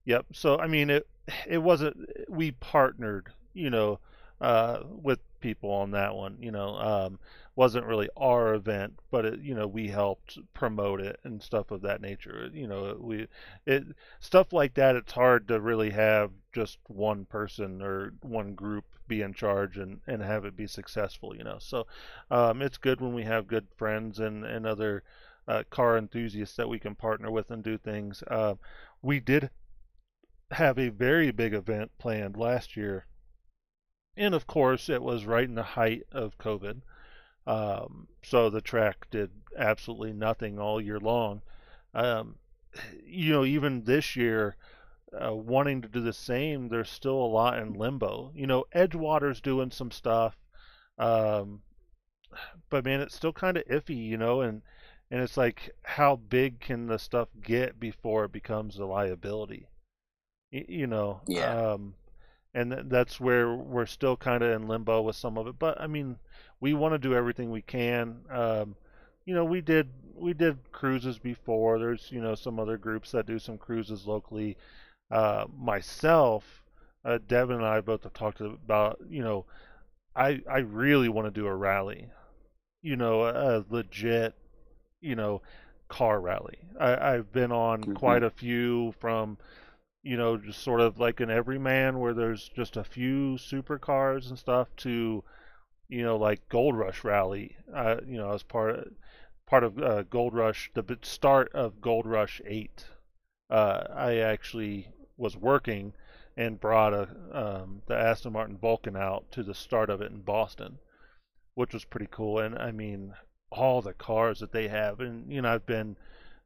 Yep. 0.05 0.25
So 0.33 0.57
I 0.57 0.67
mean, 0.67 0.89
it 0.89 1.07
it 1.47 1.59
wasn't. 1.59 1.97
We 2.27 2.51
partnered. 2.51 3.31
You 3.53 3.69
know, 3.69 3.99
uh, 4.41 4.79
with 4.83 5.19
people 5.39 5.71
on 5.71 5.91
that 5.91 6.15
one. 6.15 6.37
You 6.39 6.51
know, 6.51 6.75
um, 6.75 7.19
wasn't 7.55 7.85
really 7.85 8.09
our 8.17 8.53
event, 8.53 8.99
but 9.11 9.25
it, 9.25 9.39
you 9.39 9.55
know 9.55 9.67
we 9.67 9.87
helped 9.87 10.37
promote 10.53 10.99
it 10.99 11.19
and 11.23 11.41
stuff 11.41 11.71
of 11.71 11.81
that 11.81 12.01
nature. 12.01 12.49
You 12.53 12.67
know, 12.67 12.97
we 12.99 13.27
it 13.65 13.83
stuff 14.19 14.51
like 14.53 14.73
that. 14.75 14.95
It's 14.95 15.13
hard 15.13 15.47
to 15.47 15.59
really 15.59 15.91
have 15.91 16.31
just 16.53 16.79
one 16.87 17.25
person 17.25 17.81
or 17.81 18.13
one 18.21 18.55
group 18.55 18.85
be 19.07 19.21
in 19.21 19.33
charge 19.33 19.77
and 19.77 20.01
and 20.07 20.21
have 20.21 20.45
it 20.45 20.57
be 20.57 20.67
successful. 20.67 21.35
You 21.35 21.43
know, 21.43 21.57
so 21.59 21.87
um, 22.29 22.61
it's 22.61 22.77
good 22.77 23.01
when 23.01 23.13
we 23.13 23.23
have 23.23 23.47
good 23.47 23.67
friends 23.77 24.19
and 24.19 24.43
and 24.45 24.65
other 24.65 25.03
uh, 25.47 25.63
car 25.69 25.97
enthusiasts 25.97 26.55
that 26.57 26.69
we 26.69 26.79
can 26.79 26.95
partner 26.95 27.31
with 27.31 27.51
and 27.51 27.63
do 27.63 27.77
things. 27.77 28.23
Uh, 28.27 28.55
we 29.01 29.19
did 29.19 29.49
have 30.51 30.77
a 30.77 30.89
very 30.89 31.31
big 31.31 31.53
event 31.53 31.91
planned 31.97 32.37
last 32.37 32.75
year 32.77 33.05
and 34.17 34.33
of 34.33 34.47
course, 34.47 34.87
it 34.87 35.03
was 35.03 35.25
right 35.25 35.43
in 35.43 35.55
the 35.55 35.63
height 35.63 36.03
of 36.11 36.37
COVID. 36.37 36.81
Um, 37.47 38.07
so 38.23 38.49
the 38.49 38.61
track 38.61 39.07
did 39.11 39.31
absolutely 39.57 40.13
nothing 40.13 40.59
all 40.59 40.81
year 40.81 40.99
long. 40.99 41.41
Um, 41.93 42.35
you 43.05 43.31
know, 43.33 43.45
even 43.45 43.83
this 43.83 44.15
year, 44.15 44.55
uh, 45.13 45.33
wanting 45.33 45.81
to 45.81 45.87
do 45.87 46.01
the 46.01 46.13
same, 46.13 46.69
there's 46.69 46.89
still 46.89 47.15
a 47.17 47.27
lot 47.27 47.59
in 47.59 47.73
limbo. 47.73 48.31
You 48.35 48.47
know, 48.47 48.65
Edgewater's 48.73 49.41
doing 49.41 49.71
some 49.71 49.91
stuff, 49.91 50.37
um, 50.97 51.61
but 52.69 52.85
man, 52.85 53.01
it's 53.01 53.15
still 53.15 53.33
kind 53.33 53.57
of 53.57 53.65
iffy. 53.65 54.07
You 54.07 54.17
know, 54.17 54.41
and 54.41 54.61
and 55.11 55.21
it's 55.21 55.37
like, 55.37 55.71
how 55.83 56.15
big 56.15 56.59
can 56.59 56.87
the 56.87 56.97
stuff 56.99 57.29
get 57.41 57.79
before 57.79 58.25
it 58.25 58.31
becomes 58.31 58.77
a 58.77 58.85
liability? 58.85 59.67
Y- 60.51 60.65
you 60.67 60.87
know, 60.87 61.21
Yeah. 61.27 61.73
um, 61.73 61.95
and 62.55 62.71
th- 62.71 62.85
that's 62.87 63.21
where 63.21 63.53
we're 63.55 63.85
still 63.87 64.17
kind 64.17 64.43
of 64.43 64.51
in 64.51 64.67
limbo 64.69 65.01
with 65.03 65.17
some 65.17 65.37
of 65.37 65.47
it. 65.47 65.59
But 65.59 65.81
I 65.81 65.87
mean, 65.87 66.17
we 66.61 66.73
want 66.73 66.93
to 66.95 66.99
do 66.99 67.15
everything 67.15 67.51
we 67.51 67.63
can. 67.63 68.21
Um, 68.31 68.75
you 69.25 69.35
know, 69.35 69.45
we 69.45 69.61
did 69.61 69.89
we 70.15 70.33
did 70.33 70.71
cruises 70.73 71.19
before. 71.19 71.79
There's 71.79 72.11
you 72.11 72.21
know 72.21 72.35
some 72.35 72.59
other 72.59 72.77
groups 72.77 73.11
that 73.11 73.27
do 73.27 73.39
some 73.39 73.57
cruises 73.59 74.07
locally. 74.07 74.57
Uh, 75.11 75.45
myself, 75.57 76.63
uh, 77.05 77.19
Devin 77.27 77.57
and 77.57 77.65
I 77.65 77.81
both 77.81 78.03
have 78.03 78.13
talked 78.13 78.41
about. 78.41 78.99
You 79.09 79.23
know, 79.23 79.45
I 80.15 80.41
I 80.49 80.59
really 80.59 81.09
want 81.09 81.27
to 81.27 81.31
do 81.31 81.47
a 81.47 81.55
rally. 81.55 82.09
You 82.81 82.95
know, 82.97 83.23
a, 83.23 83.59
a 83.59 83.65
legit, 83.69 84.35
you 85.01 85.15
know, 85.15 85.41
car 85.89 86.21
rally. 86.21 86.59
I, 86.79 87.13
I've 87.15 87.31
been 87.31 87.51
on 87.51 87.87
Mhm. 87.87 87.93
quite 87.93 88.23
a 88.23 88.29
few 88.31 88.93
from 88.99 89.37
you 90.05 90.15
know, 90.15 90.37
just 90.37 90.61
sort 90.61 90.81
of 90.81 90.99
like 90.99 91.19
an 91.19 91.31
everyman 91.31 91.99
where 91.99 92.13
there's 92.13 92.47
just 92.55 92.77
a 92.77 92.83
few 92.83 93.37
supercars 93.37 94.29
and 94.29 94.37
stuff 94.37 94.67
to, 94.77 95.23
you 95.89 96.03
know, 96.03 96.15
like 96.15 96.47
Gold 96.47 96.77
Rush 96.77 97.03
Rally. 97.03 97.57
Uh, 97.73 97.97
you 98.05 98.17
know, 98.17 98.31
as 98.31 98.43
part 98.43 98.75
of, 98.75 98.87
part 99.47 99.63
of 99.63 99.79
uh, 99.79 100.03
Gold 100.03 100.35
Rush, 100.35 100.69
the 100.75 100.99
start 101.01 101.51
of 101.55 101.81
Gold 101.81 102.05
Rush 102.05 102.39
8. 102.45 102.85
Uh, 103.49 103.83
I 103.95 104.17
actually 104.17 104.89
was 105.17 105.35
working 105.35 105.93
and 106.37 106.59
brought 106.59 106.93
a 106.93 107.07
um, 107.31 107.81
the 107.87 107.97
Aston 107.97 108.33
Martin 108.33 108.57
Vulcan 108.57 108.95
out 108.95 109.31
to 109.31 109.41
the 109.41 109.55
start 109.55 109.89
of 109.89 110.01
it 110.01 110.11
in 110.11 110.21
Boston, 110.21 110.77
which 111.55 111.73
was 111.73 111.83
pretty 111.83 112.07
cool. 112.11 112.37
And 112.37 112.55
I 112.55 112.71
mean, 112.71 113.15
all 113.51 113.81
the 113.81 113.93
cars 113.93 114.39
that 114.39 114.51
they 114.51 114.67
have, 114.67 114.99
and 114.99 115.31
you 115.31 115.41
know, 115.41 115.51
I've 115.51 115.65
been 115.65 115.97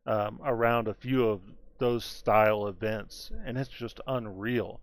um, 0.05 0.39
around 0.45 0.87
a 0.87 0.93
few 0.93 1.27
of 1.27 1.41
those 1.79 2.05
style 2.05 2.67
events, 2.67 3.31
and 3.45 3.57
it's 3.57 3.69
just 3.69 3.99
unreal. 4.07 4.81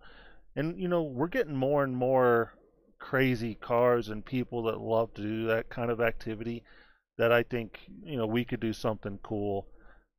And 0.55 0.79
you 0.79 0.87
know, 0.87 1.03
we're 1.03 1.27
getting 1.27 1.55
more 1.55 1.83
and 1.83 1.95
more 1.95 2.53
crazy 2.99 3.55
cars 3.55 4.09
and 4.09 4.25
people 4.25 4.63
that 4.63 4.81
love 4.81 5.13
to 5.13 5.21
do 5.21 5.45
that 5.47 5.69
kind 5.69 5.91
of 5.91 6.01
activity. 6.01 6.63
That 7.17 7.31
I 7.31 7.43
think 7.43 7.79
you 8.03 8.17
know 8.17 8.27
we 8.27 8.45
could 8.45 8.59
do 8.59 8.73
something 8.73 9.19
cool 9.23 9.67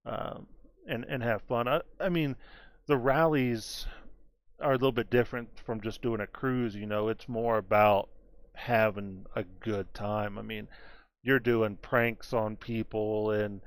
um, 0.06 0.46
and 0.88 1.04
and 1.04 1.22
have 1.22 1.42
fun. 1.42 1.68
I, 1.68 1.80
I 2.00 2.08
mean, 2.08 2.36
the 2.86 2.96
rallies 2.96 3.86
are 4.60 4.72
a 4.72 4.76
little 4.76 4.92
bit 4.92 5.10
different 5.10 5.48
from 5.64 5.80
just 5.80 6.02
doing 6.02 6.20
a 6.20 6.26
cruise. 6.26 6.74
You 6.74 6.86
know, 6.86 7.08
it's 7.08 7.28
more 7.28 7.58
about 7.58 8.08
having 8.54 9.26
a 9.36 9.44
good 9.44 9.92
time. 9.94 10.38
I 10.38 10.42
mean, 10.42 10.66
you're 11.22 11.38
doing 11.38 11.76
pranks 11.76 12.32
on 12.32 12.56
people 12.56 13.30
and 13.30 13.60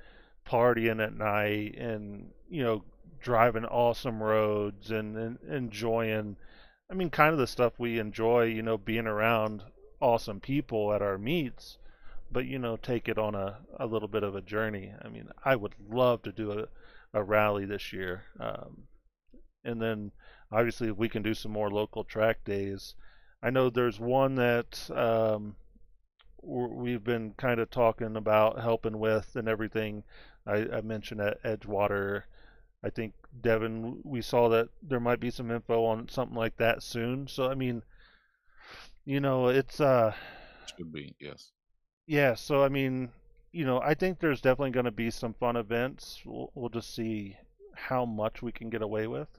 partying 0.48 1.02
at 1.02 1.16
night 1.16 1.76
and 1.78 2.32
you 2.50 2.64
know 2.64 2.84
driving 3.22 3.66
awesome 3.66 4.22
roads 4.22 4.92
and, 4.92 5.18
and 5.18 5.38
enjoying 5.50 6.36
i 6.90 6.94
mean 6.94 7.10
kind 7.10 7.34
of 7.34 7.40
the 7.40 7.48
stuff 7.48 7.74
we 7.78 8.00
enjoy 8.00 8.44
you 8.44 8.62
know 8.62 8.78
being 8.78 9.08
around 9.08 9.64
awesome 10.00 10.40
people 10.40 10.94
at 10.94 11.02
our 11.02 11.18
meets 11.18 11.78
but 12.32 12.46
you 12.46 12.58
know 12.58 12.76
take 12.76 13.08
it 13.08 13.18
on 13.18 13.36
a, 13.36 13.58
a 13.80 13.86
little 13.86 14.08
bit 14.08 14.24
of 14.24 14.36
a 14.36 14.42
journey 14.42 14.92
i 15.04 15.08
mean 15.08 15.30
i 15.46 15.56
would 15.56 15.76
love 15.90 16.22
to 16.22 16.32
do 16.32 16.52
a, 16.52 16.66
a 17.14 17.24
rally 17.24 17.66
this 17.66 17.94
year 17.94 18.24
um, 18.40 18.84
and 19.64 19.82
then 19.82 20.12
obviously 20.52 20.90
if 20.90 20.98
we 20.98 21.10
can 21.10 21.22
do 21.22 21.34
some 21.34 21.52
more 21.52 21.70
local 21.70 22.04
track 22.04 22.44
days 22.44 22.96
i 23.44 23.50
know 23.50 23.70
there's 23.70 24.00
one 24.00 24.36
that 24.36 24.90
um, 24.96 25.56
we've 26.44 27.04
been 27.04 27.34
kind 27.38 27.60
of 27.60 27.70
talking 27.70 28.16
about 28.16 28.60
helping 28.60 29.00
with 29.00 29.36
and 29.36 29.48
everything. 29.48 30.04
I, 30.46 30.68
I 30.74 30.82
mentioned 30.82 31.22
at 31.22 31.42
Edgewater. 31.44 32.24
I 32.84 32.90
think 32.90 33.14
Devin, 33.42 34.02
we 34.04 34.22
saw 34.22 34.50
that 34.50 34.70
there 34.82 35.00
might 35.00 35.20
be 35.20 35.30
some 35.30 35.52
info 35.52 35.86
on 35.86 36.10
something 36.10 36.38
like 36.38 36.58
that 36.58 36.82
soon. 36.84 37.28
So 37.28 37.50
I 37.50 37.56
mean, 37.56 37.84
you 39.06 39.20
know, 39.20 39.48
it's 39.48 39.80
uh, 39.80 40.14
Should 40.78 40.92
be 40.92 41.16
yes. 41.20 41.52
yeah. 42.08 42.36
So 42.36 42.64
I 42.64 42.70
mean, 42.70 43.10
you 43.52 43.66
know, 43.66 43.80
I 43.82 43.94
think 43.94 44.20
there's 44.20 44.42
definitely 44.42 44.72
going 44.72 44.86
to 44.86 44.92
be 44.92 45.12
some 45.12 45.34
fun 45.34 45.56
events. 45.56 46.22
We'll, 46.26 46.52
we'll 46.56 46.70
just 46.70 46.96
see 46.96 47.38
how 47.76 48.06
much 48.06 48.42
we 48.42 48.52
can 48.52 48.70
get 48.70 48.82
away 48.82 49.08
with. 49.08 49.30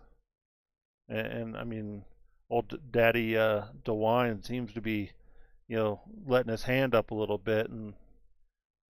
And, 1.09 1.26
and 1.26 1.57
I 1.57 1.64
mean, 1.64 2.05
old 2.49 2.78
Daddy 2.93 3.36
uh, 3.36 3.64
DeWine 3.84 4.45
seems 4.47 4.72
to 4.74 4.80
be 4.80 5.11
you 5.72 5.78
know, 5.78 6.01
letting 6.26 6.51
his 6.51 6.64
hand 6.64 6.95
up 6.95 7.11
a 7.11 7.14
little 7.14 7.38
bit 7.38 7.70
and 7.70 7.95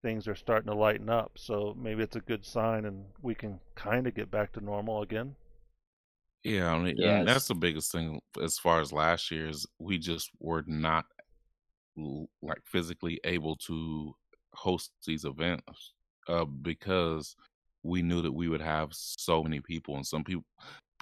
things 0.02 0.26
are 0.28 0.34
starting 0.34 0.70
to 0.70 0.74
lighten 0.76 1.08
up. 1.10 1.32
So 1.36 1.74
maybe 1.78 2.02
it's 2.02 2.16
a 2.16 2.20
good 2.20 2.44
sign 2.44 2.84
and 2.84 3.04
we 3.22 3.34
can 3.34 3.60
kind 3.74 4.06
of 4.06 4.14
get 4.14 4.30
back 4.30 4.52
to 4.52 4.60
normal 4.60 5.02
again. 5.02 5.36
Yeah, 6.42 6.72
I 6.72 6.78
mean, 6.78 6.96
Yeah, 6.96 7.18
and 7.18 7.28
that's 7.28 7.48
the 7.48 7.54
biggest 7.54 7.92
thing 7.92 8.20
as 8.42 8.58
far 8.58 8.80
as 8.80 8.92
last 8.92 9.30
year 9.30 9.48
is 9.48 9.66
we 9.78 9.98
just 9.98 10.30
were 10.38 10.64
not 10.66 11.04
like 12.42 12.62
physically 12.64 13.20
able 13.24 13.56
to 13.56 14.14
host 14.54 14.92
these 15.06 15.24
events 15.24 15.92
uh, 16.28 16.44
because 16.44 17.36
we 17.82 18.02
knew 18.02 18.22
that 18.22 18.32
we 18.32 18.48
would 18.48 18.60
have 18.60 18.90
so 18.92 19.42
many 19.42 19.60
people, 19.60 19.96
and 19.96 20.06
some 20.06 20.24
people 20.24 20.44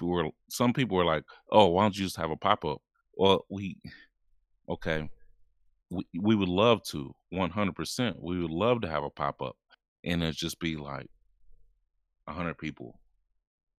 were 0.01 0.29
some 0.49 0.73
people 0.73 0.97
were 0.97 1.05
like, 1.05 1.23
"Oh, 1.51 1.67
why 1.67 1.83
don't 1.83 1.97
you 1.97 2.03
just 2.05 2.17
have 2.17 2.31
a 2.31 2.37
pop 2.37 2.65
up?" 2.65 2.81
Well, 3.15 3.45
we 3.49 3.77
okay, 4.69 5.09
we 5.89 6.03
we 6.19 6.35
would 6.35 6.49
love 6.49 6.83
to, 6.89 7.13
one 7.29 7.49
hundred 7.49 7.75
percent. 7.75 8.21
We 8.21 8.39
would 8.41 8.51
love 8.51 8.81
to 8.81 8.89
have 8.89 9.03
a 9.03 9.09
pop 9.09 9.41
up, 9.41 9.55
and 10.03 10.23
it 10.23 10.35
just 10.35 10.59
be 10.59 10.75
like 10.75 11.07
hundred 12.27 12.57
people, 12.57 12.99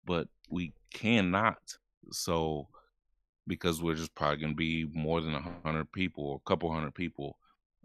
but 0.05 0.28
we 0.49 0.74
cannot. 0.93 1.60
So 2.12 2.68
because 3.47 3.82
we're 3.82 3.95
just 3.95 4.14
probably 4.16 4.38
going 4.38 4.53
to 4.53 4.57
be 4.57 4.86
more 4.93 5.22
than 5.22 5.34
hundred 5.64 5.91
people 5.91 6.26
or 6.26 6.36
a 6.38 6.49
couple 6.49 6.72
hundred 6.72 6.95
people, 6.95 7.38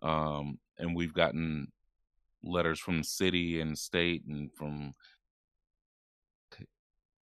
um, 0.03 0.59
and 0.79 0.95
we've 0.95 1.15
gotten 1.15 1.71
letters 2.43 2.79
from 2.79 2.99
the 2.99 3.05
city 3.05 3.61
and 3.61 3.77
state 3.77 4.23
and 4.27 4.51
from 4.53 4.95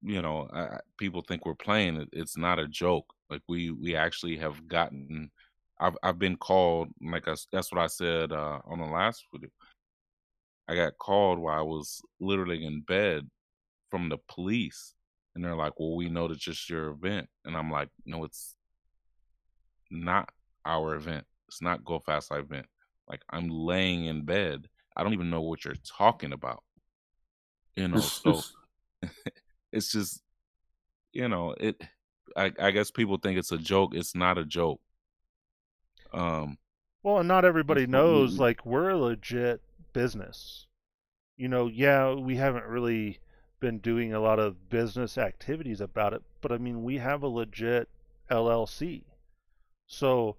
you 0.02 0.22
know 0.22 0.48
I, 0.52 0.78
people 0.98 1.22
think 1.26 1.44
we're 1.44 1.54
playing 1.54 2.06
it's 2.12 2.36
not 2.36 2.58
a 2.58 2.66
joke 2.66 3.12
like 3.28 3.42
we 3.48 3.70
we 3.70 3.94
actually 3.94 4.38
have 4.38 4.66
gotten 4.66 5.30
i've 5.80 5.96
i've 6.02 6.18
been 6.18 6.36
called 6.36 6.88
like 7.02 7.26
I, 7.26 7.34
that's 7.52 7.72
what 7.72 7.80
i 7.80 7.86
said 7.86 8.32
uh 8.32 8.60
on 8.64 8.78
the 8.78 8.86
last 8.86 9.24
video. 9.32 9.50
I 10.68 10.76
got 10.76 10.98
called 10.98 11.38
while 11.38 11.58
i 11.58 11.62
was 11.62 12.00
literally 12.20 12.64
in 12.64 12.82
bed 12.82 13.28
from 13.90 14.08
the 14.08 14.18
police 14.28 14.94
and 15.34 15.44
they're 15.44 15.56
like 15.56 15.72
well 15.78 15.96
we 15.96 16.08
know 16.08 16.28
that 16.28 16.38
just 16.38 16.70
your 16.70 16.88
event 16.90 17.28
and 17.44 17.56
i'm 17.56 17.70
like 17.70 17.88
no 18.06 18.24
it's 18.24 18.54
not 19.90 20.30
our 20.64 20.94
event. 20.94 21.24
It's 21.48 21.62
not 21.62 21.84
go 21.84 21.98
fast 21.98 22.30
life 22.30 22.44
event. 22.44 22.66
Like 23.08 23.22
i'm 23.30 23.48
laying 23.48 24.04
in 24.06 24.24
bed. 24.24 24.68
I 24.96 25.02
don't 25.02 25.14
even 25.14 25.30
know 25.30 25.42
what 25.42 25.64
you're 25.64 25.74
talking 25.84 26.32
about. 26.32 26.62
You 27.76 27.88
know 27.88 28.00
so 28.00 28.42
it's 29.72 29.92
just 29.92 30.22
you 31.12 31.28
know 31.28 31.54
it 31.58 31.80
I, 32.36 32.52
I 32.60 32.70
guess 32.70 32.90
people 32.90 33.18
think 33.18 33.38
it's 33.38 33.52
a 33.52 33.58
joke. 33.58 33.94
It's 33.94 34.14
not 34.14 34.38
a 34.38 34.44
joke 34.44 34.80
um 36.12 36.58
Well, 37.02 37.18
and 37.18 37.28
not 37.28 37.44
everybody 37.44 37.86
knows 37.86 38.32
we- 38.34 38.38
like 38.38 38.64
we're 38.66 38.90
a 38.90 38.98
legit 38.98 39.62
business. 39.92 40.66
You 41.36 41.48
know, 41.48 41.66
yeah, 41.68 42.12
we 42.14 42.36
haven't 42.36 42.66
really 42.66 43.18
been 43.60 43.78
doing 43.78 44.12
a 44.12 44.20
lot 44.20 44.38
of 44.38 44.68
business 44.70 45.18
activities 45.18 45.80
about 45.80 46.14
it, 46.14 46.22
but 46.40 46.52
I 46.52 46.58
mean, 46.58 46.82
we 46.82 46.98
have 46.98 47.22
a 47.22 47.28
legit 47.28 47.88
LLC. 48.30 49.04
So, 49.86 50.36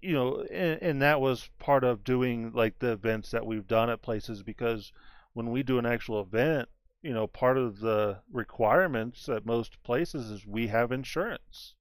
you 0.00 0.12
know, 0.12 0.42
and, 0.42 0.80
and 0.82 1.02
that 1.02 1.20
was 1.20 1.50
part 1.58 1.84
of 1.84 2.04
doing 2.04 2.52
like 2.52 2.78
the 2.78 2.92
events 2.92 3.30
that 3.30 3.46
we've 3.46 3.66
done 3.66 3.90
at 3.90 4.02
places 4.02 4.42
because 4.42 4.92
when 5.32 5.50
we 5.50 5.62
do 5.62 5.78
an 5.78 5.86
actual 5.86 6.20
event, 6.20 6.68
you 7.02 7.12
know, 7.12 7.26
part 7.26 7.58
of 7.58 7.80
the 7.80 8.22
requirements 8.30 9.28
at 9.28 9.46
most 9.46 9.82
places 9.82 10.30
is 10.30 10.46
we 10.46 10.68
have 10.68 10.92
insurance. 10.92 11.74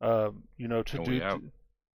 Um, 0.00 0.44
you 0.56 0.68
know, 0.68 0.82
to 0.82 0.96
And 0.98 1.06
do, 1.06 1.12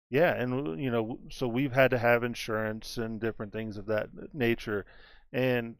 yeah, 0.09 0.33
and 0.33 0.79
you 0.81 0.89
know, 0.89 1.19
so 1.29 1.47
we've 1.47 1.73
had 1.73 1.91
to 1.91 1.99
have 1.99 2.23
insurance 2.23 2.97
and 2.97 3.19
different 3.19 3.53
things 3.53 3.77
of 3.77 3.85
that 3.87 4.09
nature, 4.33 4.85
and 5.31 5.75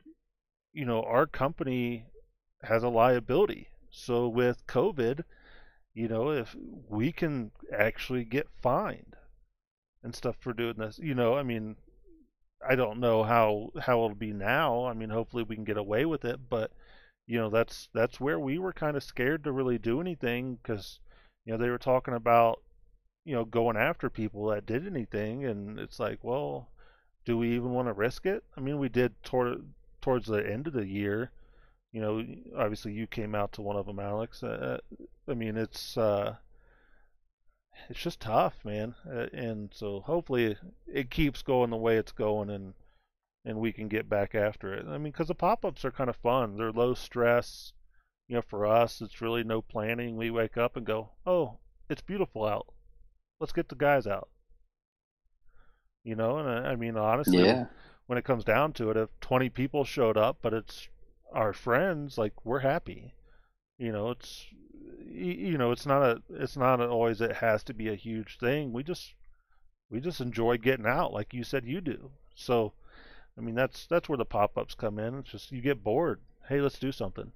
you 0.72 0.86
know, 0.86 1.02
our 1.04 1.26
company 1.26 2.06
has 2.64 2.84
a 2.84 2.90
liability. 2.90 3.70
So 3.90 4.28
with 4.28 4.68
COVID, 4.68 5.24
you 5.94 6.08
know, 6.08 6.30
if 6.32 6.56
we 6.88 7.12
can 7.12 7.52
actually 7.76 8.24
get 8.24 8.48
fined 8.62 9.16
and 10.04 10.16
stuff 10.16 10.36
for 10.40 10.54
doing 10.54 10.76
this, 10.78 11.00
you 11.00 11.16
know, 11.16 11.36
I 11.36 11.44
mean, 11.44 11.76
I 12.68 12.76
don't 12.76 13.00
know 13.00 13.24
how 13.24 13.72
how 13.82 14.04
it'll 14.04 14.16
be 14.16 14.34
now. 14.34 14.86
I 14.86 14.94
mean, 14.94 15.10
hopefully 15.10 15.44
we 15.44 15.56
can 15.56 15.66
get 15.66 15.78
away 15.78 16.06
with 16.06 16.24
it, 16.24 16.50
but 16.50 16.72
you 17.26 17.40
know, 17.40 17.50
that's 17.50 17.90
that's 17.94 18.20
where 18.20 18.40
we 18.40 18.60
were 18.60 18.74
kind 18.74 18.96
of 18.96 19.04
scared 19.04 19.44
to 19.46 19.52
really 19.52 19.80
do 19.80 20.02
anything 20.02 20.60
because 20.62 21.00
you 21.46 21.54
know 21.54 21.58
they 21.58 21.70
were 21.70 21.80
talking 21.80 22.14
about 22.14 22.62
you 23.26 23.36
know 23.36 23.46
going 23.46 23.78
after 23.78 24.10
people 24.10 24.48
that 24.48 24.66
did 24.66 24.88
anything, 24.88 25.46
and 25.46 25.80
it's 25.80 26.00
like, 26.00 26.20
well, 26.24 26.70
do 27.26 27.38
we 27.38 27.50
even 27.56 27.72
want 27.72 27.88
to 27.88 27.94
risk 27.94 28.26
it? 28.26 28.44
I 28.58 28.62
mean, 28.62 28.80
we 28.80 28.90
did 28.90 29.22
toward 29.24 29.64
towards 30.02 30.28
the 30.28 30.38
end 30.38 30.68
of 30.68 30.74
the 30.74 30.88
year. 30.88 31.32
You 31.92 32.02
know, 32.02 32.26
obviously 32.58 32.94
you 32.94 33.08
came 33.08 33.36
out 33.36 33.52
to 33.54 33.62
one 33.62 33.76
of 33.76 33.86
them, 33.86 34.00
Alex. 34.00 34.44
Uh, 34.44 34.80
I 35.28 35.34
mean, 35.34 35.58
it's 35.58 35.98
uh, 35.98 36.36
it's 37.90 38.00
just 38.00 38.20
tough, 38.20 38.64
man. 38.64 38.96
Uh, 39.08 39.28
and 39.34 39.70
so 39.74 40.02
hopefully 40.02 40.58
it 40.88 41.10
keeps 41.10 41.42
going 41.42 41.70
the 41.70 41.78
way 41.78 41.98
it's 41.98 42.12
going, 42.12 42.50
and 42.50 42.74
and 43.46 43.60
we 43.60 43.72
can 43.72 43.88
get 43.88 44.10
back 44.10 44.36
after 44.36 44.74
it. 44.74 44.86
I 44.88 44.94
mean, 44.94 45.12
because 45.12 45.28
the 45.28 45.36
pop-ups 45.36 45.86
are 45.86 45.92
kind 45.92 46.10
of 46.10 46.16
fun. 46.18 46.58
They're 46.58 46.72
low 46.72 46.94
stress. 46.94 47.74
You 48.28 48.36
know, 48.36 48.42
for 48.42 48.66
us, 48.66 49.02
it's 49.02 49.22
really 49.22 49.44
no 49.44 49.62
planning. 49.62 50.18
We 50.18 50.30
wake 50.30 50.58
up 50.58 50.76
and 50.76 50.86
go, 50.86 51.12
"Oh, 51.26 51.58
it's 51.90 52.02
beautiful 52.02 52.46
out. 52.46 52.68
Let's 53.40 53.54
get 53.54 53.70
the 53.70 53.76
guys 53.76 54.06
out." 54.08 54.30
You 56.04 56.16
know, 56.16 56.38
and 56.40 56.50
I, 56.50 56.72
I 56.72 56.76
mean, 56.76 56.98
honestly, 56.98 57.38
Yeah. 57.38 57.66
when 58.08 58.18
it 58.18 58.26
comes 58.26 58.44
down 58.44 58.74
to 58.74 58.90
it, 58.92 58.98
if 58.98 59.18
20 59.22 59.50
people 59.50 59.84
showed 59.86 60.18
up, 60.18 60.40
but 60.42 60.54
it's 60.54 60.90
our 61.32 61.54
friends, 61.54 62.18
like 62.18 62.46
we're 62.46 62.60
happy. 62.60 63.14
You 63.78 63.92
know, 63.92 64.12
it's 64.12 64.48
you 65.06 65.58
know, 65.58 65.72
it's 65.72 65.86
not 65.86 66.02
a 66.04 66.22
it's 66.30 66.58
not 66.58 66.82
always 66.82 67.22
it 67.22 67.38
has 67.38 67.64
to 67.66 67.74
be 67.74 67.90
a 67.90 67.96
huge 67.96 68.38
thing. 68.40 68.74
We 68.74 68.84
just 68.84 69.16
we 69.90 70.00
just 70.00 70.22
enjoy 70.22 70.58
getting 70.58 70.86
out 70.88 71.14
like 71.14 71.34
you 71.34 71.44
said 71.44 71.66
you 71.66 71.82
do. 71.82 72.12
So, 72.36 72.74
I 73.38 73.42
mean, 73.42 73.56
that's 73.56 73.88
that's 73.88 74.10
where 74.10 74.18
the 74.18 74.26
pop-ups 74.26 74.76
come 74.76 75.00
in. 75.00 75.16
It's 75.20 75.32
just 75.32 75.52
you 75.52 75.62
get 75.62 75.84
bored. 75.84 76.22
Hey, 76.48 76.62
let's 76.62 76.80
do 76.80 76.92
something. 76.92 77.34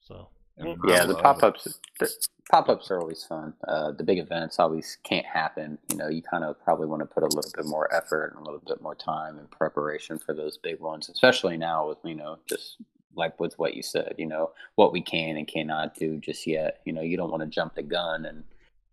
So, 0.00 0.28
And 0.28 0.28
well, 0.28 0.30
I 0.32 0.35
Yeah, 0.58 1.04
the 1.04 1.14
pop 1.14 1.42
ups. 1.42 1.78
The 1.98 2.10
pop 2.50 2.68
ups 2.68 2.90
are 2.90 2.98
always 3.00 3.24
fun. 3.24 3.52
Uh, 3.66 3.92
the 3.92 4.04
big 4.04 4.18
events 4.18 4.58
always 4.58 4.98
can't 5.04 5.26
happen. 5.26 5.78
You 5.90 5.96
know, 5.98 6.08
you 6.08 6.22
kind 6.22 6.44
of 6.44 6.62
probably 6.62 6.86
want 6.86 7.00
to 7.00 7.06
put 7.06 7.22
a 7.22 7.26
little 7.26 7.50
bit 7.54 7.66
more 7.66 7.92
effort 7.92 8.32
and 8.36 8.40
a 8.40 8.44
little 8.44 8.62
bit 8.66 8.80
more 8.80 8.94
time 8.94 9.38
and 9.38 9.50
preparation 9.50 10.18
for 10.18 10.34
those 10.34 10.56
big 10.56 10.80
ones, 10.80 11.08
especially 11.08 11.56
now 11.56 11.88
with 11.88 11.98
you 12.04 12.14
know 12.14 12.38
just 12.48 12.76
like 13.14 13.38
with 13.40 13.58
what 13.58 13.74
you 13.74 13.82
said. 13.82 14.14
You 14.18 14.26
know 14.26 14.52
what 14.76 14.92
we 14.92 15.00
can 15.02 15.36
and 15.36 15.46
cannot 15.46 15.94
do 15.94 16.18
just 16.18 16.46
yet. 16.46 16.80
You 16.84 16.92
know, 16.92 17.02
you 17.02 17.16
don't 17.16 17.30
want 17.30 17.42
to 17.42 17.48
jump 17.48 17.74
the 17.74 17.82
gun 17.82 18.24
and 18.24 18.44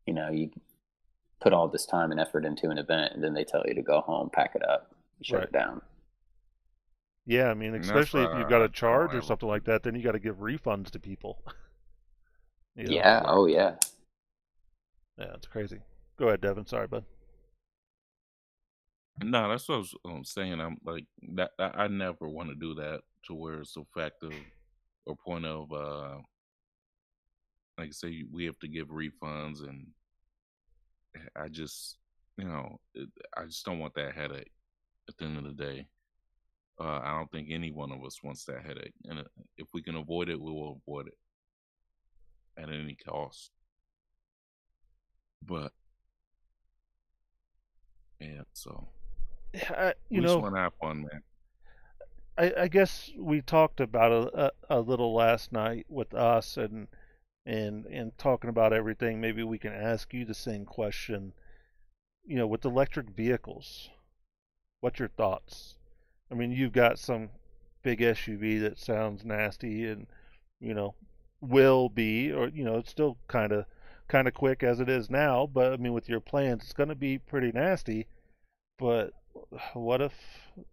you 0.06 0.14
know 0.14 0.30
you 0.30 0.50
put 1.42 1.54
all 1.54 1.68
this 1.68 1.86
time 1.86 2.12
and 2.12 2.20
effort 2.20 2.46
into 2.46 2.70
an 2.70 2.78
event 2.78 3.14
and 3.14 3.24
then 3.24 3.34
they 3.34 3.44
tell 3.44 3.64
you 3.68 3.74
to 3.74 3.82
go 3.82 4.02
home, 4.02 4.30
pack 4.30 4.56
it 4.56 4.64
up, 4.68 4.94
shut 5.22 5.40
Right. 5.40 5.48
it 5.48 5.52
down. 5.54 5.82
Yeah, 7.26 7.50
I 7.50 7.54
mean, 7.54 7.76
especially 7.76 8.24
if 8.24 8.30
you've 8.38 8.50
got 8.50 8.62
a 8.62 8.70
charge 8.70 9.14
or 9.16 9.22
something 9.22 9.48
like 9.48 9.66
that, 9.66 9.84
then 9.84 9.96
you 9.96 10.02
got 10.04 10.14
to 10.14 10.20
give 10.20 10.38
refunds 10.38 10.90
to 10.92 11.00
people. 11.00 11.42
You 12.76 12.88
know? 12.88 12.96
Yeah. 12.96 13.22
Oh 13.28 13.46
yeah. 13.46 13.76
Yeah, 15.20 15.34
it's 15.36 15.46
crazy. 15.46 15.78
Go 16.18 16.30
ahead, 16.30 16.42
Devin. 16.42 16.66
Sorry, 16.66 16.88
bud. 16.88 17.06
No, 19.22 19.48
that's 19.48 19.70
what 19.70 19.76
I 19.76 19.78
was 19.78 19.96
um, 20.06 20.24
saying. 20.26 20.60
I'm 20.60 20.78
like 20.84 21.06
that. 21.36 21.52
I, 21.60 21.84
I 21.84 21.88
never 21.88 22.28
want 22.28 22.50
to 22.50 22.56
do 22.56 22.74
that 22.74 23.02
to 23.28 23.36
where 23.36 23.60
it's 23.60 23.78
a 23.78 23.84
fact 23.96 24.24
of 24.24 24.34
or 25.06 25.16
point 25.16 25.46
of 25.46 25.72
uh, 25.72 26.18
like 27.78 27.90
I 27.90 27.92
say, 27.92 28.24
we 28.32 28.46
have 28.46 28.60
to 28.60 28.68
give 28.68 28.88
refunds, 28.88 29.68
and 29.68 29.88
I 31.36 31.48
just, 31.48 31.98
you 32.38 32.46
know, 32.46 32.80
I 33.38 33.46
just 33.46 33.66
don't 33.66 33.80
want 33.80 33.96
that 33.96 34.14
headache. 34.14 34.52
At 35.10 35.18
the 35.18 35.26
end 35.26 35.38
of 35.38 35.44
the 35.44 35.52
day, 35.52 35.88
uh, 36.80 37.00
I 37.04 37.16
don't 37.18 37.32
think 37.32 37.50
any 37.52 37.72
one 37.72 37.92
of 37.92 38.04
us 38.04 38.24
wants 38.24 38.46
that 38.46 38.66
headache, 38.66 38.94
and 39.06 39.20
uh, 39.20 39.24
if 39.58 39.68
we 39.74 39.82
can 39.82 39.96
avoid 39.96 40.30
it, 40.30 40.40
we 40.40 40.52
will 40.52 40.82
avoid 40.86 41.08
it 41.08 41.18
at 42.58 42.70
any 42.70 42.96
cost. 42.96 43.52
But 45.46 45.72
yeah, 48.20 48.42
so 48.54 48.88
I, 49.70 49.94
you 50.10 50.20
we 50.20 50.22
just 50.22 50.36
know, 50.36 50.40
want 50.40 50.56
to 50.56 50.62
have 50.62 50.74
fun, 50.82 51.02
man. 51.02 51.22
I, 52.38 52.64
I 52.64 52.68
guess 52.68 53.12
we 53.18 53.42
talked 53.42 53.80
about 53.80 54.12
it 54.12 54.34
a, 54.34 54.52
a 54.70 54.80
little 54.80 55.14
last 55.14 55.52
night 55.52 55.86
with 55.90 56.14
us 56.14 56.58
and 56.58 56.88
and 57.46 57.86
and 57.86 58.18
talking 58.18 58.50
about 58.50 58.74
everything. 58.74 59.22
Maybe 59.22 59.44
we 59.44 59.60
can 59.60 59.74
ask 59.74 60.14
you 60.14 60.26
the 60.26 60.34
same 60.34 60.66
question. 60.66 61.34
You 62.26 62.38
know, 62.38 62.48
with 62.48 62.66
electric 62.66 63.10
vehicles, 63.10 63.90
what's 64.80 65.00
your 65.00 65.10
thoughts? 65.10 65.76
I 66.34 66.36
mean, 66.36 66.52
you've 66.52 66.74
got 66.74 66.98
some 66.98 67.30
big 67.84 68.00
SUV 68.00 68.60
that 68.62 68.80
sounds 68.80 69.24
nasty 69.24 69.86
and 69.86 70.08
you 70.60 70.74
know 70.74 70.96
will 71.42 71.90
be, 71.90 72.32
or 72.32 72.48
you 72.48 72.64
know, 72.64 72.78
it's 72.78 72.90
still 72.90 73.18
kind 73.28 73.52
of 73.52 73.66
kind 74.08 74.28
of 74.28 74.34
quick 74.34 74.64
as 74.64 74.80
it 74.80 74.90
is 74.90 75.12
now. 75.12 75.48
But 75.52 75.74
I 75.74 75.78
mean, 75.78 75.94
with 75.94 76.10
your 76.10 76.20
plans, 76.20 76.64
it's 76.64 76.74
going 76.74 76.90
to 76.90 76.96
be 76.96 77.20
pretty 77.20 77.52
nasty. 77.52 78.08
But 78.80 79.14
what 79.74 80.02
if 80.02 80.14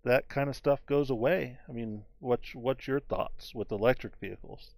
that 0.03 0.31
kind 0.31 0.49
of 0.49 0.57
stuff 0.57 0.81
goes 0.87 1.11
away? 1.11 1.59
I 1.69 1.73
mean, 1.73 2.05
what's 2.21 2.55
what's 2.55 2.89
your 2.89 3.01
thoughts 3.01 3.55
with 3.55 3.71
electric 3.71 4.17
vehicles? 4.17 4.71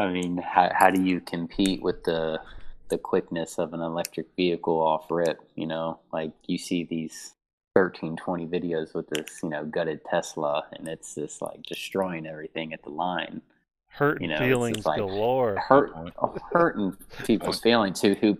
I 0.00 0.10
mean, 0.10 0.38
how 0.38 0.72
how 0.74 0.90
do 0.90 1.00
you 1.00 1.20
compete 1.20 1.82
with 1.82 2.02
the 2.02 2.40
the 2.88 2.98
quickness 2.98 3.58
of 3.58 3.74
an 3.74 3.80
electric 3.80 4.34
vehicle 4.34 4.80
off 4.80 5.08
rip? 5.08 5.40
You 5.54 5.68
know, 5.68 6.00
like 6.12 6.32
you 6.48 6.58
see 6.58 6.82
these 6.82 7.34
13, 7.78 8.16
20 8.16 8.46
videos 8.48 8.92
with 8.92 9.08
this, 9.08 9.38
you 9.40 9.48
know, 9.48 9.64
gutted 9.64 10.00
Tesla, 10.04 10.66
and 10.72 10.88
it's 10.88 11.14
just 11.14 11.40
like 11.40 11.62
destroying 11.62 12.26
everything 12.26 12.72
at 12.72 12.82
the 12.82 12.90
line. 12.90 13.40
Hurt 13.86 14.20
You 14.20 14.26
know, 14.26 14.38
feelings 14.38 14.84
like 14.84 14.98
galore. 14.98 15.56
hurt, 15.68 15.92
oh, 16.20 16.36
hurting 16.50 16.96
people's 17.24 17.60
feelings 17.60 18.00
too, 18.00 18.16
who 18.20 18.36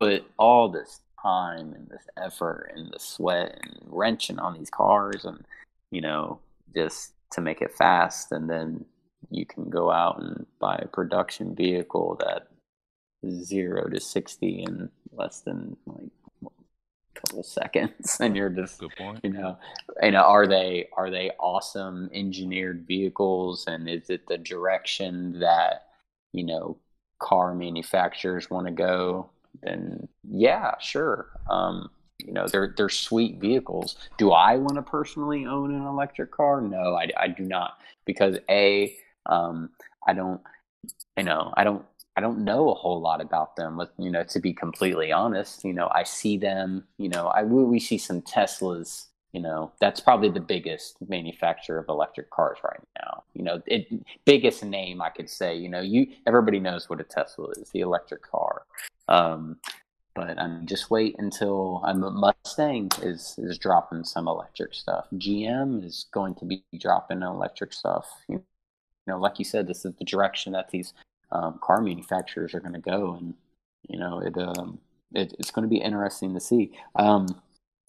put 0.00 0.24
all 0.38 0.70
this 0.70 1.02
time 1.22 1.74
and 1.74 1.86
this 1.90 2.06
effort 2.16 2.72
and 2.74 2.90
the 2.90 2.98
sweat 2.98 3.58
and 3.62 3.78
wrenching 3.84 4.38
on 4.38 4.54
these 4.54 4.70
cars, 4.70 5.26
and 5.26 5.44
you 5.90 6.00
know, 6.00 6.38
just 6.74 7.12
to 7.32 7.42
make 7.42 7.60
it 7.60 7.74
fast, 7.74 8.32
and 8.32 8.48
then 8.48 8.86
you 9.28 9.44
can 9.44 9.68
go 9.68 9.90
out 9.90 10.18
and 10.18 10.46
buy 10.60 10.76
a 10.80 10.88
production 10.88 11.54
vehicle 11.54 12.16
that 12.20 12.48
is 13.22 13.46
zero 13.46 13.86
to 13.90 14.00
sixty 14.00 14.62
in 14.62 14.88
less 15.12 15.42
than 15.42 15.76
like 15.84 16.08
couple 17.20 17.42
seconds, 17.42 18.16
and 18.20 18.36
you're 18.36 18.48
just 18.50 18.80
Good 18.80 18.96
point. 18.96 19.20
you 19.22 19.30
know 19.30 19.58
you 20.02 20.10
know 20.12 20.22
are 20.22 20.46
they 20.46 20.88
are 20.96 21.10
they 21.10 21.30
awesome 21.38 22.08
engineered 22.12 22.86
vehicles? 22.86 23.66
And 23.66 23.88
is 23.88 24.10
it 24.10 24.26
the 24.26 24.38
direction 24.38 25.38
that 25.40 25.88
you 26.32 26.44
know 26.44 26.76
car 27.20 27.54
manufacturers 27.54 28.50
want 28.50 28.66
to 28.66 28.72
go? 28.72 29.30
Then 29.62 30.08
yeah 30.30 30.74
sure. 30.78 31.28
Um 31.50 31.90
you 32.18 32.32
know 32.32 32.46
they're 32.48 32.74
they're 32.76 32.88
sweet 32.88 33.38
vehicles. 33.40 33.96
Do 34.16 34.32
i 34.32 34.56
want 34.56 34.74
to 34.76 34.82
personally 34.82 35.46
own 35.46 35.74
an 35.74 35.86
electric 35.86 36.30
car? 36.32 36.60
No 36.60 36.94
i, 36.94 37.08
I 37.16 37.28
do 37.28 37.44
not. 37.44 37.78
Because 38.04 38.38
a 38.50 38.96
um 39.26 39.70
i 40.06 40.12
don't 40.12 40.40
you 41.16 41.24
know 41.24 41.52
i 41.56 41.64
don't 41.64 41.84
i 42.18 42.20
don't 42.20 42.40
know 42.40 42.68
a 42.70 42.74
whole 42.74 43.00
lot 43.00 43.20
about 43.20 43.54
them 43.54 43.76
with 43.76 43.90
you 43.96 44.10
know 44.10 44.24
to 44.24 44.40
be 44.40 44.52
completely 44.52 45.12
honest 45.12 45.64
you 45.64 45.72
know 45.72 45.88
i 45.94 46.02
see 46.02 46.36
them 46.36 46.84
you 46.98 47.08
know 47.08 47.28
i 47.28 47.44
we 47.44 47.78
see 47.78 47.96
some 47.96 48.20
teslas 48.22 49.06
you 49.32 49.40
know 49.40 49.70
that's 49.80 50.00
probably 50.00 50.28
the 50.28 50.40
biggest 50.40 50.96
manufacturer 51.08 51.78
of 51.78 51.88
electric 51.88 52.28
cars 52.30 52.58
right 52.64 52.80
now 53.00 53.22
you 53.34 53.44
know 53.44 53.62
it 53.66 53.86
biggest 54.24 54.64
name 54.64 55.00
i 55.00 55.08
could 55.08 55.30
say 55.30 55.54
you 55.54 55.68
know 55.68 55.80
you 55.80 56.08
everybody 56.26 56.58
knows 56.58 56.90
what 56.90 57.00
a 57.00 57.04
tesla 57.04 57.48
is 57.50 57.70
the 57.70 57.80
electric 57.80 58.22
car 58.22 58.62
um 59.06 59.56
but 60.18 60.36
I'm 60.36 60.66
just 60.66 60.90
wait 60.90 61.14
until 61.18 61.80
I'm 61.84 62.00
Mustang 62.00 62.90
is 63.02 63.36
is 63.38 63.56
dropping 63.56 64.02
some 64.02 64.26
electric 64.26 64.74
stuff. 64.74 65.06
GM 65.14 65.84
is 65.84 66.06
going 66.12 66.34
to 66.36 66.44
be 66.44 66.64
dropping 66.76 67.22
electric 67.22 67.72
stuff. 67.72 68.10
You 68.28 68.42
know, 69.06 69.18
like 69.18 69.38
you 69.38 69.44
said, 69.44 69.68
this 69.68 69.84
is 69.84 69.94
the 69.96 70.04
direction 70.04 70.54
that 70.54 70.70
these 70.70 70.92
um, 71.30 71.58
car 71.62 71.80
manufacturers 71.82 72.54
are 72.54 72.60
going 72.60 72.74
to 72.74 72.80
go, 72.80 73.14
and 73.14 73.34
you 73.88 73.98
know, 73.98 74.20
it 74.20 74.36
um, 74.38 74.80
it, 75.14 75.34
it's 75.38 75.50
going 75.50 75.64
to 75.64 75.68
be 75.68 75.78
interesting 75.80 76.34
to 76.34 76.40
see. 76.40 76.72
Um, 76.96 77.40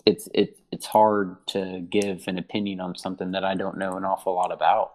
it's 0.06 0.30
it, 0.34 0.60
it's 0.72 0.86
hard 0.88 1.38
to 1.48 1.82
give 1.90 2.28
an 2.28 2.38
opinion 2.38 2.80
on 2.82 2.96
something 2.96 3.32
that 3.32 3.44
I 3.46 3.56
don't 3.56 3.78
know 3.78 3.98
an 3.98 4.06
awful 4.06 4.36
lot 4.36 4.52
about. 4.52 4.94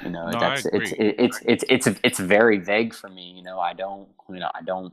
You 0.00 0.10
know, 0.10 0.34
No, 0.34 0.38
that's 0.38 0.64
it's 0.66 0.92
agree. 0.92 0.92
it, 0.92 1.16
it's 1.18 1.40
it's 1.44 1.64
it's 1.68 1.86
it's 2.02 2.18
very 2.18 2.58
vague 2.58 2.94
for 2.94 3.08
me. 3.10 3.32
You 3.36 3.42
know, 3.42 3.60
I 3.60 3.74
don't 3.74 4.08
you 4.28 4.36
know 4.40 4.50
I 4.54 4.62
don't 4.62 4.92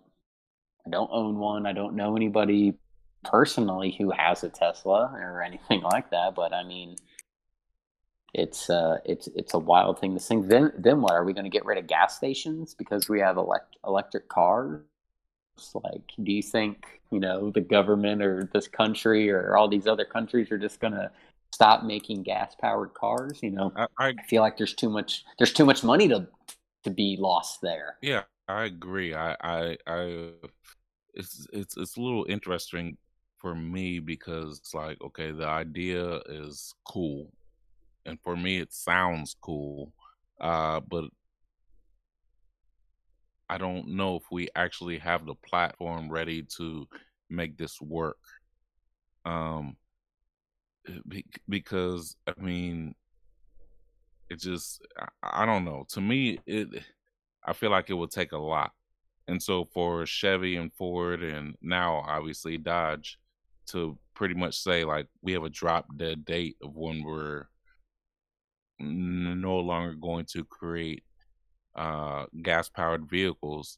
I 0.86 0.90
don't 0.92 1.10
own 1.12 1.38
one. 1.40 1.66
I 1.68 1.74
don't 1.74 1.96
know 1.96 2.16
anybody 2.16 2.76
personally 3.26 3.92
who 3.98 4.12
has 4.12 4.44
a 4.44 4.50
Tesla 4.50 5.12
or 5.14 5.44
anything 5.44 5.82
like 5.84 6.12
that. 6.12 6.36
But 6.36 6.54
I 6.54 6.64
mean, 6.64 6.98
it's 8.34 8.70
uh 8.70 8.98
it's 9.06 9.28
it's 9.36 9.54
a 9.54 9.60
wild 9.60 10.00
thing 10.00 10.14
to 10.14 10.20
think. 10.20 10.50
Then 10.50 10.72
then 10.78 11.02
what 11.02 11.14
are 11.14 11.24
we 11.24 11.34
going 11.34 11.46
to 11.46 11.50
get 11.50 11.66
rid 11.66 11.78
of 11.78 11.88
gas 11.88 12.18
stations 12.18 12.74
because 12.76 13.10
we 13.10 13.20
have 13.20 13.38
elect- 13.38 13.78
electric 13.86 14.30
cars? 14.30 14.82
Like, 15.74 16.04
do 16.24 16.32
you 16.32 16.44
think 16.44 17.02
you 17.12 17.20
know 17.20 17.50
the 17.52 17.62
government 17.62 18.22
or 18.22 18.50
this 18.54 18.68
country 18.68 19.30
or 19.32 19.58
all 19.58 19.68
these 19.68 19.88
other 19.88 20.06
countries 20.06 20.52
are 20.52 20.58
just 20.58 20.80
going 20.80 20.94
to 20.94 21.12
stop 21.54 21.84
making 21.84 22.24
gas 22.24 22.56
powered 22.60 22.94
cars? 22.94 23.40
You 23.42 23.52
know, 23.52 23.74
I, 23.76 23.88
I 24.00 24.14
I 24.18 24.24
feel 24.24 24.42
like 24.42 24.58
there's 24.58 24.74
too 24.76 24.90
much 24.90 25.26
there's 25.38 25.54
too 25.54 25.66
much 25.66 25.84
money 25.84 26.08
to 26.10 26.28
to 26.84 26.92
be 26.92 27.18
lost 27.20 27.62
there. 27.62 27.98
yeah, 28.02 28.24
I 28.48 28.66
agree. 28.66 29.14
I 29.14 29.36
I 29.42 29.78
I 29.88 30.32
it's 31.14 31.48
it's 31.54 31.78
it's 31.78 31.98
a 31.98 32.02
little 32.02 32.26
interesting 32.30 32.98
for 33.40 33.56
me 33.56 34.00
because 34.00 34.60
it's 34.60 34.74
like 34.74 35.02
okay, 35.02 35.32
the 35.32 35.48
idea 35.48 36.22
is 36.28 36.74
cool, 36.88 37.32
and 38.08 38.20
for 38.24 38.36
me 38.36 38.58
it 38.58 38.74
sounds 38.74 39.36
cool, 39.42 39.94
uh, 40.40 40.80
but 40.80 41.06
I 43.50 43.58
don't 43.58 43.90
know 43.90 44.16
if 44.16 44.24
we 44.32 44.50
actually 44.56 44.98
have 45.00 45.26
the 45.26 45.36
platform 45.36 46.10
ready 46.10 46.44
to 46.58 46.88
make 47.30 47.58
this 47.58 47.80
work. 47.82 48.18
Um, 49.26 49.76
because 51.48 52.16
I 52.26 52.34
mean, 52.42 52.96
it 54.30 54.40
just 54.40 54.86
I, 55.22 55.46
don't 55.46 55.66
know. 55.66 55.86
To 55.90 56.02
me, 56.02 56.40
it 56.46 56.84
I 57.46 57.54
feel 57.54 57.72
like 57.72 57.90
it 57.90 57.94
would 57.94 58.12
take 58.12 58.32
a 58.32 58.38
lot. 58.38 58.72
And 59.28 59.42
so 59.42 59.66
for 59.66 60.06
Chevy 60.06 60.56
and 60.56 60.72
Ford 60.74 61.24
and 61.24 61.56
now 61.62 62.04
obviously 62.08 62.58
Dodge 62.58 63.20
to 63.68 63.98
pretty 64.14 64.34
much 64.34 64.58
say 64.58 64.86
like 64.86 65.08
we 65.22 65.34
have 65.34 65.44
a 65.44 65.50
drop 65.50 65.86
dead 65.98 66.24
date 66.24 66.56
of 66.62 66.76
when 66.76 67.04
we're 67.04 67.48
no 68.80 69.58
longer 69.60 69.94
going 69.94 70.26
to 70.26 70.44
create 70.46 71.04
uh 71.76 72.26
gas 72.42 72.70
powered 72.70 73.10
vehicles. 73.10 73.78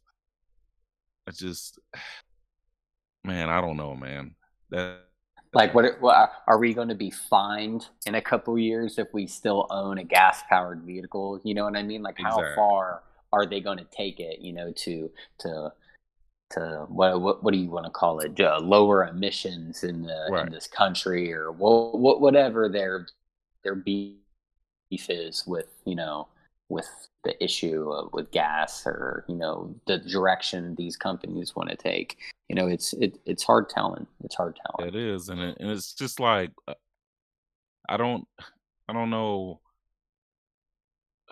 I 1.28 1.32
just 1.32 1.80
man, 3.24 3.50
I 3.50 3.62
don't 3.62 3.78
know, 3.78 3.96
man. 3.96 4.36
That 4.70 5.00
Like, 5.54 5.74
what, 5.74 5.86
are 6.48 6.58
we 6.60 6.74
going 6.74 6.90
to 6.90 6.96
be 6.96 7.10
fined 7.10 7.88
in 8.06 8.16
a 8.16 8.22
couple 8.22 8.58
years 8.58 9.00
if 9.00 9.08
we 9.14 9.26
still 9.26 9.66
own 9.72 9.98
a 9.98 10.04
gas 10.04 10.44
powered 10.48 10.84
vehicle? 10.84 11.42
You 11.44 11.56
know 11.56 11.66
what 11.66 11.76
I 11.76 11.84
mean? 11.84 12.04
Like, 12.04 12.18
how 12.20 12.38
Exactly. 12.38 12.56
far 12.56 13.04
are 13.34 13.46
they 13.46 13.60
going 13.60 13.80
to 13.80 13.86
take 13.86 14.20
it? 14.20 14.40
You 14.40 14.54
know, 14.54 14.72
to 14.72 15.12
to 15.40 15.74
to 16.52 16.86
what 16.90 17.20
what, 17.22 17.44
what 17.44 17.54
do 17.54 17.60
you 17.60 17.70
want 17.70 17.86
to 17.86 17.92
call 17.92 18.20
it? 18.20 18.40
Uh, 18.40 18.60
lower 18.60 19.06
emissions 19.08 19.84
in 19.84 20.04
the 20.04 20.30
Right. 20.30 20.46
in 20.46 20.52
this 20.52 20.68
country, 20.68 21.34
or 21.34 21.52
what, 21.52 21.98
what 21.98 22.22
whatever 22.22 22.70
their 22.70 23.08
their 23.64 23.76
beef 24.90 25.08
with 25.46 25.68
you 25.86 25.96
know 25.96 26.28
with 26.70 27.10
the 27.24 27.44
issue 27.44 27.92
of, 27.92 28.14
with 28.14 28.32
gas 28.32 28.86
or 28.86 29.26
you 29.28 29.36
know 29.36 29.76
the 29.88 29.98
direction 29.98 30.76
these 30.76 30.96
companies 30.96 31.56
want 31.56 31.70
to 31.70 31.76
take. 31.76 32.18
You 32.48 32.56
know, 32.56 32.68
it's 32.68 32.94
it, 32.94 33.20
it's 33.26 33.44
hard 33.44 33.70
telling. 33.70 34.08
It's 34.24 34.36
hard 34.36 34.58
telling. 34.66 34.94
It 34.94 35.00
is, 35.00 35.30
and 35.30 35.42
it, 35.42 35.58
and 35.60 35.70
it's 35.70 35.94
just 35.94 36.20
like 36.20 36.52
uh, 36.68 36.76
I 37.88 37.98
don't, 37.98 38.26
I 38.88 38.94
don't 38.94 39.10
know, 39.10 39.60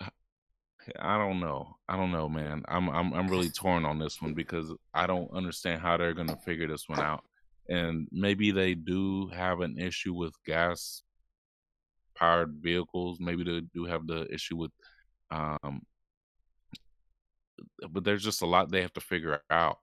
I 1.00 1.18
don't 1.18 1.40
know, 1.40 1.76
I 1.88 1.96
don't 1.96 2.12
know, 2.12 2.28
man. 2.28 2.62
I'm 2.68 2.88
I'm 2.90 3.14
I'm 3.14 3.28
really 3.28 3.50
torn 3.50 3.84
on 3.84 3.98
this 3.98 4.20
one 4.20 4.34
because 4.34 4.72
I 4.92 5.06
don't 5.06 5.30
understand 5.32 5.80
how 5.80 5.96
they're 5.96 6.14
gonna 6.14 6.36
figure 6.36 6.68
this 6.68 6.88
one 6.88 7.00
out, 7.00 7.24
and 7.68 8.08
maybe 8.12 8.50
they 8.50 8.74
do 8.74 9.28
have 9.28 9.60
an 9.60 9.78
issue 9.78 10.14
with 10.14 10.34
gas 10.44 11.02
powered 12.18 12.54
vehicles. 12.60 13.18
Maybe 13.20 13.44
they 13.44 13.60
do 13.74 13.84
have 13.84 14.06
the 14.06 14.26
issue 14.32 14.56
with, 14.56 14.70
um, 15.30 15.82
but 17.90 18.04
there's 18.04 18.24
just 18.24 18.42
a 18.42 18.46
lot 18.46 18.70
they 18.70 18.82
have 18.82 18.92
to 18.94 19.00
figure 19.00 19.40
out, 19.50 19.78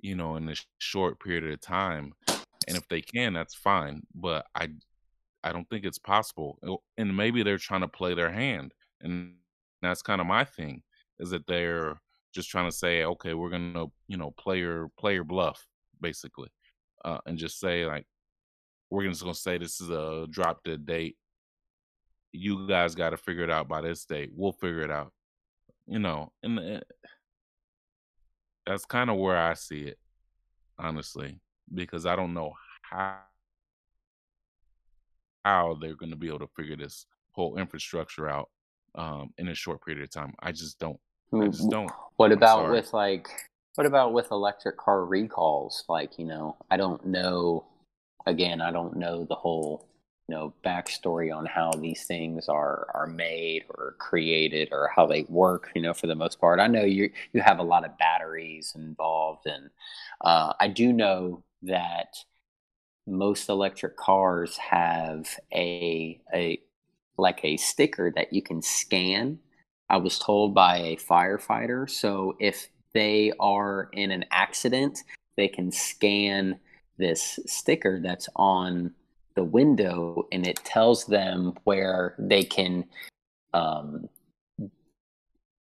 you 0.00 0.14
know, 0.14 0.36
in 0.36 0.46
this 0.46 0.64
short 0.78 1.20
period 1.20 1.50
of 1.52 1.60
time. 1.60 2.12
And 2.68 2.76
if 2.76 2.86
they 2.88 3.00
can, 3.00 3.32
that's 3.32 3.54
fine. 3.54 4.02
But 4.14 4.46
I 4.54 4.70
I 5.42 5.52
don't 5.52 5.68
think 5.70 5.84
it's 5.84 5.98
possible. 5.98 6.58
And 6.98 7.16
maybe 7.16 7.42
they're 7.42 7.58
trying 7.58 7.80
to 7.80 7.88
play 7.88 8.14
their 8.14 8.30
hand. 8.30 8.72
And 9.00 9.34
that's 9.82 10.02
kind 10.02 10.20
of 10.20 10.26
my 10.26 10.44
thing 10.44 10.82
is 11.18 11.30
that 11.30 11.46
they're 11.46 12.00
just 12.34 12.50
trying 12.50 12.68
to 12.70 12.76
say, 12.76 13.04
okay, 13.04 13.34
we're 13.34 13.50
to, 13.74 13.90
you 14.08 14.16
know, 14.16 14.30
play 14.32 14.58
your 14.58 14.90
play 14.98 15.14
your 15.14 15.24
bluff 15.24 15.66
basically. 16.00 16.48
Uh, 17.04 17.18
and 17.26 17.38
just 17.38 17.58
say 17.58 17.86
like 17.86 18.06
we're 18.90 19.08
just 19.08 19.24
to 19.24 19.34
say 19.34 19.56
this 19.56 19.80
is 19.80 19.90
a 19.90 20.26
drop 20.30 20.62
dead 20.64 20.84
date. 20.84 21.16
You 22.32 22.66
guys 22.66 22.94
got 22.94 23.10
to 23.10 23.16
figure 23.16 23.44
it 23.44 23.50
out 23.50 23.68
by 23.68 23.80
this 23.80 24.04
date. 24.04 24.30
We'll 24.34 24.52
figure 24.52 24.82
it 24.82 24.90
out. 24.90 25.12
You 25.86 25.98
know, 25.98 26.32
and 26.42 26.58
uh, 26.58 26.80
that's 28.66 28.84
kind 28.84 29.10
of 29.10 29.16
where 29.16 29.36
I 29.36 29.54
see 29.54 29.80
it, 29.80 29.98
honestly, 30.78 31.40
because 31.74 32.06
I 32.06 32.14
don't 32.14 32.34
know 32.34 32.52
how 32.82 33.16
how 35.44 35.76
they're 35.80 35.96
going 35.96 36.10
to 36.10 36.16
be 36.16 36.28
able 36.28 36.40
to 36.40 36.50
figure 36.54 36.76
this 36.76 37.06
whole 37.32 37.56
infrastructure 37.56 38.28
out 38.28 38.50
um, 38.94 39.30
in 39.38 39.48
a 39.48 39.54
short 39.54 39.84
period 39.84 40.02
of 40.02 40.10
time. 40.10 40.34
I 40.40 40.52
just 40.52 40.78
don't. 40.78 41.00
I 41.34 41.46
just 41.46 41.70
don't. 41.70 41.90
What 42.16 42.30
I'm 42.30 42.38
about 42.38 42.58
sorry. 42.58 42.72
with 42.72 42.92
like 42.92 43.28
what 43.74 43.86
about 43.86 44.12
with 44.12 44.30
electric 44.30 44.76
car 44.76 45.04
recalls? 45.04 45.84
Like, 45.88 46.18
you 46.18 46.26
know, 46.26 46.56
I 46.70 46.76
don't 46.76 47.04
know 47.06 47.64
again, 48.26 48.60
I 48.60 48.70
don't 48.70 48.96
know 48.96 49.24
the 49.24 49.34
whole, 49.34 49.86
know, 50.30 50.54
backstory 50.64 51.34
on 51.34 51.46
how 51.46 51.72
these 51.72 52.04
things 52.06 52.48
are 52.48 52.86
are 52.94 53.06
made 53.06 53.64
or 53.70 53.96
created 53.98 54.70
or 54.72 54.90
how 54.94 55.06
they 55.06 55.24
work, 55.28 55.70
you 55.74 55.82
know, 55.82 55.94
for 55.94 56.06
the 56.06 56.14
most 56.14 56.40
part. 56.40 56.60
I 56.60 56.66
know 56.68 56.84
you 56.84 57.10
you 57.32 57.42
have 57.42 57.58
a 57.58 57.64
lot 57.64 57.84
of 57.84 57.98
batteries 57.98 58.72
involved 58.74 59.46
and 59.46 59.70
uh, 60.22 60.54
I 60.58 60.68
do 60.68 60.92
know 60.92 61.44
that 61.62 62.16
most 63.06 63.48
electric 63.48 63.96
cars 63.96 64.56
have 64.56 65.28
a 65.52 66.20
a 66.34 66.60
like 67.18 67.44
a 67.44 67.56
sticker 67.58 68.10
that 68.16 68.32
you 68.32 68.42
can 68.42 68.62
scan 68.62 69.38
I 69.90 69.96
was 69.96 70.20
told 70.20 70.54
by 70.54 70.78
a 70.78 70.96
firefighter. 70.96 71.90
So 71.90 72.36
if 72.38 72.68
they 72.94 73.32
are 73.40 73.90
in 73.92 74.12
an 74.12 74.24
accident, 74.30 75.02
they 75.36 75.48
can 75.48 75.72
scan 75.72 76.60
this 76.96 77.40
sticker 77.46 78.00
that's 78.00 78.28
on 78.36 78.94
the 79.40 79.44
window 79.44 80.26
and 80.32 80.46
it 80.46 80.56
tells 80.64 81.06
them 81.06 81.54
where 81.64 82.14
they 82.18 82.42
can 82.42 82.84
um, 83.54 84.06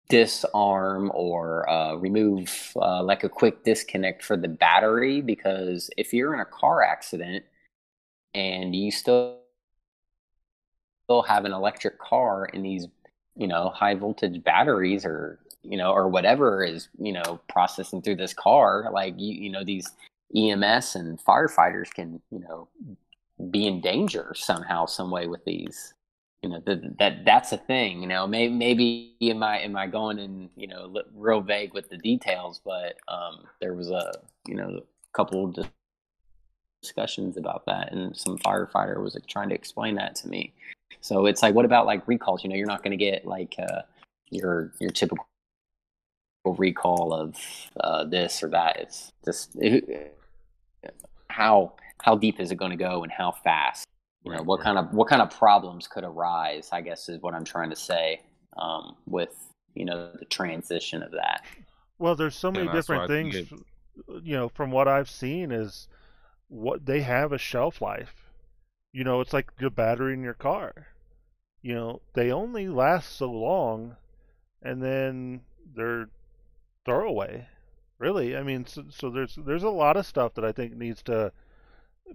disarm 0.10 1.12
or 1.14 1.70
uh, 1.70 1.94
remove 1.94 2.74
uh, 2.78 3.04
like 3.04 3.24
a 3.24 3.30
quick 3.30 3.64
disconnect 3.64 4.24
for 4.24 4.36
the 4.36 4.48
battery. 4.48 5.22
Because 5.22 5.92
if 5.96 6.12
you're 6.12 6.34
in 6.34 6.40
a 6.40 6.46
car 6.46 6.82
accident 6.82 7.46
and 8.34 8.76
you 8.76 8.90
still 8.90 9.42
still 11.06 11.22
have 11.22 11.46
an 11.46 11.54
electric 11.54 12.00
car 12.00 12.50
and 12.52 12.66
these 12.66 12.88
you 13.36 13.48
know 13.48 13.70
high 13.70 13.94
voltage 13.94 14.44
batteries 14.44 15.06
or 15.06 15.40
you 15.62 15.78
know 15.78 15.92
or 15.92 16.08
whatever 16.08 16.64
is 16.64 16.90
you 17.00 17.14
know 17.14 17.40
processing 17.48 18.02
through 18.02 18.16
this 18.16 18.34
car 18.34 18.90
like 18.92 19.14
you 19.18 19.34
you 19.34 19.50
know 19.50 19.64
these 19.64 19.88
EMS 20.36 20.96
and 20.96 21.24
firefighters 21.24 21.90
can 21.94 22.20
you 22.32 22.40
know 22.40 22.68
be 23.52 23.68
in 23.68 23.82
danger 23.82 24.34
somehow 24.36 24.86
some 24.86 25.12
way 25.12 25.28
with 25.28 25.44
these 25.46 25.94
you 26.42 26.50
know 26.50 26.62
that 26.66 26.98
that 26.98 27.26
that's 27.26 27.52
a 27.52 27.58
thing 27.58 28.02
you 28.02 28.08
know 28.08 28.26
maybe 28.26 28.54
maybe 28.54 29.16
am 29.22 29.44
I 29.44 29.60
am 29.60 29.76
I 29.76 29.88
going 29.88 30.20
in 30.20 30.50
you 30.56 30.68
know 30.68 30.94
real 31.14 31.42
vague 31.42 31.74
with 31.74 31.90
the 31.90 31.98
details 31.98 32.62
but 32.64 32.98
um 33.08 33.44
there 33.62 33.74
was 33.74 33.92
a 33.92 34.12
you 34.48 34.56
know 34.56 34.70
a 34.70 34.82
couple 35.14 35.54
discussions 36.82 37.38
about 37.38 37.66
that 37.66 37.92
and 37.92 38.16
some 38.16 38.38
firefighter 38.40 39.02
was 39.02 39.16
like, 39.16 39.26
trying 39.28 39.50
to 39.50 39.56
explain 39.56 39.96
that 39.96 40.16
to 40.16 40.30
me 40.30 40.54
so 41.02 41.26
it's 41.26 41.42
like, 41.42 41.56
what 41.56 41.66
about 41.66 41.86
like 41.86 42.08
recalls? 42.08 42.44
You 42.44 42.50
know, 42.50 42.56
you're 42.56 42.68
not 42.68 42.84
going 42.84 42.98
to 42.98 43.04
get 43.04 43.26
like 43.26 43.56
uh, 43.60 43.82
your 44.30 44.74
your 44.80 44.90
typical 44.90 45.26
recall 46.46 47.14
of 47.14 47.36
uh, 47.80 48.06
this 48.06 48.44
or 48.44 48.50
that. 48.50 48.78
It's 48.78 49.12
just 49.24 49.56
it, 49.56 50.16
how 51.30 51.74
how 52.04 52.16
deep 52.16 52.40
is 52.40 52.52
it 52.52 52.56
going 52.56 52.72
to 52.72 52.78
go 52.78 53.04
and 53.04 53.12
how 53.12 53.32
fast? 53.32 53.86
You 54.24 54.32
know, 54.34 54.40
Right, 54.40 54.46
what 54.46 54.60
right. 54.60 54.64
kind 54.64 54.78
of 54.78 54.94
what 54.94 55.08
kind 55.08 55.22
of 55.22 55.30
problems 55.32 55.88
could 55.88 56.04
arise? 56.04 56.70
I 56.72 56.82
guess 56.82 57.10
is 57.10 57.22
what 57.22 57.34
I'm 57.34 57.46
trying 57.46 57.70
to 57.70 57.76
say 57.76 58.22
um, 58.58 58.96
with 59.06 59.36
you 59.76 59.86
know 59.86 60.12
the 60.20 60.26
transition 60.26 61.04
of 61.04 61.12
that. 61.12 61.44
Well, 62.00 62.16
there's 62.16 62.36
so 62.36 62.52
many 62.52 62.68
And 62.68 62.72
different 62.72 63.08
things. 63.08 63.36
it, 63.36 63.48
You 64.24 64.36
know, 64.38 64.50
from 64.50 64.72
what 64.72 64.88
I've 64.88 65.10
seen, 65.10 65.52
is 65.52 65.88
what 66.50 66.86
they 66.86 67.02
have 67.02 67.32
a 67.34 67.38
shelf 67.38 67.82
life. 67.82 68.16
You 68.94 69.04
know, 69.04 69.22
it's 69.22 69.34
like 69.34 69.56
the 69.58 69.70
battery 69.70 70.14
in 70.14 70.24
your 70.24 70.34
car. 70.34 70.88
You 71.62 71.76
know, 71.76 72.02
they 72.14 72.32
only 72.32 72.68
last 72.70 73.16
so 73.16 73.32
long, 73.32 73.98
and 74.62 74.82
then 74.84 75.42
they're 75.66 76.10
throwaway. 76.86 77.48
Really, 78.00 78.36
I 78.38 78.44
mean, 78.44 78.66
so, 78.66 78.86
so 78.90 79.10
there's 79.10 79.36
there's 79.36 79.64
a 79.64 79.70
lot 79.70 79.98
of 79.98 80.06
stuff 80.06 80.34
that 80.36 80.46
I 80.46 80.52
think 80.52 80.76
needs 80.76 81.02
to 81.04 81.32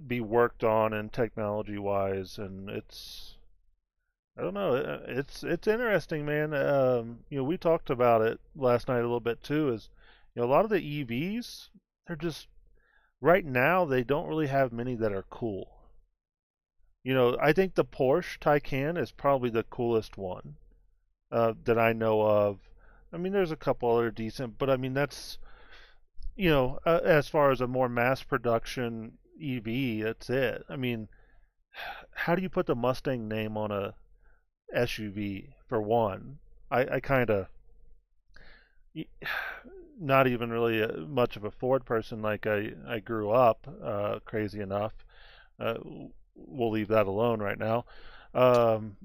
be 0.06 0.20
worked 0.20 0.64
on 0.64 0.92
and 0.92 1.12
technology 1.12 1.78
wise, 1.78 2.38
and 2.38 2.68
it's 2.68 3.36
I 4.36 4.42
don't 4.42 4.54
know, 4.54 4.74
uh, 4.74 5.00
it's 5.06 5.44
it's 5.44 5.66
interesting, 5.66 6.24
man. 6.24 6.54
Um, 6.54 7.20
you 7.28 7.38
know, 7.38 7.44
we 7.44 7.58
talked 7.58 7.90
about 7.90 8.22
it 8.22 8.40
last 8.56 8.88
night 8.88 9.00
a 9.00 9.02
little 9.02 9.20
bit 9.20 9.42
too. 9.42 9.72
Is 9.72 9.90
you 10.34 10.40
know 10.40 10.48
a 10.48 10.50
lot 10.50 10.64
of 10.64 10.70
the 10.70 10.80
EVs, 10.80 11.68
they're 12.06 12.16
just 12.16 12.48
right 13.20 13.44
now 13.44 13.84
they 13.84 14.02
don't 14.02 14.28
really 14.28 14.46
have 14.48 14.72
many 14.72 14.94
that 14.94 15.12
are 15.12 15.26
cool. 15.28 15.68
You 17.04 17.14
know, 17.14 17.36
I 17.40 17.52
think 17.52 17.74
the 17.74 17.84
Porsche 17.84 18.38
Taycan 18.38 18.96
is 18.96 19.12
probably 19.12 19.50
the 19.50 19.64
coolest 19.64 20.16
one 20.16 20.56
uh, 21.30 21.54
that 21.64 21.78
I 21.78 21.92
know 21.92 22.22
of. 22.22 22.60
I 23.12 23.18
mean, 23.18 23.32
there's 23.32 23.50
a 23.50 23.56
couple 23.56 23.90
other 23.90 24.10
decent, 24.10 24.56
but 24.58 24.70
I 24.70 24.76
mean 24.76 24.94
that's 24.94 25.38
you 26.34 26.48
know, 26.48 26.78
uh, 26.86 27.00
as 27.04 27.28
far 27.28 27.50
as 27.50 27.60
a 27.60 27.66
more 27.66 27.88
mass 27.88 28.22
production 28.22 29.18
EV, 29.40 30.04
that's 30.04 30.30
it. 30.30 30.64
I 30.68 30.76
mean, 30.76 31.08
how 32.14 32.34
do 32.34 32.42
you 32.42 32.48
put 32.48 32.66
the 32.66 32.76
Mustang 32.76 33.28
name 33.28 33.56
on 33.56 33.70
a 33.70 33.94
SUV 34.74 35.50
for 35.68 35.80
one? 35.80 36.38
I, 36.70 36.96
I 36.96 37.00
kind 37.00 37.30
of 37.30 37.48
not 40.00 40.26
even 40.26 40.50
really 40.50 40.82
a, 40.82 40.88
much 40.96 41.36
of 41.36 41.44
a 41.44 41.50
Ford 41.50 41.84
person 41.84 42.22
like 42.22 42.46
I 42.46 42.72
I 42.86 43.00
grew 43.00 43.30
up. 43.30 43.66
Uh, 43.82 44.18
crazy 44.24 44.60
enough. 44.60 44.92
Uh, 45.58 45.74
we'll 46.34 46.70
leave 46.70 46.88
that 46.88 47.06
alone 47.06 47.40
right 47.40 47.58
now. 47.58 47.84
Um, 48.34 48.96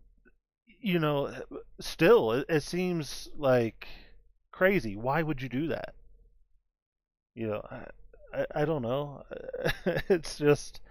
you 0.79 0.99
know, 0.99 1.33
still 1.79 2.31
it, 2.31 2.45
it 2.49 2.63
seems 2.63 3.29
like 3.37 3.87
crazy. 4.51 4.95
Why 4.95 5.21
would 5.21 5.41
you 5.41 5.49
do 5.49 5.67
that? 5.67 5.93
You 7.35 7.47
know, 7.47 7.67
I, 7.69 7.85
I, 8.33 8.61
I 8.61 8.65
don't 8.65 8.81
know. 8.81 9.23
it's 9.85 10.37
just 10.37 10.81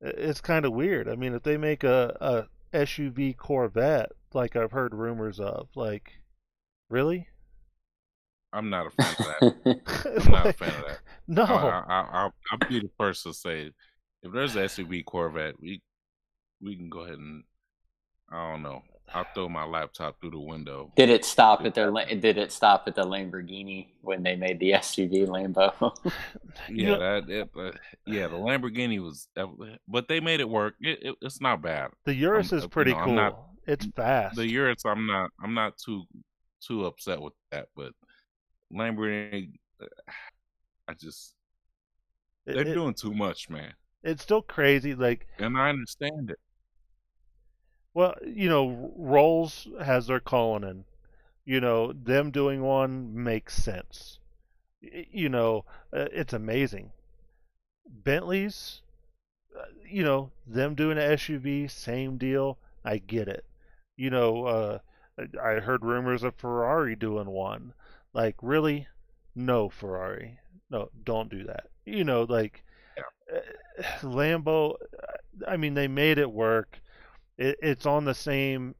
it's 0.00 0.40
kind 0.40 0.64
of 0.64 0.72
weird. 0.72 1.08
I 1.08 1.16
mean, 1.16 1.34
if 1.34 1.42
they 1.42 1.56
make 1.56 1.84
a, 1.84 2.46
a 2.72 2.76
SUV 2.76 3.36
Corvette, 3.36 4.12
like 4.32 4.56
I've 4.56 4.72
heard 4.72 4.94
rumors 4.94 5.40
of, 5.40 5.68
like, 5.74 6.20
really? 6.88 7.28
I'm 8.52 8.70
not 8.70 8.86
a 8.86 8.90
fan 8.90 9.14
of 9.18 9.54
that. 9.64 9.80
I'm 10.26 10.32
not 10.32 10.46
a 10.46 10.52
fan 10.52 10.68
of 10.70 10.84
that. 10.86 10.98
no. 11.26 11.44
I, 11.44 11.54
I, 11.54 11.80
I, 11.80 12.08
I'll, 12.12 12.34
I'll 12.50 12.68
be 12.68 12.80
the 12.80 12.90
first 12.96 13.24
to 13.24 13.34
say, 13.34 13.72
if 14.22 14.32
there's 14.32 14.56
an 14.56 14.64
SUV 14.64 15.04
Corvette, 15.04 15.60
we 15.60 15.82
we 16.60 16.76
can 16.76 16.88
go 16.88 17.00
ahead 17.00 17.18
and 17.18 17.44
I 18.30 18.52
don't 18.52 18.62
know. 18.62 18.82
I'll 19.14 19.26
throw 19.34 19.48
my 19.48 19.64
laptop 19.64 20.20
through 20.20 20.30
the 20.32 20.38
window. 20.38 20.92
Did 20.96 21.08
it 21.10 21.24
stop 21.24 21.64
at 21.64 21.74
their? 21.74 21.90
Did 21.90 22.36
it 22.38 22.52
stop 22.52 22.84
at 22.86 22.94
the 22.94 23.04
Lamborghini 23.04 23.88
when 24.02 24.22
they 24.22 24.36
made 24.36 24.58
the 24.60 24.72
SUV 24.72 25.26
Lambo? 25.26 25.96
Yeah, 26.70 26.96
that 26.96 27.30
it, 27.30 27.48
uh, 27.56 27.70
yeah, 28.04 28.26
the 28.26 28.36
Lamborghini 28.36 29.00
was, 29.00 29.28
but 29.86 30.08
they 30.08 30.18
made 30.20 30.40
it 30.40 30.48
work. 30.48 30.74
It, 30.80 30.98
it, 31.02 31.14
it's 31.22 31.40
not 31.40 31.62
bad. 31.62 31.90
The 32.04 32.14
Urus 32.14 32.52
I'm- 32.52 32.58
is 32.58 32.62
you 32.64 32.68
pretty 32.68 32.92
know, 32.92 33.04
cool. 33.04 33.14
not- 33.14 33.38
it's 33.66 33.86
fast. 33.94 34.36
The 34.36 34.46
Urus, 34.48 34.84
I'm 34.84 35.06
not, 35.06 35.30
I'm 35.42 35.54
not 35.54 35.78
too 35.78 36.02
too 36.66 36.86
upset 36.86 37.20
with 37.22 37.32
that, 37.52 37.66
but 37.76 37.92
Lamborghini, 38.74 39.52
uh, 39.80 39.86
I 40.88 40.94
just, 40.94 41.34
they're 42.46 42.60
it- 42.66 42.74
doing 42.74 42.94
too 42.94 43.14
much, 43.14 43.48
man, 43.48 43.72
it's 44.02 44.22
still 44.22 44.42
crazy. 44.42 44.94
Like, 44.94 45.26
and 45.38 45.56
I 45.56 45.68
understand 45.70 46.30
it. 46.30 46.38
Well, 47.94 48.14
you 48.24 48.48
know, 48.48 48.92
Rolls 48.96 49.68
has 49.82 50.06
their 50.06 50.20
Cullinan. 50.20 50.84
You 51.44 51.60
know, 51.60 51.92
them 51.92 52.30
doing 52.30 52.62
one 52.62 53.22
makes 53.24 53.56
sense. 53.62 54.18
You 54.80 55.28
know, 55.30 55.64
uh, 55.92 56.08
it's 56.12 56.32
amazing. 56.34 56.92
Bentleys, 57.88 58.82
uh, 59.58 59.64
you 59.86 60.02
know, 60.04 60.32
them 60.46 60.74
doing 60.74 60.98
an 60.98 61.04
SUV, 61.12 61.68
same 61.68 62.18
deal. 62.18 62.58
I 62.84 62.98
get 62.98 63.28
it. 63.28 63.44
You 63.96 64.10
know, 64.10 64.46
uh, 64.46 64.78
I 65.42 65.60
heard 65.60 65.84
rumors 65.84 66.22
of 66.22 66.36
Ferrari 66.36 66.96
doing 66.96 67.28
one. 67.28 67.74
Like, 68.14 68.36
really? 68.42 68.88
No, 69.34 69.68
Ferrari. 69.68 70.40
No, 70.70 70.90
don't 71.04 71.30
do 71.30 71.44
that. 71.44 71.68
You 71.86 72.04
know, 72.04 72.24
like, 72.24 72.64
uh, 73.32 73.40
Lambo, 74.02 74.76
I 75.46 75.56
mean, 75.56 75.74
they 75.74 75.88
made 75.88 76.18
it 76.18 76.32
work. 76.32 76.80
It, 77.38 77.56
it's 77.62 77.86
on 77.86 78.04
the 78.04 78.14
same, 78.14 78.74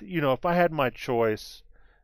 you 0.00 0.20
know, 0.20 0.32
if 0.32 0.44
I 0.44 0.54
had 0.54 0.72
my 0.72 0.90
choice, 0.90 1.62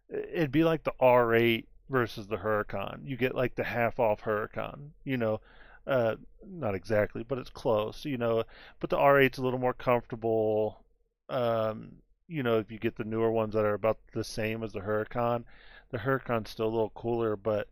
it'd 0.09 0.53
be 0.53 0.64
like 0.64 0.85
the 0.85 0.95
R8 1.01 1.66
versus 1.89 2.28
the 2.28 2.37
Huracan. 2.39 3.01
You 3.05 3.16
get 3.16 3.35
like 3.35 3.55
the 3.57 3.64
half 3.64 3.99
off 3.99 4.22
Huracan, 4.22 4.91
you 5.05 5.16
know, 5.16 5.41
uh, 5.87 6.16
not 6.47 6.74
exactly, 6.74 7.24
but 7.24 7.39
it's 7.39 7.51
close, 7.51 8.05
you 8.05 8.16
know. 8.18 8.45
But 8.78 8.91
the 8.91 8.97
R8's 8.99 9.39
a 9.39 9.43
little 9.43 9.59
more 9.59 9.74
comfortable. 9.74 10.85
Um, 11.28 11.97
you 12.28 12.43
know, 12.43 12.59
if 12.59 12.70
you 12.70 12.78
get 12.78 12.97
the 12.97 13.05
newer 13.05 13.31
ones 13.31 13.55
that 13.55 13.64
are 13.64 13.74
about 13.74 13.99
the 14.12 14.24
same 14.24 14.62
as 14.62 14.72
the 14.72 14.81
Huracan, 14.81 15.45
the 15.91 15.99
Huracan's 15.99 16.51
still 16.51 16.66
a 16.66 16.68
little 16.68 16.91
cooler, 16.91 17.37
but 17.37 17.68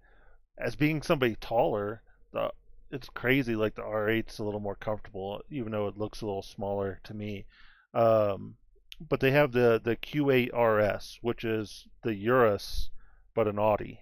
as 0.59 0.75
being 0.75 1.03
somebody 1.03 1.37
taller, 1.37 2.03
the 2.33 2.53
it's 2.91 3.09
crazy. 3.11 3.55
Like 3.55 3.75
the 3.75 3.83
R8's 3.83 4.39
a 4.39 4.45
little 4.45 4.61
more 4.61 4.75
comfortable, 4.75 5.43
even 5.51 5.73
though 5.73 5.89
it 5.89 5.99
looks 5.99 6.21
a 6.23 6.27
little 6.27 6.43
smaller 6.43 7.01
to 7.05 7.15
me. 7.15 7.47
Um, 7.95 8.57
but 9.01 9.21
they 9.21 9.31
have 9.31 9.53
the 9.53 9.81
the 9.83 9.97
Q8 9.97 10.53
RS, 10.53 11.19
which 11.23 11.45
is 11.45 11.87
the 12.03 12.15
Urus, 12.15 12.91
but 13.35 13.49
an 13.49 13.59
Audi. 13.59 14.01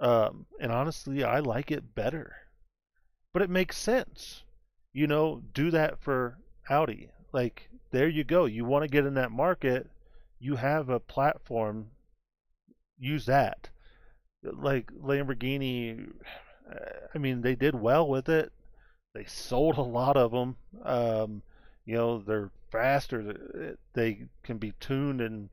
Um, 0.00 0.46
and 0.60 0.72
honestly, 0.72 1.24
I 1.24 1.38
like 1.40 1.70
it 1.70 1.94
better. 1.94 2.36
But 3.32 3.42
it 3.42 3.50
makes 3.50 3.78
sense. 3.78 4.44
You 4.92 5.06
know, 5.06 5.42
do 5.52 5.70
that 5.70 6.00
for 6.00 6.38
Audi. 6.68 7.10
Like, 7.32 7.68
there 7.90 8.08
you 8.08 8.24
go. 8.24 8.46
You 8.46 8.64
want 8.64 8.82
to 8.82 8.88
get 8.88 9.06
in 9.06 9.14
that 9.14 9.30
market, 9.30 9.88
you 10.38 10.56
have 10.56 10.88
a 10.88 11.00
platform, 11.00 11.88
use 12.98 13.26
that. 13.26 13.70
Like 14.42 14.90
Lamborghini, 14.92 16.12
I 17.14 17.18
mean, 17.18 17.42
they 17.42 17.54
did 17.54 17.74
well 17.74 18.08
with 18.08 18.28
it. 18.28 18.52
They 19.14 19.24
sold 19.24 19.78
a 19.78 19.82
lot 19.82 20.16
of 20.16 20.30
them. 20.30 20.56
Um, 20.84 21.42
you 21.86 21.94
know, 21.94 22.18
they're 22.18 22.50
faster. 22.70 23.76
They 23.94 24.26
can 24.42 24.58
be 24.58 24.72
tuned, 24.80 25.20
and 25.20 25.48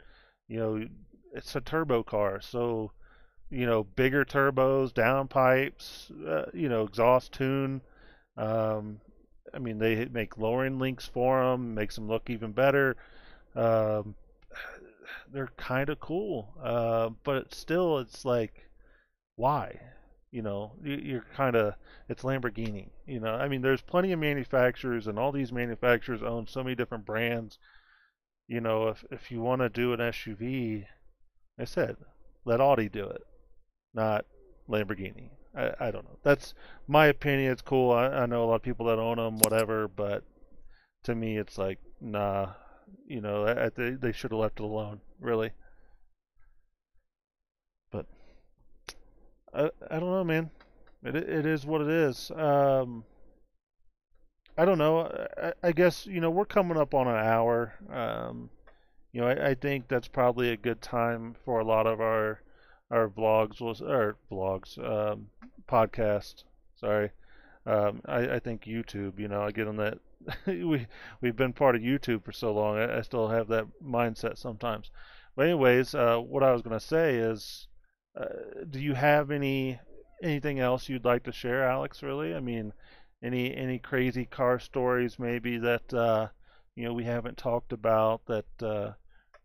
you 0.48 0.60
know, 0.60 0.86
it's 1.34 1.56
a 1.56 1.62
turbo 1.62 2.04
car, 2.04 2.42
so 2.42 2.92
you 3.50 3.68
know, 3.68 3.84
bigger 3.84 4.26
turbos, 4.26 4.92
downpipes, 4.92 6.12
uh, 6.28 6.50
you 6.54 6.68
know, 6.68 6.84
exhaust 6.84 7.32
tune. 7.32 7.82
Um, 8.36 9.00
I 9.54 9.60
mean, 9.60 9.78
they 9.78 10.06
make 10.06 10.40
lowering 10.40 10.80
links 10.80 11.06
for 11.06 11.44
them, 11.44 11.76
makes 11.76 11.96
them 11.96 12.08
look 12.08 12.32
even 12.32 12.52
better. 12.52 12.98
Um, 13.56 14.16
they're 15.32 15.52
kind 15.56 15.90
of 15.90 16.00
cool, 16.00 16.56
uh, 16.64 17.10
but 17.24 17.54
still, 17.54 18.00
it's 18.00 18.26
like, 18.26 18.70
why? 19.36 19.80
You 20.34 20.42
know, 20.44 20.74
you- 20.84 20.98
you're 20.98 21.26
kind 21.36 21.56
of 21.56 21.76
it's 22.10 22.24
Lamborghini. 22.24 22.90
You 23.06 23.22
know, 23.22 23.36
I 23.36 23.48
mean, 23.48 23.62
there's 23.62 23.82
plenty 23.84 24.12
of 24.12 24.20
manufacturers, 24.20 25.08
and 25.08 25.18
all 25.20 25.32
these 25.32 25.54
manufacturers 25.54 26.24
own 26.24 26.48
so 26.48 26.64
many 26.64 26.76
different 26.76 27.06
brands. 27.06 27.60
You 28.48 28.62
know, 28.62 28.88
if 28.90 29.04
if 29.12 29.32
you 29.32 29.42
want 29.42 29.62
to 29.62 29.70
do 29.70 29.94
an 29.94 30.02
SUV, 30.02 30.88
I 31.60 31.66
said, 31.66 31.98
let 32.46 32.62
Audi 32.62 32.90
do 32.90 33.08
it, 33.10 33.24
not 33.94 34.26
Lamborghini. 34.70 35.32
I, 35.56 35.74
I 35.80 35.92
don't 35.92 36.06
know. 36.06 36.20
That's 36.24 36.54
my 36.88 37.08
opinion. 37.08 37.52
It's 37.54 37.62
cool. 37.64 37.92
I, 37.92 38.08
I 38.08 38.26
know 38.28 38.44
a 38.44 38.48
lot 38.48 38.56
of 38.56 38.64
people 38.64 38.88
that 38.88 39.00
own 39.00 39.18
them, 39.18 39.40
whatever, 39.40 39.88
but 39.88 40.24
to 41.04 41.16
me, 41.16 41.38
it's 41.38 41.58
like, 41.58 41.80
nah. 42.02 42.54
You 43.08 43.22
know, 43.22 43.46
I, 43.46 43.66
I, 43.66 43.70
they 43.70 43.92
they 43.92 44.12
should 44.12 44.32
have 44.32 44.40
left 44.40 44.60
it 44.60 44.64
alone, 44.64 45.02
really. 45.20 45.52
I 49.54 49.70
I 49.90 50.00
don't 50.00 50.12
know, 50.12 50.24
man. 50.24 50.50
It 51.04 51.16
it 51.16 51.46
is 51.46 51.66
what 51.66 51.82
it 51.82 51.90
is. 51.90 52.32
Um, 52.32 53.04
I 54.58 54.66
don't 54.66 54.78
know. 54.78 55.12
I, 55.42 55.54
I 55.64 55.72
guess 55.72 56.06
you 56.06 56.22
know 56.22 56.30
we're 56.30 56.46
coming 56.46 56.78
up 56.78 56.94
on 56.94 57.08
an 57.08 57.16
hour. 57.16 57.74
Um, 57.92 58.50
you 59.12 59.22
know, 59.22 59.28
I, 59.28 59.50
I 59.50 59.54
think 59.56 59.88
that's 59.88 60.08
probably 60.08 60.50
a 60.50 60.58
good 60.58 60.82
time 60.82 61.36
for 61.46 61.60
a 61.60 61.66
lot 61.66 61.88
of 61.88 62.02
our 62.02 62.42
our 62.92 63.10
vlogs 63.10 63.62
was 63.62 63.82
or 63.82 64.18
vlogs 64.32 64.78
um, 64.78 65.28
podcast. 65.68 66.44
Sorry. 66.76 67.12
Um, 67.66 68.02
I, 68.06 68.36
I 68.36 68.40
think 68.40 68.66
YouTube. 68.66 69.20
You 69.20 69.28
know, 69.28 69.42
I 69.42 69.52
get 69.52 69.68
on 69.68 69.78
that. 69.78 70.00
we 70.48 70.88
we've 71.22 71.36
been 71.36 71.54
part 71.54 71.76
of 71.76 71.82
YouTube 71.82 72.24
for 72.24 72.32
so 72.32 72.54
long. 72.54 72.78
I, 72.78 73.00
I 73.00 73.02
still 73.02 73.30
have 73.30 73.48
that 73.50 73.66
mindset 73.84 74.38
sometimes. 74.38 74.92
But 75.36 75.46
anyways, 75.46 75.96
uh, 75.96 76.18
what 76.18 76.44
I 76.44 76.52
was 76.52 76.62
gonna 76.62 76.80
say 76.80 77.16
is, 77.16 77.68
uh, 78.20 78.26
do 78.70 78.80
you 78.80 78.94
have 78.94 79.32
any 79.32 79.80
anything 80.22 80.60
else 80.60 80.88
you'd 80.88 81.06
like 81.06 81.24
to 81.24 81.32
share, 81.32 81.64
Alex? 81.64 82.04
Really, 82.04 82.34
I 82.36 82.40
mean, 82.40 82.74
any 83.24 83.56
any 83.56 83.80
crazy 83.80 84.26
car 84.26 84.60
stories 84.60 85.18
maybe 85.18 85.58
that 85.58 85.94
uh, 85.94 86.28
you 86.76 86.84
know 86.86 86.94
we 86.94 87.06
haven't 87.06 87.38
talked 87.38 87.74
about 87.74 88.26
that 88.28 88.46
uh, 88.62 88.92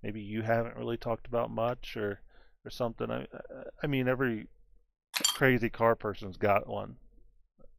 maybe 0.02 0.20
you 0.20 0.42
haven't 0.42 0.76
really 0.76 0.96
talked 0.96 1.26
about 1.26 1.50
much 1.50 1.96
or 1.96 2.20
or 2.64 2.70
something. 2.70 3.10
I 3.10 3.26
I 3.82 3.86
mean 3.86 4.08
every 4.08 4.48
crazy 5.34 5.70
car 5.70 5.94
person's 5.94 6.36
got 6.36 6.66
one, 6.66 6.96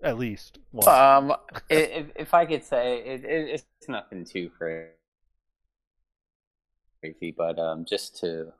at 0.02 0.18
least 0.18 0.60
one. 0.72 0.88
Um, 0.88 1.36
if, 1.70 2.08
if 2.16 2.34
I 2.34 2.46
could 2.46 2.64
say 2.64 3.00
it, 3.00 3.24
it, 3.24 3.50
it's 3.50 3.66
nothing 3.88 4.26
too 4.26 4.50
crazy, 4.58 4.92
but 7.38 7.60
um, 7.60 7.86
just 7.86 8.18
to 8.20 8.54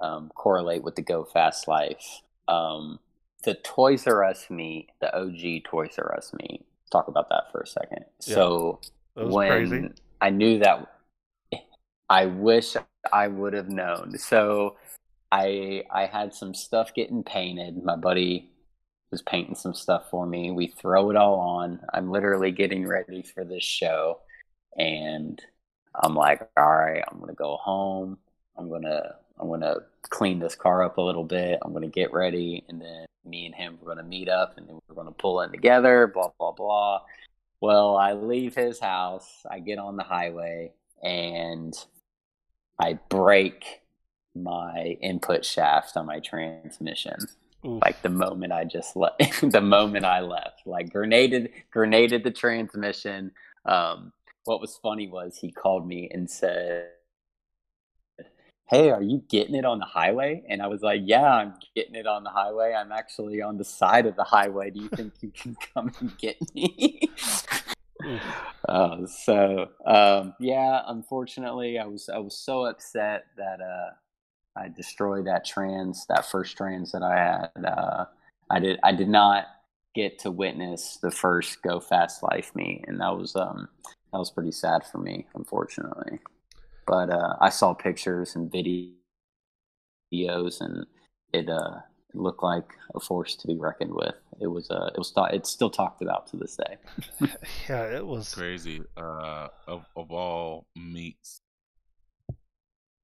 um, 0.00 0.30
correlate 0.34 0.82
with 0.82 0.96
the 0.96 1.02
Go 1.02 1.24
Fast 1.24 1.68
Life, 1.68 2.22
um, 2.48 2.98
the 3.44 3.54
Toys 3.54 4.06
R 4.06 4.24
Us 4.24 4.50
meet, 4.50 4.90
the 5.00 5.14
OG 5.16 5.64
Toys 5.64 5.94
R 5.98 6.14
Us 6.16 6.32
meet. 6.40 6.64
Talk 6.90 7.08
about 7.08 7.28
that 7.30 7.50
for 7.52 7.60
a 7.60 7.66
second. 7.66 8.04
Yeah. 8.26 8.34
So 8.34 8.80
when 9.14 9.48
crazy. 9.48 9.88
I 10.20 10.30
knew 10.30 10.58
that, 10.60 10.86
I 12.08 12.26
wish 12.26 12.76
I 13.12 13.28
would 13.28 13.52
have 13.54 13.68
known. 13.68 14.18
So 14.18 14.76
I 15.32 15.84
I 15.90 16.06
had 16.06 16.34
some 16.34 16.54
stuff 16.54 16.94
getting 16.94 17.22
painted. 17.22 17.82
My 17.82 17.96
buddy 17.96 18.50
was 19.10 19.22
painting 19.22 19.54
some 19.54 19.74
stuff 19.74 20.10
for 20.10 20.26
me. 20.26 20.50
We 20.50 20.68
throw 20.68 21.10
it 21.10 21.16
all 21.16 21.38
on. 21.40 21.80
I'm 21.92 22.10
literally 22.10 22.50
getting 22.50 22.86
ready 22.86 23.22
for 23.22 23.44
this 23.44 23.64
show, 23.64 24.20
and 24.76 25.40
I'm 25.94 26.14
like, 26.14 26.48
all 26.56 26.76
right, 26.76 27.02
I'm 27.10 27.20
gonna 27.20 27.34
go 27.34 27.56
home. 27.56 28.18
I'm 28.56 28.70
gonna 28.70 29.16
I'm 29.38 29.48
gonna 29.48 29.76
clean 30.02 30.38
this 30.38 30.54
car 30.54 30.82
up 30.82 30.98
a 30.98 31.02
little 31.02 31.24
bit. 31.24 31.58
I'm 31.62 31.72
gonna 31.72 31.88
get 31.88 32.12
ready, 32.12 32.64
and 32.68 32.80
then 32.80 33.06
me 33.24 33.46
and 33.46 33.54
him 33.54 33.78
we're 33.80 33.94
gonna 33.94 34.06
meet 34.06 34.28
up, 34.28 34.54
and 34.56 34.68
then 34.68 34.78
we're 34.88 34.94
gonna 34.94 35.12
pull 35.12 35.40
in 35.42 35.50
together. 35.50 36.06
Blah 36.06 36.30
blah 36.38 36.52
blah. 36.52 37.02
Well, 37.60 37.96
I 37.96 38.12
leave 38.12 38.54
his 38.54 38.78
house. 38.78 39.44
I 39.50 39.60
get 39.60 39.78
on 39.78 39.96
the 39.96 40.02
highway, 40.04 40.72
and 41.02 41.74
I 42.78 42.98
break 43.08 43.82
my 44.34 44.96
input 45.00 45.44
shaft 45.44 45.96
on 45.96 46.06
my 46.06 46.20
transmission. 46.20 47.16
Oof. 47.64 47.82
Like 47.82 48.02
the 48.02 48.10
moment 48.10 48.52
I 48.52 48.64
just 48.64 48.96
left, 48.96 49.40
the 49.50 49.60
moment 49.60 50.04
I 50.04 50.20
left, 50.20 50.66
like 50.66 50.92
grenaded, 50.92 51.50
grenaded 51.70 52.22
the 52.22 52.30
transmission. 52.30 53.32
Um, 53.64 54.12
what 54.44 54.60
was 54.60 54.78
funny 54.82 55.08
was 55.08 55.38
he 55.38 55.50
called 55.50 55.86
me 55.86 56.08
and 56.12 56.30
said, 56.30 56.90
"Hey, 58.68 58.90
are 58.90 59.02
you 59.02 59.22
getting 59.28 59.54
it 59.54 59.64
on 59.64 59.78
the 59.78 59.84
highway?" 59.86 60.44
And 60.48 60.62
I 60.62 60.66
was 60.68 60.82
like, 60.82 61.02
"Yeah, 61.04 61.24
I'm 61.24 61.54
getting 61.74 61.94
it 61.94 62.06
on 62.06 62.24
the 62.24 62.30
highway. 62.30 62.74
I'm 62.74 62.92
actually 62.92 63.42
on 63.42 63.58
the 63.58 63.64
side 63.64 64.06
of 64.06 64.16
the 64.16 64.24
highway. 64.24 64.70
Do 64.70 64.80
you 64.80 64.88
think 64.88 65.14
you 65.20 65.30
can 65.30 65.56
come 65.74 65.92
and 66.00 66.16
get 66.18 66.36
me?" 66.54 67.10
Uh, 68.68 69.06
so 69.06 69.68
um, 69.86 70.34
yeah, 70.40 70.82
unfortunately, 70.86 71.78
I 71.78 71.86
was 71.86 72.08
I 72.08 72.18
was 72.18 72.36
so 72.36 72.66
upset 72.66 73.26
that 73.36 73.60
uh, 73.60 73.90
I 74.56 74.68
destroyed 74.68 75.26
that 75.26 75.44
trans, 75.44 76.06
that 76.06 76.26
first 76.26 76.56
trans 76.56 76.92
that 76.92 77.02
I 77.02 77.16
had. 77.16 77.64
Uh, 77.64 78.06
I 78.50 78.60
did 78.60 78.78
I 78.82 78.92
did 78.92 79.08
not 79.08 79.46
get 79.94 80.18
to 80.20 80.30
witness 80.30 80.98
the 80.98 81.10
first 81.10 81.62
Go 81.62 81.80
Fast 81.80 82.22
Life 82.22 82.52
meet, 82.54 82.84
and 82.86 83.00
that 83.00 83.16
was 83.16 83.36
um, 83.36 83.68
that 84.12 84.18
was 84.18 84.30
pretty 84.30 84.52
sad 84.52 84.84
for 84.84 84.98
me, 84.98 85.26
unfortunately. 85.34 86.20
But 86.86 87.10
uh, 87.10 87.36
I 87.40 87.48
saw 87.50 87.74
pictures 87.74 88.36
and 88.36 88.50
videos, 88.50 88.92
and 90.60 90.86
it 91.32 91.50
uh, 91.50 91.80
looked 92.14 92.42
like 92.42 92.74
a 92.94 93.00
force 93.00 93.34
to 93.36 93.46
be 93.46 93.56
reckoned 93.56 93.92
with. 93.92 94.14
It 94.40 94.46
was 94.46 94.70
uh, 94.70 94.90
it 94.94 94.98
was 94.98 95.10
thought 95.10 95.34
it's 95.34 95.50
still 95.50 95.70
talked 95.70 96.02
about 96.02 96.28
to 96.28 96.36
this 96.36 96.56
day. 96.56 96.76
yeah, 97.68 97.96
it 97.96 98.06
was. 98.06 98.32
crazy. 98.34 98.82
Uh, 98.96 99.48
of 99.66 99.84
of 99.96 100.12
all 100.12 100.66
meets, 100.76 101.40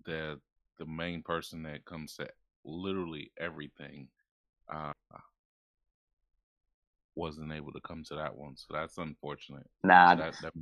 that 0.06 0.38
the 0.78 0.86
main 0.86 1.22
person 1.22 1.62
that 1.64 1.84
comes 1.84 2.16
to 2.16 2.28
literally 2.64 3.32
everything, 3.38 4.06
uh, 4.72 4.92
wasn't 7.14 7.52
able 7.52 7.72
to 7.72 7.80
come 7.80 8.04
to 8.04 8.14
that 8.14 8.36
one. 8.36 8.56
So 8.56 8.66
that's 8.72 8.98
unfortunate. 8.98 9.66
Nah, 9.82 10.14
That 10.14 10.34
that, 10.42 10.52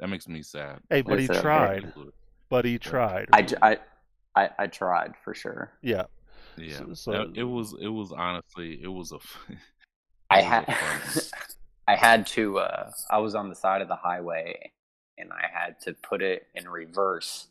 that 0.00 0.08
makes 0.08 0.28
me 0.28 0.42
sad. 0.42 0.80
Hey, 0.90 1.02
but 1.02 1.20
he 1.20 1.28
tried. 1.28 1.84
okay. 1.84 2.10
Tried. 2.50 2.50
But 2.50 2.64
he 2.64 2.78
tried. 2.78 3.28
I, 3.62 3.78
I, 4.36 4.50
I 4.58 4.66
tried 4.66 5.14
for 5.24 5.34
sure. 5.34 5.72
yeah. 5.82 6.04
Yeah, 6.56 6.78
So- 6.78 6.94
so- 6.94 7.32
it 7.34 7.42
was 7.42 7.74
it 7.80 7.88
was 7.88 8.12
honestly 8.12 8.80
it 8.80 8.86
was 8.88 9.10
a 9.12 9.16
f- 9.16 9.38
I 10.30 10.38
It 10.38 10.42
was 10.42 10.48
had 10.48 10.66
fun- 10.66 11.22
I 11.88 11.96
had 11.96 12.26
to 12.28 12.58
uh 12.60 12.90
I 13.10 13.18
was 13.18 13.34
on 13.34 13.48
the 13.48 13.54
side 13.56 13.82
of 13.82 13.88
the 13.88 13.96
highway 13.96 14.70
and 15.18 15.30
I 15.32 15.46
had 15.52 15.80
to 15.80 15.94
put 15.94 16.22
it 16.22 16.46
in 16.54 16.68
reverse 16.68 17.48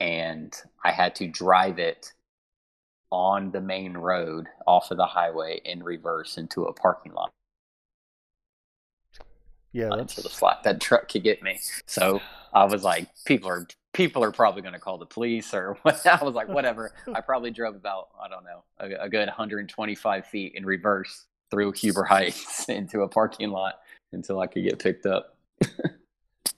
and 0.00 0.54
I 0.84 0.90
had 0.92 1.14
to 1.16 1.26
drive 1.26 1.78
it 1.80 2.12
on 3.10 3.50
the 3.50 3.60
main 3.60 3.94
road 3.96 4.46
off 4.66 4.90
of 4.92 4.96
the 4.98 5.06
highway 5.06 5.60
in 5.64 5.82
reverse 5.82 6.38
into 6.38 6.64
a 6.64 6.72
parking 6.72 7.12
lot 7.12 7.30
Yeah, 9.72 9.86
until 9.86 9.96
that's 9.98 10.14
the 10.16 10.28
flatbed 10.28 10.80
truck 10.80 11.08
could 11.08 11.24
get 11.24 11.42
me. 11.42 11.58
So 11.86 12.20
I 12.52 12.64
was 12.64 12.82
like, 12.84 13.08
people 13.24 13.48
are 13.50 13.66
people 13.94 14.22
are 14.22 14.30
probably 14.32 14.60
going 14.60 14.74
to 14.74 14.80
call 14.80 14.98
the 14.98 15.06
police 15.06 15.54
or 15.54 15.78
what. 15.82 16.04
I 16.06 16.22
was 16.22 16.34
like, 16.34 16.48
whatever. 16.48 16.92
I 17.14 17.20
probably 17.22 17.50
drove 17.50 17.74
about 17.74 18.08
I 18.22 18.28
don't 18.28 18.44
know 18.44 18.64
a, 18.78 19.04
a 19.04 19.08
good 19.08 19.26
125 19.28 20.26
feet 20.26 20.52
in 20.54 20.66
reverse 20.66 21.24
through 21.50 21.72
Huber 21.72 22.04
Heights 22.04 22.68
into 22.68 23.02
a 23.02 23.08
parking 23.08 23.50
lot 23.50 23.74
until 24.12 24.40
I 24.40 24.46
could 24.46 24.64
get 24.64 24.78
picked 24.78 25.06
up. 25.06 25.36
yeah, 25.62 25.68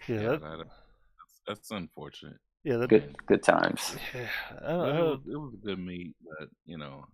yeah, 0.08 0.18
that, 0.22 0.40
that, 0.40 0.58
that's, 0.58 1.40
that's 1.46 1.70
unfortunate. 1.70 2.38
yeah, 2.64 2.76
that, 2.78 2.88
Good 2.88 3.14
good 3.26 3.42
times. 3.42 3.94
yeah, 4.14 4.26
I 4.64 4.68
don't 4.70 4.88
it, 4.88 4.94
know. 4.94 5.04
was, 5.10 5.20
it 5.30 5.36
was 5.36 5.54
a 5.54 5.66
good 5.66 5.78
meet, 5.78 6.14
but 6.38 6.48
you 6.64 6.78
know, 6.78 7.04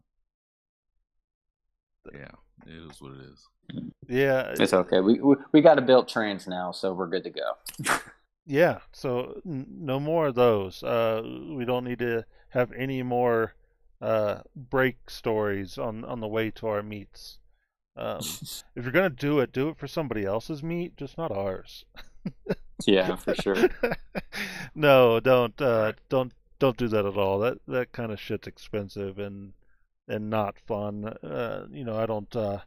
yeah, 2.13 2.31
it 2.67 2.91
is 2.91 3.01
what 3.01 3.13
it 3.13 3.21
is. 3.33 3.47
Mm. 3.75 3.91
Yeah, 4.09 4.55
It's 4.59 4.73
okay. 4.73 5.01
We 5.01 5.21
we, 5.21 5.37
we 5.53 5.61
got 5.61 5.79
a 5.79 5.83
built 5.83 6.09
trans 6.09 6.47
now, 6.47 6.73
so 6.73 6.93
we're 6.93 7.07
good 7.09 7.25
to 7.25 7.31
go. 7.31 7.53
Yeah. 8.47 8.81
So 8.93 9.41
n- 9.47 9.67
no 9.69 10.01
more 10.01 10.29
of 10.29 10.35
those. 10.35 10.83
Uh, 10.83 11.23
we 11.57 11.65
don't 11.65 11.85
need 11.85 11.99
to 12.01 12.25
have 12.51 12.73
any 12.73 13.03
more 13.03 13.55
uh 14.01 14.41
break 14.57 15.09
stories 15.09 15.79
on 15.79 16.05
on 16.05 16.21
the 16.21 16.29
way 16.29 16.51
to 16.51 16.67
our 16.67 16.83
meets. 16.83 17.39
Um, 17.97 18.19
if 18.77 18.85
you're 18.85 18.93
gonna 18.93 19.11
do 19.11 19.41
it, 19.41 19.53
do 19.53 19.69
it 19.69 19.79
for 19.79 19.87
somebody 19.87 20.25
else's 20.25 20.63
meet, 20.63 20.97
just 20.97 21.17
not 21.19 21.31
ours. 21.31 21.85
yeah, 22.87 23.17
for 23.17 23.35
sure. 23.35 23.69
no, 24.75 25.21
don't 25.21 25.61
uh, 25.61 25.93
don't 26.09 26.33
don't 26.59 26.77
do 26.77 26.89
that 26.89 27.07
at 27.07 27.17
all. 27.17 27.39
That 27.41 27.59
that 27.69 27.93
kind 27.93 28.13
of 28.13 28.21
shit's 28.21 28.47
expensive 28.49 29.19
and 29.19 29.53
and 30.09 30.31
not 30.31 30.59
fun. 30.67 31.05
Uh, 31.07 31.67
you 31.71 31.85
know, 31.85 31.97
I 31.97 32.07
don't. 32.07 32.35
Uh, 32.35 32.59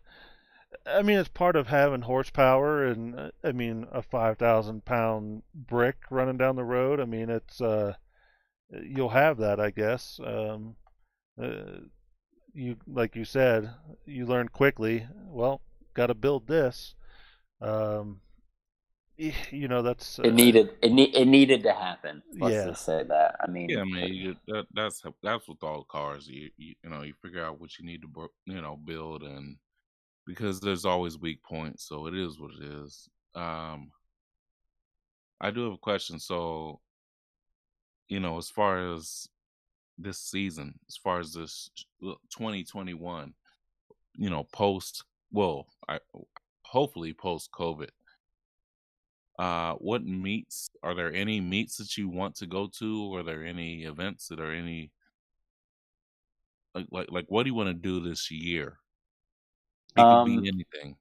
I 0.86 1.01
mean, 1.01 1.17
it's 1.19 1.30
part 1.30 1.55
of 1.55 1.67
having 1.67 2.01
horsepower, 2.01 2.86
and 2.86 3.19
uh, 3.19 3.32
I 3.43 3.51
mean, 3.51 3.88
a 3.91 4.01
five 4.01 4.38
thousand 4.38 4.86
pound 4.86 5.43
brick 5.53 5.97
running 6.09 6.38
down 6.38 6.55
the 6.55 6.63
road. 6.63 6.99
I 6.99 7.05
mean, 7.05 7.30
it's 7.30 7.61
uh, 7.61 7.95
you'll 8.71 9.09
have 9.09 9.38
that, 9.39 9.59
I 9.59 9.71
guess. 9.71 10.19
Um, 10.23 10.76
uh, 11.41 11.82
you 12.53 12.78
like 12.88 13.15
you 13.15 13.26
said, 13.26 13.71
you 14.05 14.26
learn 14.26 14.49
quickly. 14.49 15.07
Well, 15.28 15.61
got 15.93 16.07
to 16.07 16.15
build 16.15 16.47
this. 16.47 16.95
Um, 17.61 18.21
you 19.17 19.67
know, 19.67 19.82
that's 19.82 20.19
uh, 20.19 20.23
It 20.23 20.34
needed 20.34 20.76
it, 20.82 20.91
ne- 20.91 21.03
it 21.03 21.26
needed 21.26 21.63
to 21.63 21.71
happen. 21.73 22.21
Let's 22.39 22.55
Yeah. 22.55 22.63
just 22.63 22.84
say 22.84 23.03
that. 23.03 23.38
I 23.39 23.47
mean, 23.49 23.69
Yeah, 23.69 23.82
I 23.82 23.86
mean, 23.86 24.13
you, 24.13 24.36
that, 24.47 24.67
that's 24.73 25.01
that's 25.23 25.47
with 25.47 25.63
all 25.63 25.86
cars. 25.86 26.28
You, 26.28 26.51
you 26.57 26.76
you 26.84 26.89
know, 26.89 27.01
you 27.01 27.13
figure 27.21 27.43
out 27.43 27.59
what 27.59 27.78
you 27.80 27.86
need 27.86 28.01
to 28.03 28.30
you 28.45 28.61
know 28.61 28.76
build, 28.78 29.23
and 29.23 29.57
because 30.26 30.59
there's 30.59 30.86
always 30.86 31.19
weak 31.19 31.41
points, 31.43 31.88
so 31.88 32.07
it 32.07 32.15
is 32.15 32.39
what 32.39 32.51
it 32.59 32.63
is. 32.63 33.07
Um, 33.36 33.91
I 35.39 35.51
do 35.51 35.65
have 35.65 35.73
a 35.73 35.78
question. 35.78 36.19
So, 36.19 36.80
you 38.07 38.19
know, 38.19 38.38
as 38.38 38.49
far 38.49 38.93
as 38.93 39.28
this 39.97 40.19
season, 40.19 40.80
as 40.88 40.97
far 40.97 41.19
as 41.19 41.34
this 41.34 41.69
2021, 42.01 43.34
you 44.15 44.30
know, 44.30 44.45
post 44.53 45.03
well, 45.32 45.67
I 45.88 45.99
hopefully 46.63 47.13
post 47.13 47.51
COVID. 47.51 47.89
Uh, 49.38 49.73
what 49.73 50.05
meets 50.05 50.69
are 50.82 50.95
there 50.95 51.13
any 51.13 51.41
meets 51.41 51.76
that 51.78 51.97
you 51.97 52.07
want 52.07 52.36
to 52.36 52.45
go 52.45 52.69
to? 52.80 53.15
Are 53.15 53.23
there 53.23 53.43
any 53.45 53.84
events 53.84 54.28
that 54.30 54.39
are 54.39 54.53
any 54.53 54.91
like 56.73 56.88
like 56.89 57.11
like 57.11 57.26
what 57.28 57.43
do 57.43 57.49
you 57.49 57.55
want 57.55 57.67
to 57.67 57.73
do 57.73 57.99
this 57.99 58.32
year? 58.32 58.78
It 59.96 60.00
could 60.00 60.04
Um, 60.04 60.41
be 60.41 60.48
anything. 60.50 60.96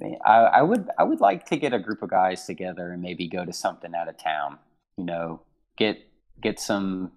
I, 0.00 0.30
I, 0.30 0.38
I 0.58 0.62
would 0.62 0.88
I 0.98 1.02
would 1.04 1.20
like 1.20 1.46
to 1.46 1.56
get 1.56 1.74
a 1.74 1.78
group 1.78 2.02
of 2.02 2.10
guys 2.10 2.46
together 2.46 2.92
and 2.92 3.02
maybe 3.02 3.28
go 3.28 3.44
to 3.44 3.52
something 3.52 3.94
out 3.94 4.08
of 4.08 4.16
town. 4.16 4.58
You 4.96 5.04
know, 5.04 5.42
get 5.76 5.98
get 6.40 6.58
some 6.60 7.12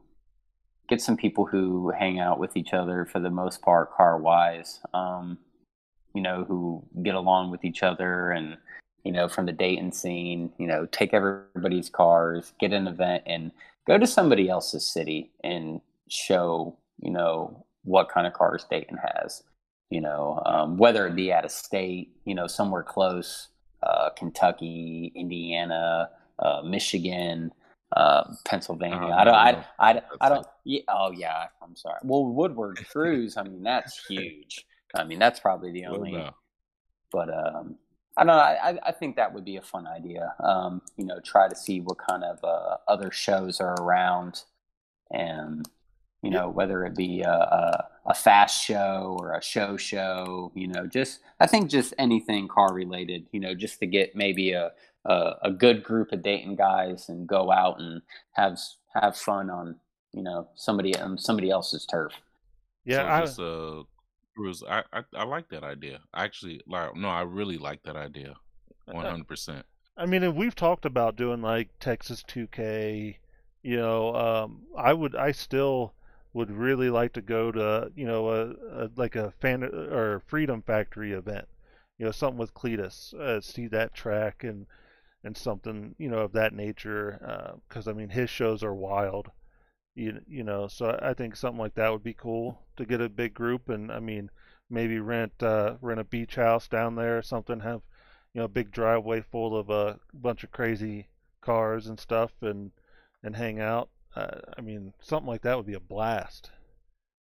get 0.90 1.02
some 1.02 1.18
people 1.18 1.46
who 1.46 1.92
hang 1.92 2.20
out 2.20 2.40
with 2.40 2.58
each 2.58 2.74
other 2.74 3.06
for 3.06 3.20
the 3.20 3.30
most 3.30 3.62
part, 3.62 3.94
car 3.94 4.18
wise. 4.18 4.82
Um, 4.94 5.38
you 6.14 6.22
know, 6.22 6.46
who 6.46 6.84
get 7.04 7.16
along 7.16 7.52
with 7.52 7.66
each 7.66 7.84
other 7.84 8.32
and 8.32 8.58
you 9.04 9.12
know, 9.12 9.28
from 9.28 9.46
the 9.46 9.52
Dayton 9.52 9.92
scene, 9.92 10.52
you 10.58 10.66
know, 10.66 10.88
take 10.88 11.14
everybody's 11.14 11.90
cars, 11.90 12.54
get 12.60 12.74
an 12.74 12.88
event, 12.88 13.24
and 13.28 13.52
go 13.86 14.00
to 14.00 14.08
somebody 14.08 14.50
else's 14.50 14.86
city 14.86 15.32
and 15.44 15.80
show, 16.10 16.76
you 17.00 17.12
know, 17.12 17.66
what 17.84 18.10
kind 18.10 18.26
of 18.26 18.34
cars 18.34 18.66
Dayton 18.70 18.98
has. 18.98 19.44
You 19.90 20.02
know, 20.02 20.42
um, 20.46 20.78
whether 20.78 21.08
it 21.08 21.16
be 21.16 21.32
out 21.32 21.46
of 21.46 21.52
state, 21.52 22.16
you 22.26 22.34
know, 22.34 22.48
somewhere 22.48 22.84
close, 22.84 23.50
uh, 23.84 24.10
Kentucky, 24.10 25.12
Indiana, 25.16 26.10
uh, 26.40 26.62
Michigan, 26.64 27.52
uh, 27.96 28.24
Pennsylvania. 28.46 29.14
I 29.16 29.24
don't, 29.24 29.36
I, 29.36 29.64
I, 29.80 29.92
I, 29.92 30.02
I 30.22 30.30
don't. 30.30 30.48
Yeah, 30.64 30.82
oh 30.90 31.12
yeah, 31.12 31.46
I'm 31.62 31.76
sorry. 31.76 32.00
Well, 32.04 32.26
Woodward 32.26 32.86
Cruise. 32.90 33.38
I 33.38 33.44
mean, 33.44 33.64
that's 33.64 34.06
huge. 34.08 34.66
I 34.96 35.04
mean, 35.04 35.20
that's 35.20 35.40
probably 35.40 35.72
the 35.72 35.86
only. 35.86 36.30
But 37.12 37.30
um, 37.30 37.78
I 38.18 38.24
don't 38.24 38.36
know. 38.36 38.42
I, 38.42 38.78
I 38.86 38.92
think 38.92 39.16
that 39.18 39.34
would 39.34 39.46
be 39.46 39.58
a 39.58 39.62
fun 39.62 39.88
idea. 39.88 40.34
Um, 40.44 40.82
you 40.98 41.06
know, 41.06 41.20
try 41.20 41.48
to 41.48 41.56
see 41.56 41.82
what 41.82 41.98
kind 41.98 42.24
of 42.24 42.44
uh, 42.44 42.78
other 42.88 43.12
shows 43.12 43.60
are 43.60 43.76
around, 43.76 44.44
and 45.12 45.68
you 46.22 46.32
know 46.32 46.50
whether 46.50 46.86
it 46.86 46.96
be 46.96 47.22
a, 47.22 47.30
a, 47.30 47.88
a, 48.06 48.14
fast 48.14 48.64
show 48.64 49.18
or 49.20 49.34
a 49.34 49.42
show 49.42 49.78
show. 49.78 50.52
You 50.56 50.68
know, 50.68 50.88
just 50.88 51.20
I 51.40 51.48
think 51.48 51.70
just 51.70 51.94
anything 51.98 52.48
car 52.48 52.74
related. 52.74 53.28
You 53.32 53.40
know, 53.40 53.54
just 53.54 53.80
to 53.80 53.86
get 53.86 54.16
maybe 54.16 54.52
a 54.52 54.72
a, 55.06 55.32
a 55.44 55.52
good 55.52 55.84
group 55.84 56.12
of 56.12 56.24
Dayton 56.24 56.56
guys 56.56 57.10
and 57.10 57.28
go 57.28 57.52
out 57.52 57.80
and 57.80 58.02
have 58.34 58.60
have 58.94 59.18
fun 59.18 59.50
on 59.50 59.76
you 60.14 60.24
know 60.24 60.48
somebody 60.56 60.96
on 60.98 61.18
somebody 61.18 61.50
else's 61.50 61.86
turf. 61.86 62.14
Yeah, 62.86 62.98
so 62.98 63.08
I, 63.08 63.20
just, 63.22 63.40
uh, 63.40 63.84
Bruce, 64.36 64.64
I, 64.70 64.84
I, 64.94 65.02
I 65.16 65.24
like 65.24 65.50
that 65.50 65.64
idea. 65.64 66.00
Actually, 66.16 66.62
like 66.68 66.96
no, 66.96 67.10
I 67.10 67.22
really 67.22 67.58
like 67.58 67.84
that 67.84 67.96
idea, 67.96 68.36
one 68.86 69.06
hundred 69.06 69.28
percent. 69.28 69.66
I 69.98 70.06
mean, 70.06 70.36
we've 70.36 70.56
talked 70.56 70.86
about 70.86 71.16
doing 71.16 71.42
like 71.42 71.70
Texas 71.80 72.24
2K. 72.28 73.16
You 73.64 73.78
know, 73.78 74.14
um, 74.16 74.64
I 74.78 74.94
would, 74.94 75.16
I 75.16 75.32
still 75.32 75.94
would 76.36 76.52
really 76.52 76.90
like 76.90 77.14
to 77.14 77.22
go 77.22 77.52
to, 77.52 77.92
you 77.96 78.06
know, 78.06 78.30
a, 78.30 78.50
a 78.84 78.90
like 78.96 79.16
a 79.16 79.32
fan 79.32 79.64
or 79.64 80.22
Freedom 80.28 80.62
Factory 80.62 81.14
event. 81.14 81.48
You 81.98 82.06
know, 82.06 82.12
something 82.12 82.38
with 82.38 82.54
Cleetus, 82.54 83.14
uh, 83.14 83.42
see 83.42 83.68
that 83.68 83.94
track 83.96 84.44
and 84.44 84.68
and 85.24 85.36
something, 85.38 85.96
you 85.98 86.10
know, 86.10 86.20
of 86.20 86.34
that 86.34 86.54
nature. 86.54 87.58
Because 87.68 87.88
uh, 87.88 87.92
I 87.92 87.94
mean, 87.94 88.10
his 88.10 88.30
shows 88.30 88.64
are 88.64 88.76
wild 88.76 89.32
you 89.96 90.22
you 90.28 90.44
know 90.44 90.68
so 90.68 90.98
I 91.02 91.14
think 91.14 91.36
something 91.36 91.60
like 91.60 91.76
that 91.76 91.92
would 91.92 92.04
be 92.04 92.14
cool 92.14 92.60
to 92.76 92.86
get 92.86 93.02
a 93.02 93.10
big 93.10 93.34
group 93.34 93.70
and 93.70 93.92
I 93.92 94.00
mean 94.00 94.30
maybe 94.70 95.00
rent 95.00 95.42
uh, 95.42 95.76
rent 95.82 96.00
a 96.00 96.04
beach 96.04 96.36
house 96.36 96.68
down 96.68 96.96
there 96.96 97.18
or 97.18 97.22
something 97.22 97.62
have 97.62 97.82
you 98.34 98.40
know 98.40 98.46
a 98.46 98.50
big 98.50 98.72
driveway 98.72 99.22
full 99.22 99.58
of 99.58 99.70
a 99.70 100.00
bunch 100.14 100.44
of 100.44 100.52
crazy 100.52 101.08
cars 101.42 101.88
and 101.88 102.00
stuff 102.00 102.32
and 102.42 102.72
and 103.24 103.36
hang 103.38 103.60
out 103.60 103.90
uh, 104.16 104.40
I 104.58 104.62
mean 104.62 104.94
something 105.02 105.28
like 105.28 105.42
that 105.44 105.58
would 105.58 105.66
be 105.66 105.74
a 105.74 105.80
blast 105.80 106.52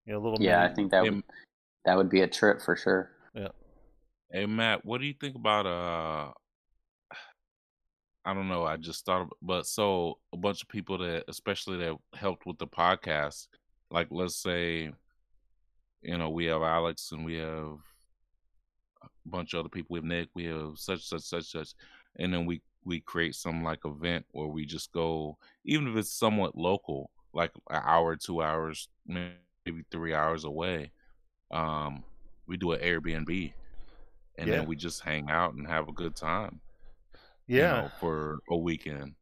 you 0.06 0.12
know 0.12 0.18
a 0.18 0.22
little 0.22 0.40
yeah 0.40 0.64
I 0.64 0.72
think 0.74 0.90
that 0.90 1.02
would 1.02 1.22
that 1.84 1.96
would 1.96 2.10
be 2.10 2.22
a 2.22 2.28
trip 2.28 2.60
for 2.60 2.76
sure 2.76 3.10
yeah 3.34 3.48
hey 4.30 4.46
Matt 4.46 4.84
what 4.84 5.00
do 5.00 5.06
you 5.06 5.14
think 5.18 5.36
about 5.36 5.66
uh 5.66 6.32
I 8.24 8.34
don't 8.34 8.48
know. 8.48 8.64
I 8.64 8.76
just 8.76 9.06
thought, 9.06 9.22
of, 9.22 9.30
but 9.40 9.66
so 9.66 10.18
a 10.32 10.36
bunch 10.36 10.62
of 10.62 10.68
people 10.68 10.98
that, 10.98 11.24
especially 11.28 11.78
that 11.78 11.96
helped 12.14 12.46
with 12.46 12.58
the 12.58 12.66
podcast, 12.66 13.46
like 13.90 14.08
let's 14.10 14.36
say, 14.36 14.92
you 16.02 16.18
know, 16.18 16.28
we 16.28 16.44
have 16.46 16.62
Alex 16.62 17.12
and 17.12 17.24
we 17.24 17.36
have 17.36 17.78
a 19.02 19.08
bunch 19.24 19.54
of 19.54 19.60
other 19.60 19.68
people. 19.70 19.94
We 19.94 19.98
have 19.98 20.04
Nick. 20.04 20.28
We 20.34 20.44
have 20.44 20.72
such, 20.76 21.06
such, 21.06 21.22
such, 21.22 21.50
such, 21.50 21.74
and 22.16 22.32
then 22.32 22.44
we 22.44 22.60
we 22.84 23.00
create 23.00 23.34
some 23.34 23.62
like 23.62 23.84
event 23.84 24.24
where 24.32 24.48
we 24.48 24.64
just 24.64 24.92
go, 24.92 25.36
even 25.64 25.88
if 25.88 25.96
it's 25.96 26.12
somewhat 26.12 26.56
local, 26.56 27.10
like 27.32 27.52
an 27.70 27.82
hour, 27.84 28.16
two 28.16 28.42
hours, 28.42 28.88
maybe 29.06 29.84
three 29.90 30.14
hours 30.14 30.44
away. 30.44 30.90
Um, 31.50 32.04
we 32.46 32.56
do 32.56 32.72
an 32.72 32.80
Airbnb, 32.80 33.52
and 34.38 34.48
yeah. 34.48 34.56
then 34.56 34.66
we 34.66 34.76
just 34.76 35.02
hang 35.02 35.30
out 35.30 35.54
and 35.54 35.66
have 35.66 35.88
a 35.88 35.92
good 35.92 36.16
time 36.16 36.60
yeah 37.50 37.76
you 37.76 37.82
know, 37.82 37.90
for 37.98 38.38
a 38.50 38.56
weekend 38.56 39.14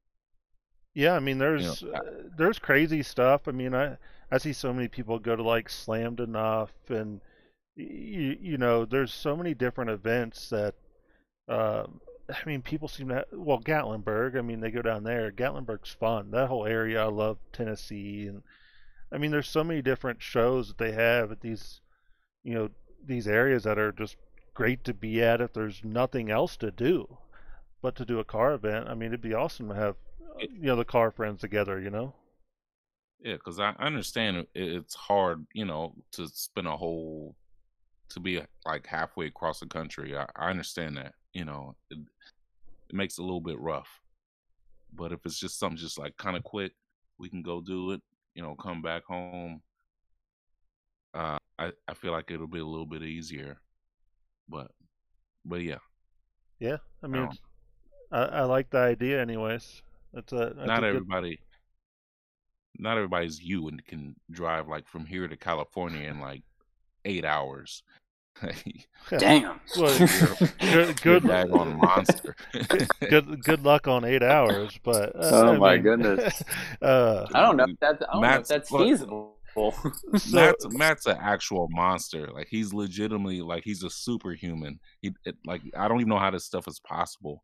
yeah 0.95 1.15
i 1.15 1.19
mean 1.19 1.39
there's 1.39 1.81
you 1.81 1.91
know, 1.91 1.95
uh, 1.97 2.03
there's 2.37 2.59
crazy 2.59 3.03
stuff 3.03 3.49
i 3.49 3.51
mean 3.51 3.75
i 3.75 3.97
i 4.31 4.37
see 4.37 4.53
so 4.53 4.73
many 4.73 4.87
people 4.87 5.19
go 5.19 5.35
to 5.35 5.43
like 5.43 5.69
Slammedenuff 5.69 6.69
and 6.89 7.23
you, 7.75 8.37
you 8.39 8.59
know 8.59 8.85
there's 8.85 9.13
so 9.13 9.35
many 9.35 9.55
different 9.55 9.91
events 9.91 10.51
that 10.51 10.75
uh, 11.49 11.85
i 12.29 12.39
mean 12.47 12.63
people 12.63 12.89
seem 12.89 13.09
to 13.09 13.25
well 13.33 13.61
gatlinburg 13.61 14.37
i 14.37 14.41
mean 14.41 14.61
they 14.61 14.71
go 14.71 14.83
down 14.83 15.05
there 15.05 15.31
gatlinburg's 15.31 15.91
fun 15.91 16.31
that 16.31 16.49
whole 16.49 16.67
area 16.67 17.03
i 17.03 17.09
love 17.09 17.39
tennessee 17.53 18.27
and 18.27 18.43
i 19.13 19.19
mean 19.19 19.31
there's 19.31 19.49
so 19.49 19.65
many 19.65 19.81
different 19.83 20.21
shows 20.21 20.69
that 20.69 20.79
they 20.79 20.93
have 20.93 21.33
at 21.33 21.41
these 21.41 21.81
you 22.43 22.55
know 22.55 22.69
these 23.05 23.29
areas 23.29 23.65
that 23.65 23.79
are 23.79 23.93
just 23.93 24.17
great 24.55 24.85
to 24.85 24.93
be 24.93 25.23
at 25.23 25.41
if 25.41 25.53
there's 25.53 25.83
nothing 25.85 26.31
else 26.31 26.57
to 26.57 26.71
do 26.71 27.19
but 27.81 27.97
to 27.97 28.05
do 28.05 28.19
a 28.19 28.25
car 28.25 28.55
event, 28.55 28.89
I 28.89 28.95
mean, 28.95 29.09
it'd 29.09 29.21
be 29.21 29.35
awesome 29.35 29.69
to 29.69 29.75
have 29.75 29.97
uh, 30.21 30.47
you 30.53 30.67
know 30.67 30.77
the 30.77 30.85
car 30.85 31.11
friends 31.11 31.41
together. 31.41 31.81
You 31.81 31.91
know. 31.91 32.15
Yeah, 33.21 33.35
because 33.35 33.59
I 33.59 33.71
understand 33.79 34.47
it's 34.55 34.95
hard, 34.95 35.45
you 35.53 35.65
know, 35.65 35.95
to 36.13 36.29
spend 36.29 36.69
a 36.69 36.77
whole 36.77 37.35
to 38.11 38.21
be 38.21 38.41
like 38.65 38.87
halfway 38.87 39.27
across 39.27 39.61
the 39.61 39.67
country. 39.67 40.17
I, 40.17 40.27
I 40.37 40.51
understand 40.51 40.97
that, 40.97 41.15
you 41.33 41.45
know, 41.45 41.75
it, 41.91 41.99
it 42.89 42.95
makes 42.95 43.19
it 43.19 43.23
a 43.23 43.25
little 43.25 43.41
bit 43.41 43.59
rough. 43.61 43.89
But 44.93 45.13
if 45.13 45.21
it's 45.25 45.39
just 45.39 45.59
something 45.59 45.77
just 45.77 45.99
like 45.99 46.17
kind 46.17 46.37
of 46.37 46.43
quick, 46.43 46.73
we 47.19 47.29
can 47.29 47.43
go 47.43 47.61
do 47.61 47.93
it. 47.93 48.01
You 48.35 48.43
know, 48.43 48.55
come 48.55 48.83
back 48.83 49.05
home. 49.05 49.61
Uh, 51.15 51.39
I 51.59 51.73
I 51.87 51.95
feel 51.95 52.13
like 52.13 52.31
it'll 52.31 52.47
be 52.47 52.61
a 52.61 52.65
little 52.65 52.87
bit 52.87 53.03
easier. 53.03 53.59
But, 54.49 54.71
but 55.45 55.63
yeah. 55.63 55.79
Yeah, 56.59 56.79
I 57.03 57.07
mean, 57.07 57.29
I, 58.11 58.23
I 58.23 58.43
like 58.43 58.71
the 58.71 58.79
idea, 58.79 59.21
anyways. 59.21 59.83
That's 60.13 60.33
a 60.33 60.55
that's 60.57 60.67
not 60.67 60.85
a 60.85 60.87
everybody. 60.89 61.37
Good... 61.37 62.83
Not 62.83 62.97
everybody's 62.97 63.41
you 63.41 63.69
and 63.69 63.85
can 63.85 64.17
drive 64.31 64.69
like 64.69 64.89
from 64.89 65.05
here 65.05 65.29
to 65.29 65.37
California 65.37 66.09
in 66.09 66.21
like 66.21 66.43
eight 67.05 67.25
hours. 67.25 67.83
Damn. 69.11 69.61
Well, 69.77 69.99
good, 70.61 71.01
good 71.01 71.31
on 71.31 71.79
monster. 71.79 72.37
good, 73.09 73.43
good 73.43 73.65
luck 73.65 73.89
on 73.89 74.05
eight 74.05 74.23
hours, 74.23 74.79
but 74.83 75.17
uh, 75.17 75.31
oh 75.33 75.55
I 75.55 75.57
my 75.57 75.75
mean, 75.75 75.83
goodness. 75.83 76.43
Uh, 76.83 77.27
I 77.35 77.41
don't 77.43 77.57
know 77.57 77.65
if 77.65 77.79
that's 77.81 78.03
I 78.03 78.13
don't 78.13 78.23
know 78.23 78.35
if 78.35 78.47
that's 78.47 78.71
feasible. 78.71 79.37
so, 79.57 79.73
Matt's, 80.33 80.67
Matt's 80.71 81.07
an 81.07 81.17
actual 81.21 81.67
monster. 81.71 82.29
Like 82.33 82.47
he's 82.49 82.73
legitimately 82.73 83.41
like 83.41 83.65
he's 83.65 83.83
a 83.83 83.91
superhuman. 83.91 84.79
He 85.03 85.13
it, 85.25 85.37
like 85.45 85.63
I 85.77 85.89
don't 85.89 86.01
even 86.01 86.11
know 86.11 86.19
how 86.19 86.31
this 86.31 86.45
stuff 86.45 86.69
is 86.69 86.81
possible. 86.81 87.43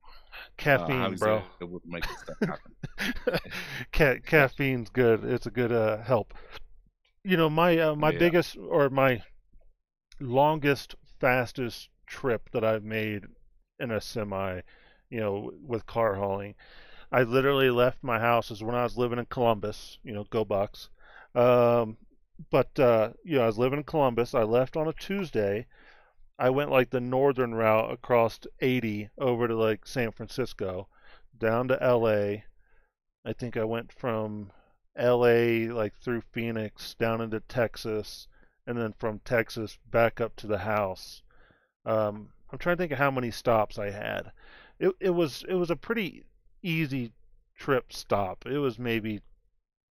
Caffeine, 0.57 1.01
uh, 1.01 1.11
bro. 1.11 1.43
make 1.85 2.07
this 2.07 2.21
stuff 2.21 2.37
happen. 2.41 3.41
Ca- 3.93 4.21
caffeine's 4.25 4.91
good. 4.91 5.25
It's 5.25 5.47
a 5.47 5.51
good 5.51 5.73
uh, 5.73 6.03
help. 6.03 6.35
You 7.25 7.37
know 7.37 7.51
my 7.51 7.79
uh, 7.79 7.95
my 7.97 8.11
yeah. 8.11 8.19
biggest 8.19 8.57
or 8.57 8.91
my 8.91 9.23
longest 10.21 10.95
fastest 11.21 11.89
trip 12.07 12.51
that 12.53 12.65
I've 12.65 12.85
made 12.85 13.25
in 13.79 13.91
a 13.91 14.01
semi, 14.01 14.61
you 15.11 15.21
know, 15.21 15.53
with 15.67 15.87
car 15.87 16.15
hauling. 16.15 16.55
I 17.13 17.23
literally 17.23 17.71
left 17.71 18.03
my 18.03 18.19
house 18.19 18.51
as 18.51 18.63
when 18.63 18.75
I 18.75 18.83
was 18.83 18.97
living 18.97 19.19
in 19.19 19.27
Columbus. 19.27 19.99
You 20.03 20.13
know, 20.13 20.25
go 20.25 20.45
Bucks. 20.45 20.89
Um, 21.35 21.97
but 22.51 22.79
uh, 22.79 23.11
you 23.25 23.37
know, 23.37 23.45
I 23.45 23.47
was 23.47 23.59
living 23.59 23.79
in 23.79 23.85
Columbus. 23.85 24.35
I 24.35 24.43
left 24.43 24.77
on 24.77 24.89
a 24.89 24.93
Tuesday. 24.93 25.67
I 26.39 26.51
went 26.51 26.71
like 26.71 26.91
the 26.91 27.01
northern 27.01 27.55
route 27.55 27.93
across 27.93 28.41
80 28.61 29.11
over 29.19 29.47
to 29.47 29.55
like 29.55 29.87
San 29.87 30.11
Francisco, 30.11 30.89
down 31.39 31.69
to 31.69 31.75
LA. 31.75 32.43
I 33.25 33.33
think 33.33 33.57
I 33.57 33.65
went 33.65 33.93
from 33.93 34.51
LA 34.99 35.73
like 35.73 35.95
through 35.97 36.23
Phoenix 36.33 36.95
down 36.95 37.21
into 37.21 37.41
Texas, 37.41 38.27
and 38.67 38.79
then 38.79 38.95
from 38.99 39.21
Texas 39.21 39.79
back 39.91 40.21
up 40.21 40.37
to 40.37 40.47
the 40.47 40.59
house. 40.59 41.23
Um, 41.85 42.31
I'm 42.51 42.59
trying 42.59 42.77
to 42.77 42.83
think 42.83 42.93
of 42.93 42.99
how 42.99 43.11
many 43.11 43.31
stops 43.31 43.79
I 43.79 43.91
had. 43.91 44.33
It 44.79 44.95
it 45.01 45.11
was 45.11 45.45
it 45.49 45.55
was 45.55 45.71
a 45.71 45.77
pretty 45.77 46.25
easy 46.63 47.13
trip 47.57 47.93
stop. 47.93 48.47
It 48.47 48.59
was 48.59 48.79
maybe 48.79 49.23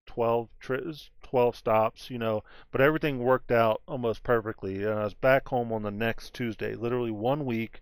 12 0.06 0.50
trips, 0.60 1.10
12 1.24 1.56
stops, 1.56 2.10
you 2.10 2.18
know, 2.18 2.44
but 2.72 2.82
everything 2.82 3.20
worked 3.20 3.52
out 3.52 3.82
almost 3.88 4.24
perfectly. 4.24 4.84
And 4.84 4.94
I 4.94 5.04
was 5.06 5.14
back 5.14 5.48
home 5.48 5.72
on 5.72 5.84
the 5.84 5.92
next 5.92 6.34
Tuesday, 6.34 6.76
literally 6.76 7.12
one 7.12 7.46
week, 7.46 7.82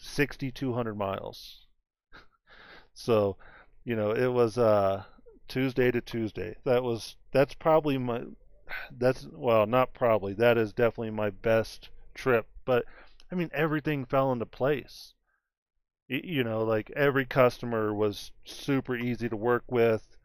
6,200 0.00 0.94
miles. 0.96 1.66
so, 2.94 3.36
you 3.84 3.96
know, 3.96 4.12
it 4.12 4.28
was 4.28 4.56
uh, 4.58 5.04
Tuesday 5.48 5.90
to 5.90 6.00
Tuesday. 6.00 6.56
That 6.64 6.82
was 6.82 7.16
that's 7.32 7.54
probably 7.54 7.98
my 7.98 8.22
that's 8.90 9.26
well, 9.32 9.66
not 9.66 9.94
probably. 9.94 10.34
That 10.34 10.58
is 10.58 10.72
definitely 10.72 11.10
my 11.10 11.30
best 11.30 11.90
trip. 12.14 12.46
But 12.64 12.84
I 13.30 13.34
mean, 13.34 13.50
everything 13.52 14.04
fell 14.04 14.32
into 14.32 14.46
place. 14.46 15.14
You 16.08 16.42
know, 16.44 16.64
like 16.64 16.90
every 16.90 17.24
customer 17.24 17.94
was 17.94 18.32
super 18.44 18.96
easy 18.96 19.28
to 19.28 19.36
work 19.36 19.64
with. 19.68 20.16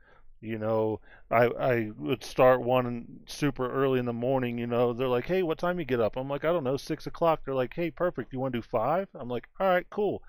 You 0.41 0.57
know, 0.57 0.99
I 1.31 1.45
I 1.45 1.91
would 1.97 2.23
start 2.23 2.61
one 2.61 3.21
super 3.27 3.71
early 3.71 3.99
in 3.99 4.05
the 4.05 4.13
morning. 4.13 4.57
You 4.57 4.67
know, 4.67 4.93
they're 4.93 5.07
like, 5.07 5.25
"Hey, 5.25 5.43
what 5.43 5.57
time 5.59 5.79
you 5.79 5.85
get 5.85 5.99
up?" 6.01 6.17
I'm 6.17 6.29
like, 6.29 6.43
"I 6.45 6.51
don't 6.51 6.63
know, 6.63 6.77
six 6.77 7.07
o'clock." 7.07 7.41
They're 7.45 7.55
like, 7.55 7.73
"Hey, 7.75 7.91
perfect. 7.91 8.33
You 8.33 8.39
want 8.39 8.53
to 8.53 8.59
do 8.59 8.63
five? 8.63 9.07
I'm 9.13 9.29
like, 9.29 9.47
"All 9.59 9.67
right, 9.67 9.87
cool." 9.89 10.23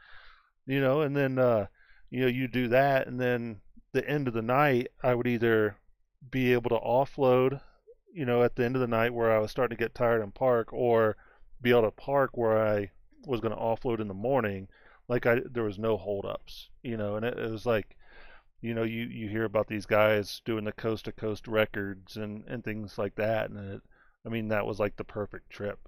You 0.66 0.80
know, 0.80 1.00
and 1.02 1.16
then 1.16 1.38
uh, 1.38 1.66
you 2.10 2.20
know 2.20 2.26
you 2.28 2.48
do 2.48 2.68
that, 2.68 3.06
and 3.06 3.20
then 3.20 3.60
the 3.92 4.08
end 4.08 4.28
of 4.28 4.34
the 4.34 4.42
night, 4.42 4.88
I 5.02 5.14
would 5.14 5.26
either 5.26 5.76
be 6.30 6.52
able 6.52 6.70
to 6.70 6.78
offload, 6.84 7.60
you 8.16 8.24
know, 8.24 8.42
at 8.42 8.56
the 8.56 8.64
end 8.64 8.74
of 8.74 8.80
the 8.80 8.86
night 8.86 9.12
where 9.12 9.30
I 9.30 9.38
was 9.38 9.50
starting 9.50 9.76
to 9.76 9.84
get 9.84 9.94
tired 9.94 10.22
and 10.22 10.34
park, 10.34 10.72
or 10.72 11.16
be 11.60 11.70
able 11.70 11.82
to 11.82 11.90
park 11.90 12.30
where 12.32 12.58
I 12.58 12.90
was 13.26 13.40
going 13.40 13.54
to 13.54 13.60
offload 13.60 14.00
in 14.00 14.08
the 14.08 14.14
morning. 14.14 14.68
Like 15.06 15.26
I, 15.26 15.42
there 15.44 15.64
was 15.64 15.78
no 15.78 15.98
holdups, 15.98 16.70
you 16.82 16.96
know, 16.96 17.16
and 17.16 17.26
it, 17.26 17.38
it 17.38 17.50
was 17.50 17.66
like, 17.66 17.94
you 18.62 18.72
know, 18.72 18.84
you 18.84 19.04
you 19.04 19.28
hear 19.28 19.44
about 19.44 19.68
these 19.68 19.84
guys 19.84 20.40
doing 20.46 20.64
the 20.64 20.72
coast 20.72 21.04
to 21.04 21.12
coast 21.12 21.46
records 21.46 22.16
and 22.16 22.44
and 22.48 22.64
things 22.64 22.96
like 22.96 23.16
that, 23.16 23.50
and 23.50 23.74
it, 23.74 23.82
I 24.24 24.30
mean, 24.30 24.48
that 24.48 24.66
was 24.66 24.80
like 24.80 24.96
the 24.96 25.04
perfect 25.04 25.50
trip, 25.50 25.78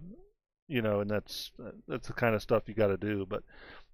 you 0.69 0.83
know, 0.83 1.01
and 1.01 1.11
that's 1.11 1.51
that's 1.89 2.09
the 2.09 2.13
kind 2.13 2.35
of 2.35 2.43
stuff 2.43 2.69
you 2.69 2.75
got 2.75 2.89
to 2.89 2.99
do. 2.99 3.27
But 3.27 3.43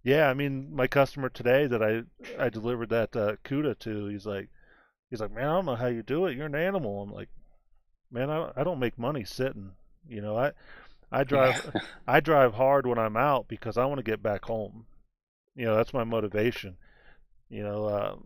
yeah, 0.02 0.28
I 0.28 0.34
mean, 0.34 0.74
my 0.74 0.88
customer 0.88 1.28
today 1.28 1.68
that 1.68 1.82
I 1.82 2.02
I 2.38 2.48
delivered 2.48 2.88
that 2.90 3.14
uh, 3.14 3.36
CUDA 3.44 3.78
to, 3.78 4.06
he's 4.06 4.26
like, 4.26 4.48
he's 5.08 5.20
like, 5.20 5.32
man, 5.32 5.44
I 5.44 5.52
don't 5.52 5.66
know 5.66 5.76
how 5.76 5.86
you 5.86 6.02
do 6.02 6.26
it. 6.26 6.36
You're 6.36 6.46
an 6.46 6.56
animal. 6.56 7.02
I'm 7.02 7.12
like, 7.12 7.28
man, 8.14 8.30
I 8.30 8.52
I 8.56 8.64
don't 8.64 8.78
make 8.78 8.98
money 8.98 9.24
sitting. 9.24 9.72
You 10.08 10.22
know, 10.22 10.38
I 10.38 10.52
I 11.10 11.24
drive 11.24 11.74
I 12.06 12.20
drive 12.20 12.54
hard 12.54 12.86
when 12.86 12.98
I'm 12.98 13.16
out 13.16 13.48
because 13.48 13.76
I 13.76 13.84
want 13.84 13.98
to 13.98 14.10
get 14.10 14.22
back 14.22 14.44
home. 14.44 14.86
You 15.56 15.66
know, 15.66 15.76
that's 15.76 15.92
my 15.92 16.04
motivation. 16.04 16.76
You 17.50 17.64
know, 17.64 17.84
uh, 17.86 18.16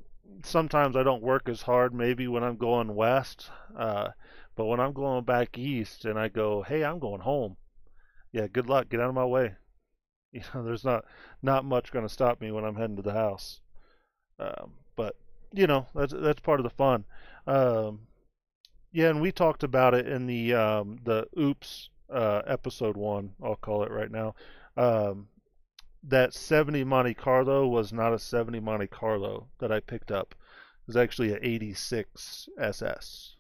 sometimes 0.45 0.97
I 0.97 1.03
don't 1.03 1.23
work 1.23 1.49
as 1.49 1.63
hard 1.63 1.95
maybe 1.95 2.29
when 2.29 2.45
I'm 2.45 2.57
going 2.57 2.95
west, 2.95 3.51
uh, 3.77 4.11
but 4.55 4.67
when 4.67 4.81
I'm 4.81 4.93
going 4.93 5.25
back 5.25 5.59
east 5.59 6.05
and 6.05 6.19
I 6.19 6.29
go, 6.29 6.63
hey, 6.63 6.85
I'm 6.85 6.99
going 6.99 7.21
home. 7.21 7.57
Yeah, 8.33 8.47
good 8.47 8.69
luck. 8.69 8.89
Get 8.89 9.01
out 9.01 9.09
of 9.09 9.15
my 9.15 9.25
way. 9.25 9.55
You 10.31 10.43
know, 10.53 10.63
there's 10.63 10.85
not 10.85 11.07
not 11.41 11.65
much 11.65 11.91
going 11.91 12.07
to 12.07 12.13
stop 12.13 12.39
me 12.43 12.53
when 12.53 12.63
I'm 12.63 12.77
heading 12.77 12.97
to 12.97 13.03
the 13.03 13.15
house. 13.15 13.63
Um, 14.39 14.75
but 14.95 15.17
you 15.55 15.67
know, 15.67 15.87
that's 15.95 16.13
that's 16.15 16.41
part 16.41 16.61
of 16.61 16.65
the 16.65 16.71
fun. 16.71 17.07
Um, 17.47 18.01
yeah, 18.99 19.11
and 19.11 19.21
we 19.21 19.31
talked 19.31 19.63
about 19.63 19.95
it 19.95 20.09
in 20.09 20.27
the 20.27 20.53
um, 20.55 20.99
the 21.05 21.29
Oops 21.39 21.89
uh, 22.13 22.43
episode 22.49 22.97
one. 22.97 23.31
I'll 23.41 23.55
call 23.55 23.85
it 23.85 23.93
right 23.93 24.11
now. 24.11 24.35
Um, 24.77 25.29
that 26.03 26.35
70 26.35 26.83
Monte 26.83 27.15
Carlo 27.15 27.69
was 27.69 27.93
not 27.93 28.13
a 28.13 28.19
70 28.19 28.59
Monte 28.59 28.89
Carlo 28.89 29.47
that 29.61 29.71
I 29.71 29.79
picked 29.79 30.11
up. 30.11 30.35
It 30.81 30.89
was 30.89 30.97
actually 30.97 31.33
an 31.33 31.39
86 31.43 32.49
SS. 32.59 33.37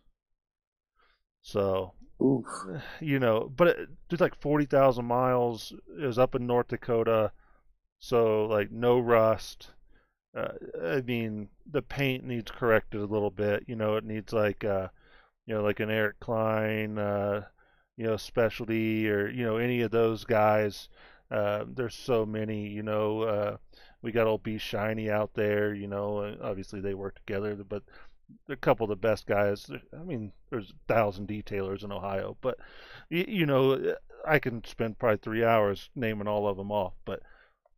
So 1.43 1.93
Oof. 2.23 2.47
you 3.01 3.19
know, 3.19 3.51
but 3.57 3.67
it 3.67 3.89
did 4.09 4.21
like 4.21 4.41
40,000 4.41 5.05
miles. 5.05 5.73
It 6.01 6.07
was 6.07 6.21
up 6.21 6.37
in 6.37 6.47
North 6.47 6.69
Dakota, 6.69 7.33
so 7.99 8.47
like 8.47 8.71
no 8.71 9.01
rust. 9.01 9.71
Uh, 10.37 10.53
I 10.85 11.01
mean, 11.01 11.49
the 11.69 11.83
paint 11.83 12.23
needs 12.23 12.53
corrected 12.53 13.01
a 13.01 13.07
little 13.07 13.33
bit. 13.33 13.65
You 13.67 13.75
know, 13.75 13.97
it 13.97 14.05
needs 14.05 14.33
like, 14.33 14.63
uh, 14.63 14.89
you 15.49 15.55
know, 15.55 15.63
like 15.63 15.81
an 15.81 15.91
Eric 15.91 16.21
Klein, 16.21 16.99
uh, 16.99 17.43
you 17.97 18.05
know, 18.05 18.19
specialty 18.19 19.09
or 19.09 19.31
you 19.31 19.45
know 19.45 19.57
any 19.57 19.81
of 19.81 19.91
those 19.91 20.25
guys. 20.25 20.91
Uh, 21.31 21.65
there's 21.67 21.95
so 21.95 22.27
many. 22.27 22.69
You 22.69 22.83
know, 22.83 23.23
uh, 23.23 23.57
we 24.03 24.13
got 24.13 24.27
old 24.27 24.43
B 24.43 24.59
Shiny 24.59 25.11
out 25.11 25.33
there. 25.33 25.75
You 25.75 25.89
know, 25.89 26.37
obviously 26.43 26.83
they 26.83 26.93
work 26.93 27.17
together, 27.17 27.57
but 27.57 27.83
a 28.51 28.57
couple 28.57 28.85
of 28.85 28.91
the 28.91 28.97
best 28.97 29.27
guys. 29.27 29.71
I 29.99 30.03
mean, 30.03 30.33
there's 30.51 30.71
a 30.71 30.93
thousand 30.93 31.29
detailers 31.29 31.83
in 31.83 31.93
Ohio, 31.93 32.37
but 32.43 32.59
you, 33.09 33.47
know, 33.47 33.95
I 34.27 34.39
can 34.39 34.63
spend 34.65 34.99
probably 34.99 35.17
three 35.17 35.45
hours 35.45 35.89
naming 35.95 36.29
all 36.29 36.47
of 36.47 36.59
them 36.59 36.71
off. 36.71 36.93
But 37.07 37.23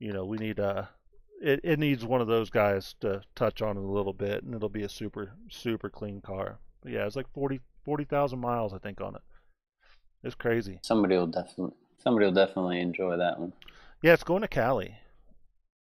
you 0.01 0.12
know, 0.12 0.25
we 0.25 0.39
need 0.39 0.59
uh 0.59 0.87
it, 1.41 1.61
it 1.62 1.79
needs 1.79 2.05
one 2.05 2.21
of 2.21 2.27
those 2.27 2.51
guys 2.51 2.97
to 3.01 3.23
touch 3.37 3.62
on 3.62 3.77
it 3.77 3.85
a 3.85 3.93
little 3.93 4.12
bit, 4.12 4.43
and 4.43 4.57
it'll 4.57 4.68
be 4.68 4.83
a 4.83 4.89
super 4.89 5.35
super 5.49 5.89
clean 5.89 6.21
car. 6.21 6.59
But 6.83 6.93
yeah, 6.93 7.07
it's 7.07 7.16
like 7.16 7.33
40 7.33 7.61
40,000 7.85 8.39
miles 8.39 8.72
I 8.72 8.78
think 8.78 9.01
on 9.01 9.14
it. 9.14 9.22
It's 10.22 10.35
crazy. 10.35 10.81
Somebody 10.83 11.16
will 11.16 11.26
definitely 11.26 11.74
somebody 11.99 12.26
will 12.26 12.33
definitely 12.33 12.81
enjoy 12.81 13.16
that 13.16 13.39
one. 13.39 13.53
Yeah, 14.03 14.14
it's 14.14 14.24
going 14.24 14.43
to 14.43 14.49
Cali. 14.49 14.97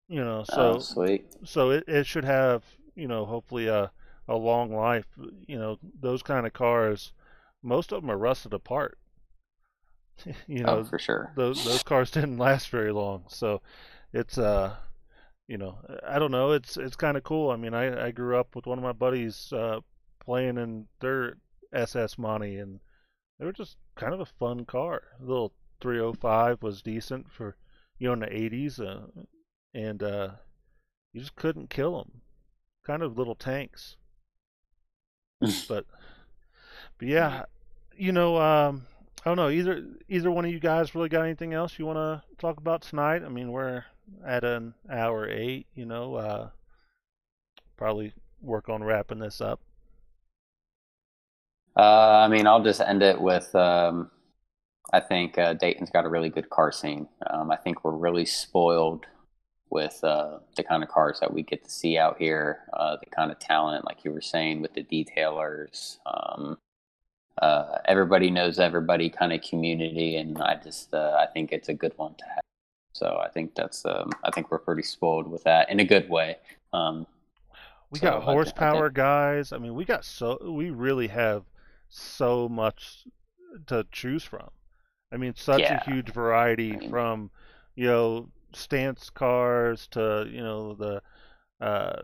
You 0.07 0.23
know, 0.23 0.43
so 0.43 0.75
oh, 0.75 0.79
sweet. 0.79 1.25
So 1.45 1.69
it, 1.71 1.83
it 1.87 2.05
should 2.05 2.25
have 2.25 2.63
you 2.95 3.07
know 3.07 3.25
hopefully 3.25 3.67
a 3.67 3.91
a 4.27 4.35
long 4.35 4.73
life. 4.73 5.05
You 5.47 5.59
know, 5.59 5.79
those 5.99 6.23
kind 6.23 6.45
of 6.45 6.53
cars, 6.53 7.11
most 7.61 7.91
of 7.91 8.01
them 8.01 8.11
are 8.11 8.17
rusted 8.17 8.53
apart. 8.53 8.97
you 10.47 10.63
know, 10.63 10.79
oh, 10.79 10.83
for 10.83 10.99
sure. 10.99 11.31
Those 11.35 11.63
those 11.65 11.83
cars 11.83 12.11
didn't 12.11 12.37
last 12.37 12.69
very 12.69 12.91
long, 12.91 13.23
so 13.27 13.61
it's 14.13 14.37
uh, 14.37 14.75
you 15.47 15.57
know, 15.57 15.77
I 16.07 16.19
don't 16.19 16.31
know. 16.31 16.51
It's 16.51 16.77
it's 16.77 16.95
kind 16.95 17.17
of 17.17 17.23
cool. 17.23 17.51
I 17.51 17.55
mean, 17.55 17.73
I 17.73 18.07
I 18.07 18.11
grew 18.11 18.37
up 18.37 18.55
with 18.55 18.65
one 18.65 18.77
of 18.77 18.83
my 18.83 18.93
buddies 18.93 19.51
uh, 19.51 19.79
playing 20.29 20.59
in 20.59 20.85
their 20.99 21.37
SS 21.73 22.19
Monte, 22.19 22.55
and 22.57 22.79
they 23.39 23.45
were 23.45 23.51
just 23.51 23.77
kind 23.95 24.13
of 24.13 24.19
a 24.19 24.25
fun 24.27 24.63
car. 24.63 25.01
A 25.19 25.25
little 25.25 25.53
305 25.81 26.61
was 26.61 26.83
decent 26.83 27.31
for 27.31 27.55
you 27.97 28.07
know 28.07 28.13
in 28.13 28.19
the 28.19 28.27
80s, 28.27 28.79
uh, 28.79 29.07
and 29.73 30.03
uh, 30.03 30.29
you 31.13 31.21
just 31.21 31.35
couldn't 31.35 31.71
kill 31.71 31.97
them. 31.97 32.21
Kind 32.85 33.01
of 33.01 33.17
little 33.17 33.33
tanks. 33.33 33.97
but 35.67 35.87
but 36.99 37.07
yeah, 37.07 37.45
you 37.97 38.11
know, 38.11 38.37
um, 38.37 38.85
I 39.25 39.31
don't 39.31 39.37
know. 39.37 39.49
Either 39.49 39.83
either 40.09 40.29
one 40.29 40.45
of 40.45 40.51
you 40.51 40.59
guys 40.59 40.93
really 40.93 41.09
got 41.09 41.25
anything 41.25 41.55
else 41.55 41.79
you 41.79 41.87
want 41.87 41.97
to 41.97 42.21
talk 42.37 42.57
about 42.57 42.83
tonight? 42.83 43.23
I 43.25 43.29
mean, 43.29 43.51
we're 43.51 43.83
at 44.23 44.43
an 44.43 44.75
hour 44.91 45.27
eight. 45.27 45.65
You 45.73 45.87
know, 45.87 46.13
uh, 46.13 46.49
probably 47.77 48.13
work 48.43 48.69
on 48.69 48.83
wrapping 48.83 49.17
this 49.17 49.41
up. 49.41 49.59
Uh, 51.79 52.25
I 52.25 52.27
mean, 52.27 52.45
I'll 52.45 52.61
just 52.61 52.81
end 52.81 53.01
it 53.01 53.21
with. 53.21 53.55
Um, 53.55 54.11
I 54.91 54.99
think 54.99 55.37
uh, 55.37 55.53
Dayton's 55.53 55.89
got 55.89 56.03
a 56.03 56.09
really 56.09 56.27
good 56.27 56.49
car 56.49 56.73
scene. 56.73 57.07
Um, 57.29 57.51
I 57.51 57.55
think 57.55 57.85
we're 57.85 57.95
really 57.95 58.25
spoiled 58.25 59.05
with 59.69 60.03
uh, 60.03 60.39
the 60.57 60.63
kind 60.63 60.83
of 60.83 60.89
cars 60.89 61.21
that 61.21 61.33
we 61.33 61.41
get 61.41 61.63
to 61.63 61.69
see 61.69 61.97
out 61.97 62.17
here, 62.17 62.63
uh, 62.73 62.97
the 62.97 63.05
kind 63.05 63.31
of 63.31 63.39
talent, 63.39 63.85
like 63.85 64.03
you 64.03 64.11
were 64.11 64.19
saying, 64.19 64.61
with 64.61 64.73
the 64.73 64.83
detailers. 64.83 65.99
Um, 66.05 66.57
uh, 67.41 67.77
everybody 67.85 68.29
knows 68.29 68.59
everybody 68.59 69.09
kind 69.09 69.31
of 69.31 69.41
community, 69.41 70.17
and 70.17 70.37
I 70.41 70.55
just 70.61 70.93
uh, 70.93 71.15
I 71.17 71.27
think 71.31 71.53
it's 71.53 71.69
a 71.69 71.73
good 71.73 71.93
one 71.95 72.13
to 72.15 72.25
have. 72.25 72.43
So 72.91 73.21
I 73.23 73.29
think 73.29 73.55
that's 73.55 73.85
um, 73.85 74.09
I 74.25 74.31
think 74.31 74.51
we're 74.51 74.59
pretty 74.59 74.83
spoiled 74.83 75.31
with 75.31 75.45
that 75.45 75.69
in 75.69 75.79
a 75.79 75.85
good 75.85 76.09
way. 76.09 76.39
Um, 76.73 77.07
we 77.89 77.99
so 77.99 78.09
got 78.09 78.23
horsepower 78.23 78.87
I 78.87 78.87
think, 78.89 78.95
guys. 78.95 79.53
I 79.53 79.59
mean, 79.59 79.75
we 79.75 79.85
got 79.85 80.03
so 80.03 80.39
we 80.43 80.71
really 80.71 81.07
have 81.07 81.45
so 81.89 82.47
much 82.47 83.05
to 83.67 83.85
choose 83.91 84.23
from. 84.23 84.49
I 85.11 85.17
mean, 85.17 85.33
such 85.35 85.61
yeah. 85.61 85.81
a 85.81 85.91
huge 85.91 86.11
variety 86.13 86.73
I 86.73 86.77
mean, 86.77 86.89
from 86.89 87.31
you 87.75 87.87
know 87.87 88.29
stance 88.53 89.09
cars 89.09 89.87
to 89.91 90.27
you 90.31 90.41
know 90.41 90.75
the 90.75 91.01
uh, 91.61 92.01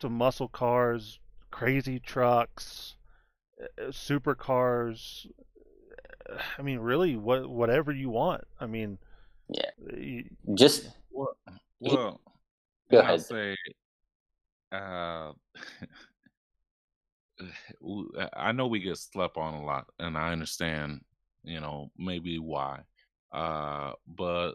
to 0.00 0.08
muscle 0.08 0.48
cars, 0.48 1.18
crazy 1.50 1.98
trucks, 1.98 2.96
uh, 3.62 3.92
super 3.92 4.34
cars. 4.34 5.26
I 6.58 6.62
mean, 6.62 6.78
really, 6.78 7.16
what 7.16 7.48
whatever 7.48 7.92
you 7.92 8.10
want. 8.10 8.44
I 8.60 8.66
mean, 8.66 8.98
yeah, 9.48 9.70
you, 9.94 10.24
just 10.54 10.88
well, 11.10 11.36
well 11.80 12.20
go 12.90 12.98
ahead. 12.98 13.14
I 13.14 13.16
say, 13.18 13.56
uh, 14.72 15.32
I 18.34 18.52
know 18.52 18.66
we 18.66 18.80
get 18.80 18.98
slept 18.98 19.36
on 19.36 19.54
a 19.54 19.64
lot, 19.64 19.86
and 19.98 20.16
I 20.16 20.32
understand, 20.32 21.02
you 21.44 21.60
know, 21.60 21.90
maybe 21.96 22.38
why. 22.38 22.80
Uh, 23.32 23.92
but 24.06 24.52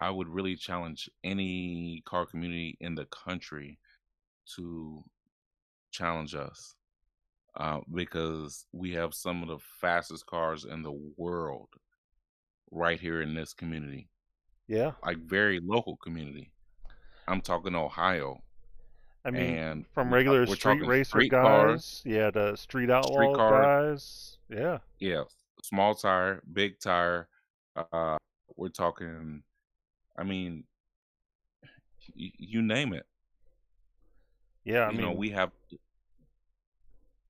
I 0.00 0.10
would 0.10 0.28
really 0.28 0.56
challenge 0.56 1.08
any 1.22 2.02
car 2.04 2.26
community 2.26 2.76
in 2.80 2.94
the 2.94 3.06
country 3.06 3.78
to 4.56 5.04
challenge 5.92 6.34
us 6.34 6.74
uh, 7.56 7.80
because 7.92 8.66
we 8.72 8.92
have 8.92 9.14
some 9.14 9.42
of 9.42 9.48
the 9.48 9.58
fastest 9.80 10.26
cars 10.26 10.64
in 10.64 10.82
the 10.82 11.12
world 11.16 11.68
right 12.70 12.98
here 12.98 13.22
in 13.22 13.34
this 13.34 13.52
community. 13.52 14.08
Yeah. 14.66 14.92
Like 15.04 15.18
very 15.18 15.60
local 15.62 15.96
community. 15.96 16.50
I'm 17.28 17.40
talking 17.40 17.74
Ohio. 17.74 18.42
I 19.24 19.30
mean, 19.30 19.42
and 19.42 19.84
from 19.94 20.12
regular 20.12 20.46
street 20.46 20.84
racer 20.84 21.10
street 21.10 21.30
guys, 21.30 21.42
cars, 21.42 22.02
yeah, 22.04 22.30
to 22.32 22.56
street 22.56 22.90
outlaw 22.90 23.34
cars. 23.34 24.38
guys, 24.50 24.58
yeah, 24.58 24.78
yeah, 24.98 25.22
small 25.62 25.94
tire, 25.94 26.42
big 26.52 26.80
tire. 26.80 27.28
Uh, 27.76 28.16
we're 28.56 28.68
talking. 28.68 29.42
I 30.18 30.24
mean, 30.24 30.64
y- 32.16 32.32
you 32.36 32.62
name 32.62 32.92
it. 32.92 33.06
yeah. 34.64 34.80
I 34.80 34.90
you 34.90 34.98
mean, 34.98 35.06
know, 35.06 35.12
we 35.12 35.30
have. 35.30 35.52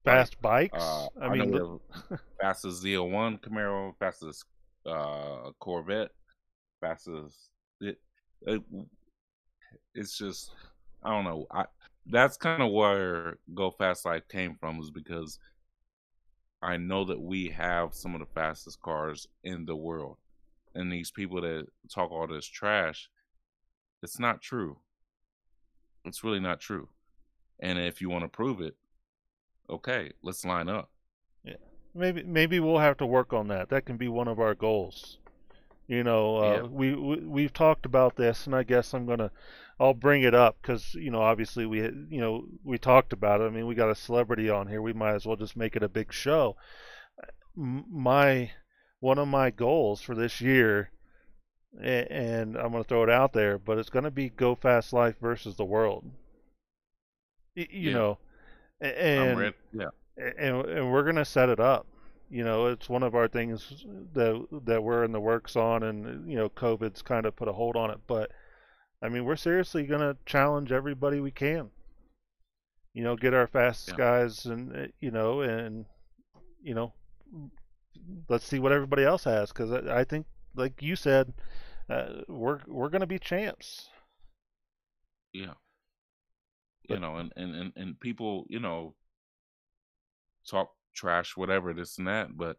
fast 0.04 0.40
bikes. 0.40 0.82
Uh, 0.82 1.06
I 1.20 1.26
I, 1.26 1.28
mean, 1.28 1.50
know 1.50 1.80
have 2.08 2.18
fastest 2.40 2.82
ZL1 2.82 3.40
Camaro, 3.40 3.92
fastest 3.98 4.44
uh, 4.86 5.50
Corvette, 5.60 6.10
fastest. 6.80 7.36
It, 7.80 7.98
it, 8.46 8.62
it's 9.94 10.16
just, 10.18 10.52
I 11.02 11.10
don't 11.10 11.24
know. 11.24 11.46
I 11.50 11.66
that's 12.06 12.36
kind 12.36 12.62
of 12.62 12.72
where 12.72 13.38
Go 13.54 13.70
Fast 13.70 14.04
Life 14.04 14.28
came 14.28 14.56
from, 14.58 14.80
is 14.80 14.90
because 14.90 15.38
I 16.62 16.76
know 16.76 17.04
that 17.04 17.20
we 17.20 17.48
have 17.50 17.94
some 17.94 18.14
of 18.14 18.20
the 18.20 18.26
fastest 18.34 18.80
cars 18.80 19.26
in 19.42 19.64
the 19.64 19.76
world, 19.76 20.16
and 20.74 20.90
these 20.90 21.10
people 21.10 21.40
that 21.40 21.66
talk 21.92 22.10
all 22.10 22.26
this 22.26 22.46
trash, 22.46 23.08
it's 24.02 24.18
not 24.18 24.40
true. 24.40 24.78
It's 26.04 26.24
really 26.24 26.40
not 26.40 26.60
true. 26.60 26.88
And 27.60 27.78
if 27.78 28.00
you 28.00 28.10
want 28.10 28.24
to 28.24 28.28
prove 28.28 28.60
it, 28.60 28.74
okay, 29.70 30.12
let's 30.22 30.44
line 30.44 30.68
up. 30.68 30.90
Yeah. 31.44 31.54
maybe 31.94 32.22
maybe 32.24 32.60
we'll 32.60 32.78
have 32.78 32.96
to 32.98 33.06
work 33.06 33.32
on 33.32 33.48
that. 33.48 33.68
That 33.68 33.84
can 33.84 33.96
be 33.96 34.08
one 34.08 34.28
of 34.28 34.40
our 34.40 34.54
goals. 34.54 35.18
You 35.92 36.02
know, 36.04 36.36
uh, 36.38 36.42
Yeah. 36.42 36.62
we, 36.62 36.94
we 36.94 37.16
we've 37.18 37.52
talked 37.52 37.84
about 37.84 38.16
this, 38.16 38.46
and 38.46 38.56
I 38.56 38.62
guess 38.62 38.94
I'm 38.94 39.04
gonna 39.04 39.30
I'll 39.78 39.92
bring 39.92 40.22
it 40.22 40.34
up 40.34 40.56
because 40.62 40.94
you 40.94 41.10
know 41.10 41.20
obviously 41.20 41.66
we 41.66 41.82
you 41.82 42.18
know 42.22 42.46
we 42.64 42.78
talked 42.78 43.12
about 43.12 43.42
it. 43.42 43.44
I 43.44 43.50
mean 43.50 43.66
we 43.66 43.74
got 43.74 43.90
a 43.90 43.94
celebrity 43.94 44.48
on 44.48 44.68
here. 44.68 44.80
We 44.80 44.94
might 44.94 45.12
as 45.14 45.26
well 45.26 45.36
just 45.36 45.54
make 45.54 45.76
it 45.76 45.82
a 45.82 45.90
big 45.90 46.10
show. 46.10 46.56
My 47.54 48.52
one 49.00 49.18
of 49.18 49.28
my 49.28 49.50
goals 49.50 50.00
for 50.00 50.14
this 50.14 50.40
year, 50.40 50.90
and 51.78 52.56
I'm 52.56 52.72
gonna 52.72 52.84
throw 52.84 53.02
it 53.02 53.10
out 53.10 53.34
there, 53.34 53.58
but 53.58 53.76
it's 53.76 53.90
gonna 53.90 54.10
be 54.10 54.30
Go 54.30 54.54
Fast 54.54 54.94
Life 54.94 55.16
versus 55.20 55.56
the 55.56 55.66
world. 55.66 56.10
You 57.54 57.66
Yeah. 57.70 57.92
know, 57.92 58.18
and 58.80 59.30
I'm 59.30 59.36
ready. 59.36 59.56
Yeah. 59.74 59.90
and 60.16 60.64
and 60.64 60.90
we're 60.90 61.04
gonna 61.04 61.26
set 61.26 61.50
it 61.50 61.60
up. 61.60 61.86
You 62.32 62.44
know, 62.44 62.68
it's 62.68 62.88
one 62.88 63.02
of 63.02 63.14
our 63.14 63.28
things 63.28 63.84
that 64.14 64.46
that 64.64 64.82
we're 64.82 65.04
in 65.04 65.12
the 65.12 65.20
works 65.20 65.54
on, 65.54 65.82
and 65.82 66.26
you 66.30 66.34
know, 66.36 66.48
COVID's 66.48 67.02
kind 67.02 67.26
of 67.26 67.36
put 67.36 67.46
a 67.46 67.52
hold 67.52 67.76
on 67.76 67.90
it. 67.90 68.00
But 68.06 68.30
I 69.02 69.10
mean, 69.10 69.26
we're 69.26 69.36
seriously 69.36 69.84
gonna 69.84 70.16
challenge 70.24 70.72
everybody 70.72 71.20
we 71.20 71.30
can. 71.30 71.68
You 72.94 73.04
know, 73.04 73.16
get 73.16 73.34
our 73.34 73.46
fastest 73.46 73.90
Yeah. 73.90 73.96
guys, 73.96 74.46
and 74.46 74.74
uh, 74.74 74.86
you 74.98 75.10
know, 75.10 75.42
and 75.42 75.84
you 76.62 76.72
know, 76.74 76.94
let's 78.30 78.46
see 78.46 78.58
what 78.58 78.72
everybody 78.72 79.04
else 79.04 79.24
has, 79.24 79.52
because 79.52 79.70
I, 79.70 80.00
I 80.00 80.04
think, 80.04 80.24
like 80.54 80.80
you 80.80 80.96
said, 80.96 81.34
uh, 81.90 82.22
we're 82.28 82.60
we're 82.66 82.88
gonna 82.88 83.06
be 83.06 83.18
champs. 83.18 83.90
Yeah. 85.34 85.52
But- 86.88 86.94
you 86.94 87.00
know, 87.00 87.16
and, 87.16 87.30
and, 87.36 87.54
and, 87.54 87.72
and 87.76 88.00
people, 88.00 88.46
you 88.48 88.58
know, 88.58 88.94
talk 90.48 90.70
trash, 90.94 91.36
whatever, 91.36 91.72
this 91.72 91.98
and 91.98 92.08
that, 92.08 92.36
but 92.36 92.56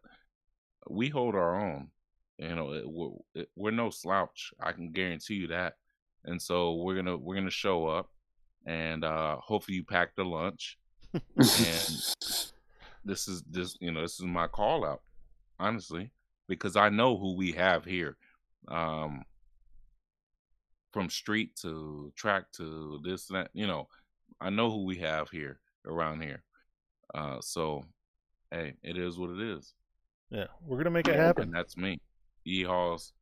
we 0.88 1.08
hold 1.08 1.34
our 1.34 1.60
own. 1.60 1.88
You 2.38 2.54
know, 2.54 2.72
it, 2.72 2.84
we're, 2.86 3.10
it, 3.34 3.48
we're 3.54 3.70
no 3.70 3.90
slouch. 3.90 4.52
I 4.60 4.72
can 4.72 4.90
guarantee 4.90 5.34
you 5.34 5.48
that. 5.48 5.74
And 6.24 6.40
so 6.40 6.74
we're 6.74 6.96
gonna 6.96 7.16
we're 7.16 7.36
gonna 7.36 7.50
show 7.50 7.86
up, 7.86 8.08
and 8.66 9.04
uh 9.04 9.36
hopefully 9.36 9.76
you 9.76 9.84
pack 9.84 10.16
the 10.16 10.24
lunch. 10.24 10.78
And 11.12 11.22
this 13.04 13.28
is 13.28 13.42
this 13.48 13.76
you 13.80 13.92
know 13.92 14.00
this 14.00 14.18
is 14.18 14.26
my 14.26 14.48
call 14.48 14.84
out, 14.84 15.02
honestly, 15.60 16.10
because 16.48 16.76
I 16.76 16.88
know 16.88 17.16
who 17.16 17.36
we 17.36 17.52
have 17.52 17.84
here. 17.84 18.16
Um, 18.68 19.24
from 20.94 21.10
street 21.10 21.56
to 21.56 22.12
track 22.14 22.44
to 22.52 23.00
this 23.02 23.28
and 23.28 23.36
that, 23.40 23.50
you 23.52 23.66
know, 23.66 23.88
I 24.40 24.48
know 24.48 24.70
who 24.70 24.84
we 24.84 24.96
have 24.98 25.28
here 25.28 25.58
around 25.84 26.22
here. 26.22 26.44
Uh, 27.12 27.38
so, 27.40 27.82
hey, 28.50 28.74
it 28.82 28.96
is 28.96 29.18
what 29.18 29.30
it 29.30 29.40
is, 29.40 29.74
Yeah, 30.30 30.46
we're 30.66 30.78
gonna 30.78 30.90
make 30.90 31.08
it 31.08 31.16
happen. 31.16 31.44
and 31.44 31.52
that's 31.54 31.76
me. 31.76 32.00
Yeehaws, 32.46 33.12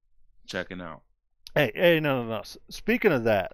checking 0.47 0.81
out. 0.81 1.03
Hey, 1.55 1.70
hey, 1.74 2.01
no, 2.01 2.23
no, 2.24 2.28
no. 2.28 2.43
Speaking 2.70 3.12
of 3.12 3.24
that, 3.24 3.53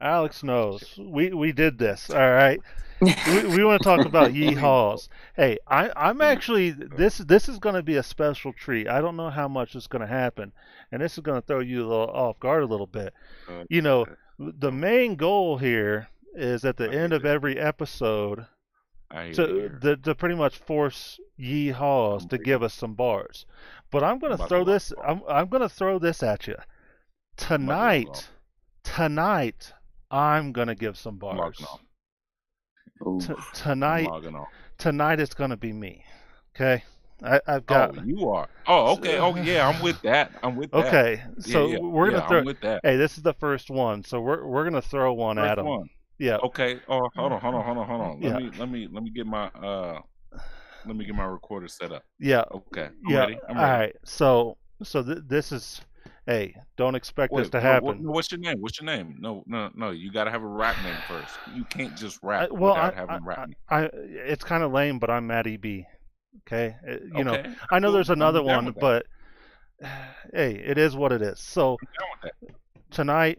Alex 0.00 0.42
knows 0.42 0.98
we 0.98 1.32
we 1.32 1.52
did 1.52 1.78
this. 1.78 2.10
All 2.10 2.16
right, 2.30 2.60
we, 3.00 3.14
we 3.48 3.64
want 3.64 3.82
to 3.82 3.84
talk 3.84 4.06
about 4.06 4.30
yeehaws. 4.32 5.08
Hey, 5.34 5.58
I 5.66 5.90
I'm 5.96 6.20
actually 6.20 6.70
this 6.70 7.18
this 7.18 7.48
is 7.48 7.58
going 7.58 7.74
to 7.74 7.82
be 7.82 7.96
a 7.96 8.02
special 8.02 8.52
treat. 8.52 8.88
I 8.88 9.00
don't 9.00 9.16
know 9.16 9.30
how 9.30 9.48
much 9.48 9.74
is 9.74 9.86
going 9.86 10.00
to 10.02 10.06
happen, 10.06 10.52
and 10.92 11.02
this 11.02 11.14
is 11.14 11.20
going 11.20 11.40
to 11.40 11.46
throw 11.46 11.60
you 11.60 11.80
a 11.84 11.88
little 11.88 12.10
off 12.10 12.38
guard 12.40 12.62
a 12.62 12.66
little 12.66 12.86
bit. 12.86 13.12
Uh, 13.48 13.64
You 13.68 13.82
know, 13.82 14.06
the 14.38 14.70
main 14.72 15.16
goal 15.16 15.58
here 15.58 16.08
is 16.34 16.64
at 16.64 16.76
the 16.76 16.90
end 16.90 17.12
of 17.14 17.24
every 17.24 17.58
episode 17.58 18.46
I 19.10 19.30
to 19.32 19.68
to, 19.80 19.96
to 19.96 20.14
pretty 20.14 20.34
much 20.34 20.56
force 20.58 21.18
yeehaws 21.38 22.22
I'm 22.22 22.28
to 22.28 22.38
give 22.38 22.62
us 22.62 22.74
some 22.74 22.94
bars. 22.94 23.46
But 23.90 24.02
I'm 24.04 24.18
gonna 24.18 24.38
throw 24.38 24.64
this. 24.64 24.92
I'm 25.04 25.22
I'm 25.28 25.48
gonna 25.48 25.68
throw 25.68 25.98
this 25.98 26.22
at 26.22 26.46
you 26.46 26.56
tonight. 27.36 28.28
Tonight, 28.82 29.72
I'm 30.10 30.52
gonna 30.52 30.74
give 30.74 30.96
some 30.96 31.16
bars. 31.18 31.38
logging 31.38 31.66
off. 31.66 31.80
Ooh. 33.06 33.20
T- 33.20 33.34
tonight, 33.52 34.08
tonight 34.78 35.20
it's 35.20 35.34
gonna 35.34 35.56
be 35.56 35.72
me. 35.72 36.04
Okay, 36.54 36.82
I, 37.22 37.40
I've 37.46 37.66
got. 37.66 37.98
Oh, 37.98 38.02
you 38.02 38.28
are. 38.30 38.48
Oh, 38.66 38.92
okay. 38.94 39.18
Oh, 39.18 39.34
yeah. 39.36 39.68
I'm 39.68 39.82
with 39.82 40.00
that. 40.02 40.32
I'm 40.42 40.56
with 40.56 40.70
that. 40.70 40.86
okay, 40.86 41.22
Yeah, 41.38 41.52
so 41.52 41.66
yeah, 41.66 41.78
we're 41.78 42.10
gonna 42.10 42.22
yeah, 42.22 42.28
throw. 42.28 42.38
I'm 42.38 42.44
with 42.44 42.60
that. 42.62 42.80
Hey, 42.84 42.96
this 42.96 43.16
is 43.16 43.22
the 43.22 43.34
first 43.34 43.70
one, 43.70 44.04
so 44.04 44.20
we're 44.20 44.46
we're 44.46 44.64
gonna 44.64 44.80
throw 44.82 45.12
one 45.12 45.36
First 45.36 45.50
at 45.50 45.58
him. 45.58 45.66
one. 45.66 45.90
Yeah. 46.18 46.38
Okay. 46.42 46.80
Oh, 46.88 47.08
hold 47.14 47.32
on, 47.32 47.40
hold 47.40 47.54
on, 47.54 47.64
hold 47.64 47.78
on, 47.78 47.86
hold 47.86 48.00
on. 48.00 48.20
Let 48.20 48.22
Yeah. 48.22 48.36
me, 48.38 48.50
let 48.58 48.68
me, 48.70 48.88
let 48.90 49.02
me 49.02 49.10
get 49.10 49.26
my, 49.26 49.46
uh, 49.48 50.00
let 50.86 50.96
me 50.96 51.04
get 51.04 51.14
my 51.14 51.24
recorder 51.24 51.68
set 51.68 51.92
up. 51.92 52.02
Yeah. 52.18 52.44
Okay. 52.52 52.88
I'm 53.06 53.12
yeah. 53.12 53.20
ready. 53.20 53.38
I'm 53.48 53.56
ready. 53.56 53.70
right. 53.70 53.96
So 54.04 54.56
so 54.82 55.02
th- 55.02 55.18
this 55.26 55.52
is. 55.52 55.80
Hey, 56.26 56.56
don't 56.76 56.96
expect 56.96 57.34
this 57.36 57.50
to 57.50 57.60
happen. 57.60 57.86
what- 57.86 58.14
what's 58.14 58.32
your 58.32 58.40
name? 58.40 58.60
What's 58.60 58.80
your 58.80 58.86
name? 58.86 59.16
No, 59.20 59.44
no, 59.46 59.70
no. 59.74 59.90
You 59.90 60.10
gotta 60.10 60.30
have 60.30 60.42
a 60.42 60.46
rap 60.46 60.76
name 60.82 60.96
first. 61.08 61.36
You 61.54 61.64
can't 61.64 61.96
just 61.96 62.18
rap 62.22 62.48
I, 62.50 62.52
well, 62.52 62.74
I, 62.74 62.86
without 62.86 62.94
having 62.94 63.14
I, 63.14 63.18
rap 63.26 63.48
name. 63.48 63.56
I, 63.68 63.78
I- 63.84 63.90
it's 63.92 64.44
kind 64.44 64.62
of 64.62 64.72
lame, 64.72 64.98
but 64.98 65.08
I'm 65.10 65.26
Matty 65.26 65.56
B. 65.56 65.86
Okay, 66.46 66.76
Uh, 66.86 66.96
you 67.16 67.24
know, 67.24 67.34
Okay, 67.34 67.54
I 67.70 67.78
know 67.78 67.88
cool. 67.88 67.94
there's 67.94 68.10
another 68.10 68.42
one, 68.42 68.74
but 68.78 69.06
hey, 70.34 70.52
it 70.54 70.78
is 70.78 70.96
what 70.96 71.12
it 71.12 71.22
is. 71.22 71.40
So 71.40 71.76
I'm 71.80 71.88
down 71.98 72.32
with 72.42 72.56
tonight, 72.90 73.38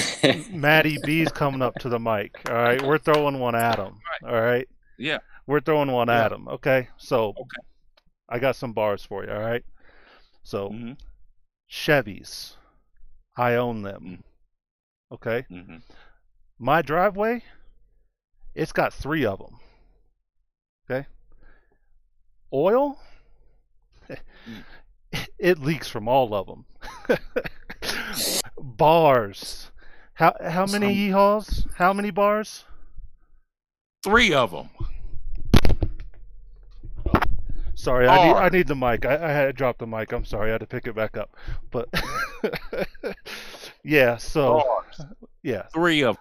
Matty 0.50 0.98
B's 1.04 1.30
coming 1.32 1.62
up 1.62 1.74
to 1.76 1.88
the 1.88 1.98
mic. 1.98 2.40
All 2.48 2.54
right, 2.56 2.80
we're 2.82 2.98
throwing 2.98 3.38
one 3.38 3.54
at 3.54 3.78
him. 3.78 4.00
All 4.26 4.40
right, 4.40 4.68
Yeah. 4.98 5.18
we're 5.46 5.60
throwing 5.60 5.90
one 5.92 6.08
Yeah. 6.08 6.24
at 6.26 6.32
him. 6.32 6.48
Okay, 6.48 6.88
so 6.96 7.28
Okay. 7.30 7.62
I 8.28 8.38
got 8.38 8.56
some 8.56 8.72
bars 8.72 9.04
for 9.04 9.24
you. 9.24 9.30
All 9.32 9.40
right, 9.40 9.64
so 10.42 10.68
mm-hmm. 10.70 10.92
Chevys, 11.70 12.54
I 13.36 13.54
own 13.54 13.82
them. 13.82 14.24
Okay, 15.12 15.46
Mm-hmm. 15.50 15.76
my 16.58 16.82
driveway, 16.82 17.42
it's 18.54 18.72
got 18.72 18.92
three 18.92 19.24
of 19.24 19.38
them. 19.38 19.58
Okay. 20.90 21.06
Oil, 22.52 22.98
it 25.38 25.58
leaks 25.58 25.88
from 25.88 26.08
all 26.08 26.34
of 26.34 26.46
them. 26.46 26.64
bars, 28.78 29.70
how 30.14 30.34
how 30.40 30.64
many 30.64 30.94
yeehaws? 30.94 31.66
How 31.74 31.92
many 31.92 32.10
bars? 32.10 32.64
Three 34.02 34.32
of 34.32 34.50
them. 34.52 34.70
Sorry, 37.74 38.08
I 38.08 38.26
need 38.26 38.34
I 38.34 38.48
need 38.48 38.66
the 38.66 38.74
mic. 38.74 39.04
I, 39.04 39.14
I 39.14 39.30
had 39.30 39.46
to 39.46 39.52
drop 39.52 39.78
the 39.78 39.86
mic. 39.86 40.10
I'm 40.12 40.24
sorry, 40.24 40.48
I 40.48 40.52
had 40.52 40.60
to 40.62 40.66
pick 40.66 40.86
it 40.86 40.96
back 40.96 41.16
up. 41.16 41.36
But 41.70 41.88
yeah, 43.84 44.16
so 44.16 44.64
Bars. 44.64 45.00
yeah, 45.42 45.62
Three 45.72 46.02
of 46.02 46.16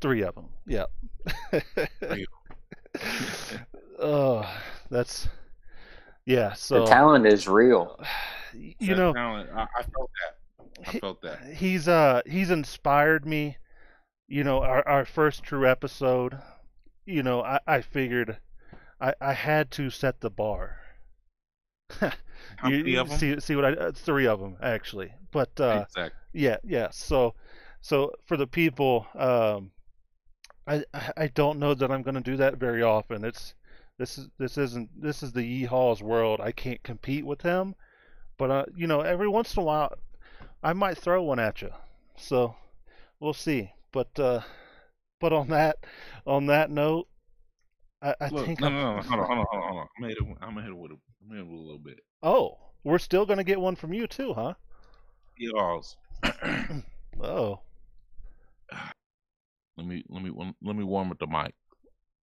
three 0.00 0.22
of 0.22 0.34
them. 0.34 0.48
Yeah. 0.66 0.84
Three. 2.00 2.26
oh, 4.02 4.50
that's 4.90 5.28
yeah. 6.26 6.52
So 6.54 6.80
the 6.80 6.86
talent 6.86 7.26
is 7.26 7.48
real. 7.48 7.98
you 8.54 8.94
know, 8.94 9.14
talent. 9.14 9.50
I, 9.54 9.62
I 9.62 9.82
felt 9.82 10.10
that. 10.26 10.37
I 10.86 10.98
felt 10.98 11.22
that. 11.22 11.40
he's 11.54 11.88
uh 11.88 12.22
he's 12.26 12.50
inspired 12.50 13.26
me. 13.26 13.56
You 14.26 14.44
know, 14.44 14.62
our 14.62 14.86
our 14.86 15.04
first 15.04 15.42
true 15.42 15.68
episode. 15.68 16.38
You 17.06 17.22
know, 17.22 17.42
I 17.42 17.60
I 17.66 17.80
figured 17.80 18.38
I 19.00 19.14
I 19.20 19.32
had 19.32 19.70
to 19.72 19.90
set 19.90 20.20
the 20.20 20.30
bar. 20.30 20.80
You, 22.66 22.76
you 22.76 23.00
of 23.00 23.08
them? 23.08 23.18
see 23.18 23.40
see 23.40 23.56
what 23.56 23.64
I 23.64 23.72
uh, 23.72 23.92
three 23.92 24.26
of 24.26 24.40
them 24.40 24.56
actually, 24.62 25.12
but 25.30 25.60
uh, 25.60 25.84
exactly. 25.86 26.18
yeah 26.32 26.56
yeah. 26.64 26.88
So 26.90 27.34
so 27.80 28.12
for 28.24 28.36
the 28.36 28.46
people, 28.46 29.06
um, 29.14 29.70
I 30.66 30.84
I 30.92 31.12
I 31.16 31.26
don't 31.28 31.58
know 31.58 31.74
that 31.74 31.90
I'm 31.90 32.02
going 32.02 32.14
to 32.14 32.20
do 32.20 32.36
that 32.36 32.56
very 32.56 32.82
often. 32.82 33.24
It's 33.24 33.54
this 33.98 34.18
is 34.18 34.28
this 34.38 34.58
isn't 34.58 34.90
this 35.00 35.22
is 35.22 35.32
the 35.32 35.42
Yeehaw's 35.42 36.02
world. 36.02 36.40
I 36.40 36.52
can't 36.52 36.82
compete 36.82 37.24
with 37.24 37.42
him, 37.42 37.74
but 38.38 38.50
uh, 38.50 38.64
you 38.74 38.86
know, 38.86 39.00
every 39.00 39.28
once 39.28 39.54
in 39.56 39.62
a 39.62 39.64
while, 39.64 39.92
I 40.62 40.72
might 40.72 40.98
throw 40.98 41.22
one 41.22 41.38
at 41.38 41.62
you. 41.62 41.70
So 42.16 42.56
we'll 43.20 43.34
see. 43.34 43.72
But 43.92 44.18
uh, 44.18 44.42
but 45.20 45.32
on 45.32 45.48
that 45.48 45.78
on 46.26 46.46
that 46.46 46.70
note, 46.70 47.08
I, 48.02 48.14
I 48.20 48.28
Look, 48.28 48.46
think 48.46 48.60
no, 48.60 48.66
I'm, 48.66 48.74
no, 48.74 48.96
no, 48.96 49.02
hold 49.02 49.20
on, 49.20 49.26
hold 49.26 49.38
on, 49.40 49.46
hold 49.50 49.62
on, 49.62 49.68
hold 49.68 49.80
on. 49.80 49.86
I'm 49.96 50.02
gonna 50.02 50.14
hit 50.14 50.18
I'm 50.42 50.54
gonna 50.54 50.62
hit 50.62 50.70
it 50.70 50.76
with 50.76 50.90
a, 50.92 50.94
I'm 50.94 51.28
gonna 51.28 51.40
hit 51.40 51.46
with 51.50 51.58
a 51.58 51.62
little 51.62 51.78
bit. 51.78 52.00
oh, 52.22 52.58
we're 52.84 52.98
still 52.98 53.26
going 53.26 53.38
to 53.38 53.44
get 53.44 53.60
one 53.60 53.76
from 53.76 53.92
you 53.92 54.06
too, 54.06 54.32
huh? 54.34 54.54
Y'all's. 55.36 55.96
Oh, 57.20 57.58
let 59.76 59.84
me, 59.84 60.04
let 60.08 60.22
me, 60.22 60.30
let 60.62 60.76
me 60.76 60.84
warm 60.84 61.10
up 61.10 61.18
the 61.18 61.26
mic. 61.26 61.52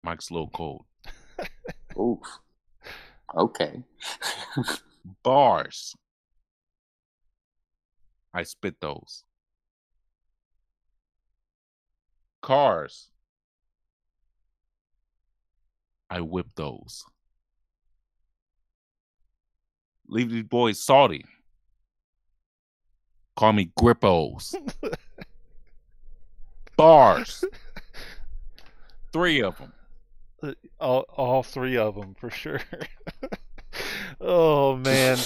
Mic's 0.05 0.29
a 0.29 0.33
little 0.33 0.49
cold. 0.51 0.85
Oof. 1.99 2.19
Okay. 3.37 3.83
Bars. 5.21 5.93
I 8.35 8.43
spit 8.43 8.75
those. 8.81 9.23
Cars. 12.41 13.07
I 16.09 16.19
whip 16.19 16.47
those. 16.55 17.05
Leave 20.09 20.29
these 20.29 20.43
boys 20.43 20.83
salty. 20.83 21.23
Call 23.37 23.53
me 23.53 23.71
grippos. 23.79 24.53
Bars. 26.75 27.45
Three 29.13 29.41
of 29.41 29.57
them. 29.57 29.71
Uh, 30.43 30.53
all 30.79 31.05
all 31.15 31.41
three 31.41 31.77
of 31.77 31.95
them 31.95 32.15
for 32.19 32.29
sure. 32.29 32.59
oh 34.21 34.75
man, 34.75 35.17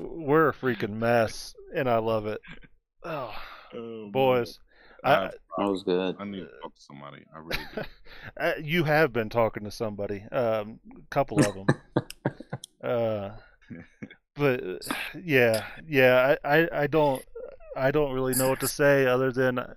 we're 0.00 0.48
a 0.48 0.52
freaking 0.52 0.96
mess, 0.96 1.54
and 1.74 1.88
I 1.88 1.98
love 1.98 2.26
it. 2.26 2.40
Oh, 3.02 3.34
boys, 4.10 4.58
I, 5.04 5.30
I, 5.58 5.64
was 5.66 5.82
good. 5.82 6.16
I 6.18 6.24
need 6.24 6.40
to 6.40 6.48
talk 6.62 6.74
to 6.74 6.80
somebody. 6.80 7.24
I 7.34 7.38
really 7.38 7.64
do. 7.74 8.62
You 8.62 8.84
have 8.84 9.12
been 9.12 9.28
talking 9.28 9.64
to 9.64 9.70
somebody, 9.70 10.24
um, 10.32 10.80
a 10.96 11.00
couple 11.10 11.38
of 11.40 11.54
them. 11.54 11.66
uh, 12.82 13.30
but 14.34 14.64
uh, 14.64 14.94
yeah, 15.22 15.64
yeah, 15.86 16.36
I, 16.44 16.58
I, 16.58 16.68
I 16.82 16.86
don't, 16.86 17.24
I 17.76 17.90
don't 17.90 18.12
really 18.12 18.34
know 18.34 18.48
what 18.48 18.60
to 18.60 18.68
say 18.68 19.06
other 19.06 19.32
than 19.32 19.58
uh, 19.58 19.74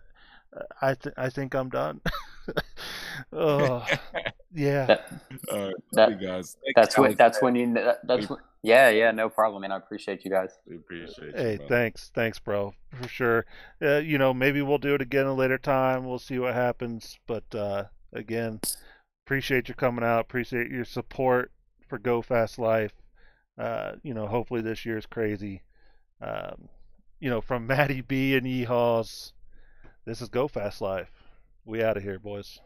I, 0.81 0.93
th- 0.95 1.15
I 1.17 1.29
think 1.29 1.53
I'm 1.55 1.69
done. 1.69 2.01
oh, 3.33 3.85
yeah. 4.53 4.85
That, 4.85 5.11
All 5.51 5.65
right, 5.65 5.75
That- 5.93 6.09
you 6.21 6.27
guys. 6.27 6.57
Thank 6.63 6.75
that's 6.75 6.97
when 6.97 7.05
Alex. 7.07 7.17
that's 7.17 7.41
when 7.41 7.55
you 7.55 7.73
that's 8.03 8.29
when, 8.29 8.39
yeah 8.63 8.89
yeah 8.89 9.11
no 9.11 9.29
problem 9.29 9.61
man 9.61 9.71
I 9.71 9.77
appreciate 9.77 10.25
you 10.25 10.31
guys. 10.31 10.51
We 10.67 10.77
appreciate. 10.77 11.35
Hey, 11.35 11.57
brother. 11.57 11.69
thanks, 11.69 12.11
thanks, 12.13 12.39
bro, 12.39 12.73
for 12.93 13.07
sure. 13.07 13.45
Uh, 13.81 13.97
you 13.97 14.17
know, 14.17 14.33
maybe 14.33 14.61
we'll 14.61 14.77
do 14.77 14.95
it 14.95 15.01
again 15.01 15.25
a 15.25 15.33
later 15.33 15.57
time. 15.57 16.05
We'll 16.05 16.19
see 16.19 16.39
what 16.39 16.53
happens. 16.53 17.17
But 17.27 17.53
uh, 17.53 17.85
again, 18.13 18.61
appreciate 19.25 19.67
you 19.69 19.75
coming 19.75 20.03
out. 20.03 20.21
Appreciate 20.21 20.71
your 20.71 20.85
support 20.85 21.51
for 21.87 21.97
Go 21.99 22.21
Fast 22.21 22.57
Life. 22.57 22.93
Uh, 23.57 23.93
you 24.03 24.13
know, 24.13 24.27
hopefully 24.27 24.61
this 24.61 24.85
year's 24.85 25.05
crazy. 25.05 25.63
Um, 26.21 26.69
you 27.19 27.29
know, 27.29 27.41
from 27.41 27.67
Matty 27.67 28.01
B 28.01 28.35
and 28.35 28.45
Yeehaws, 28.45 29.33
this 30.07 30.21
is 30.21 30.29
Go 30.29 30.47
Fast 30.47 30.79
Life. 30.79 31.11
We 31.65 31.83
out 31.83 31.97
of 31.97 32.03
here, 32.03 32.17
boys. 32.17 32.61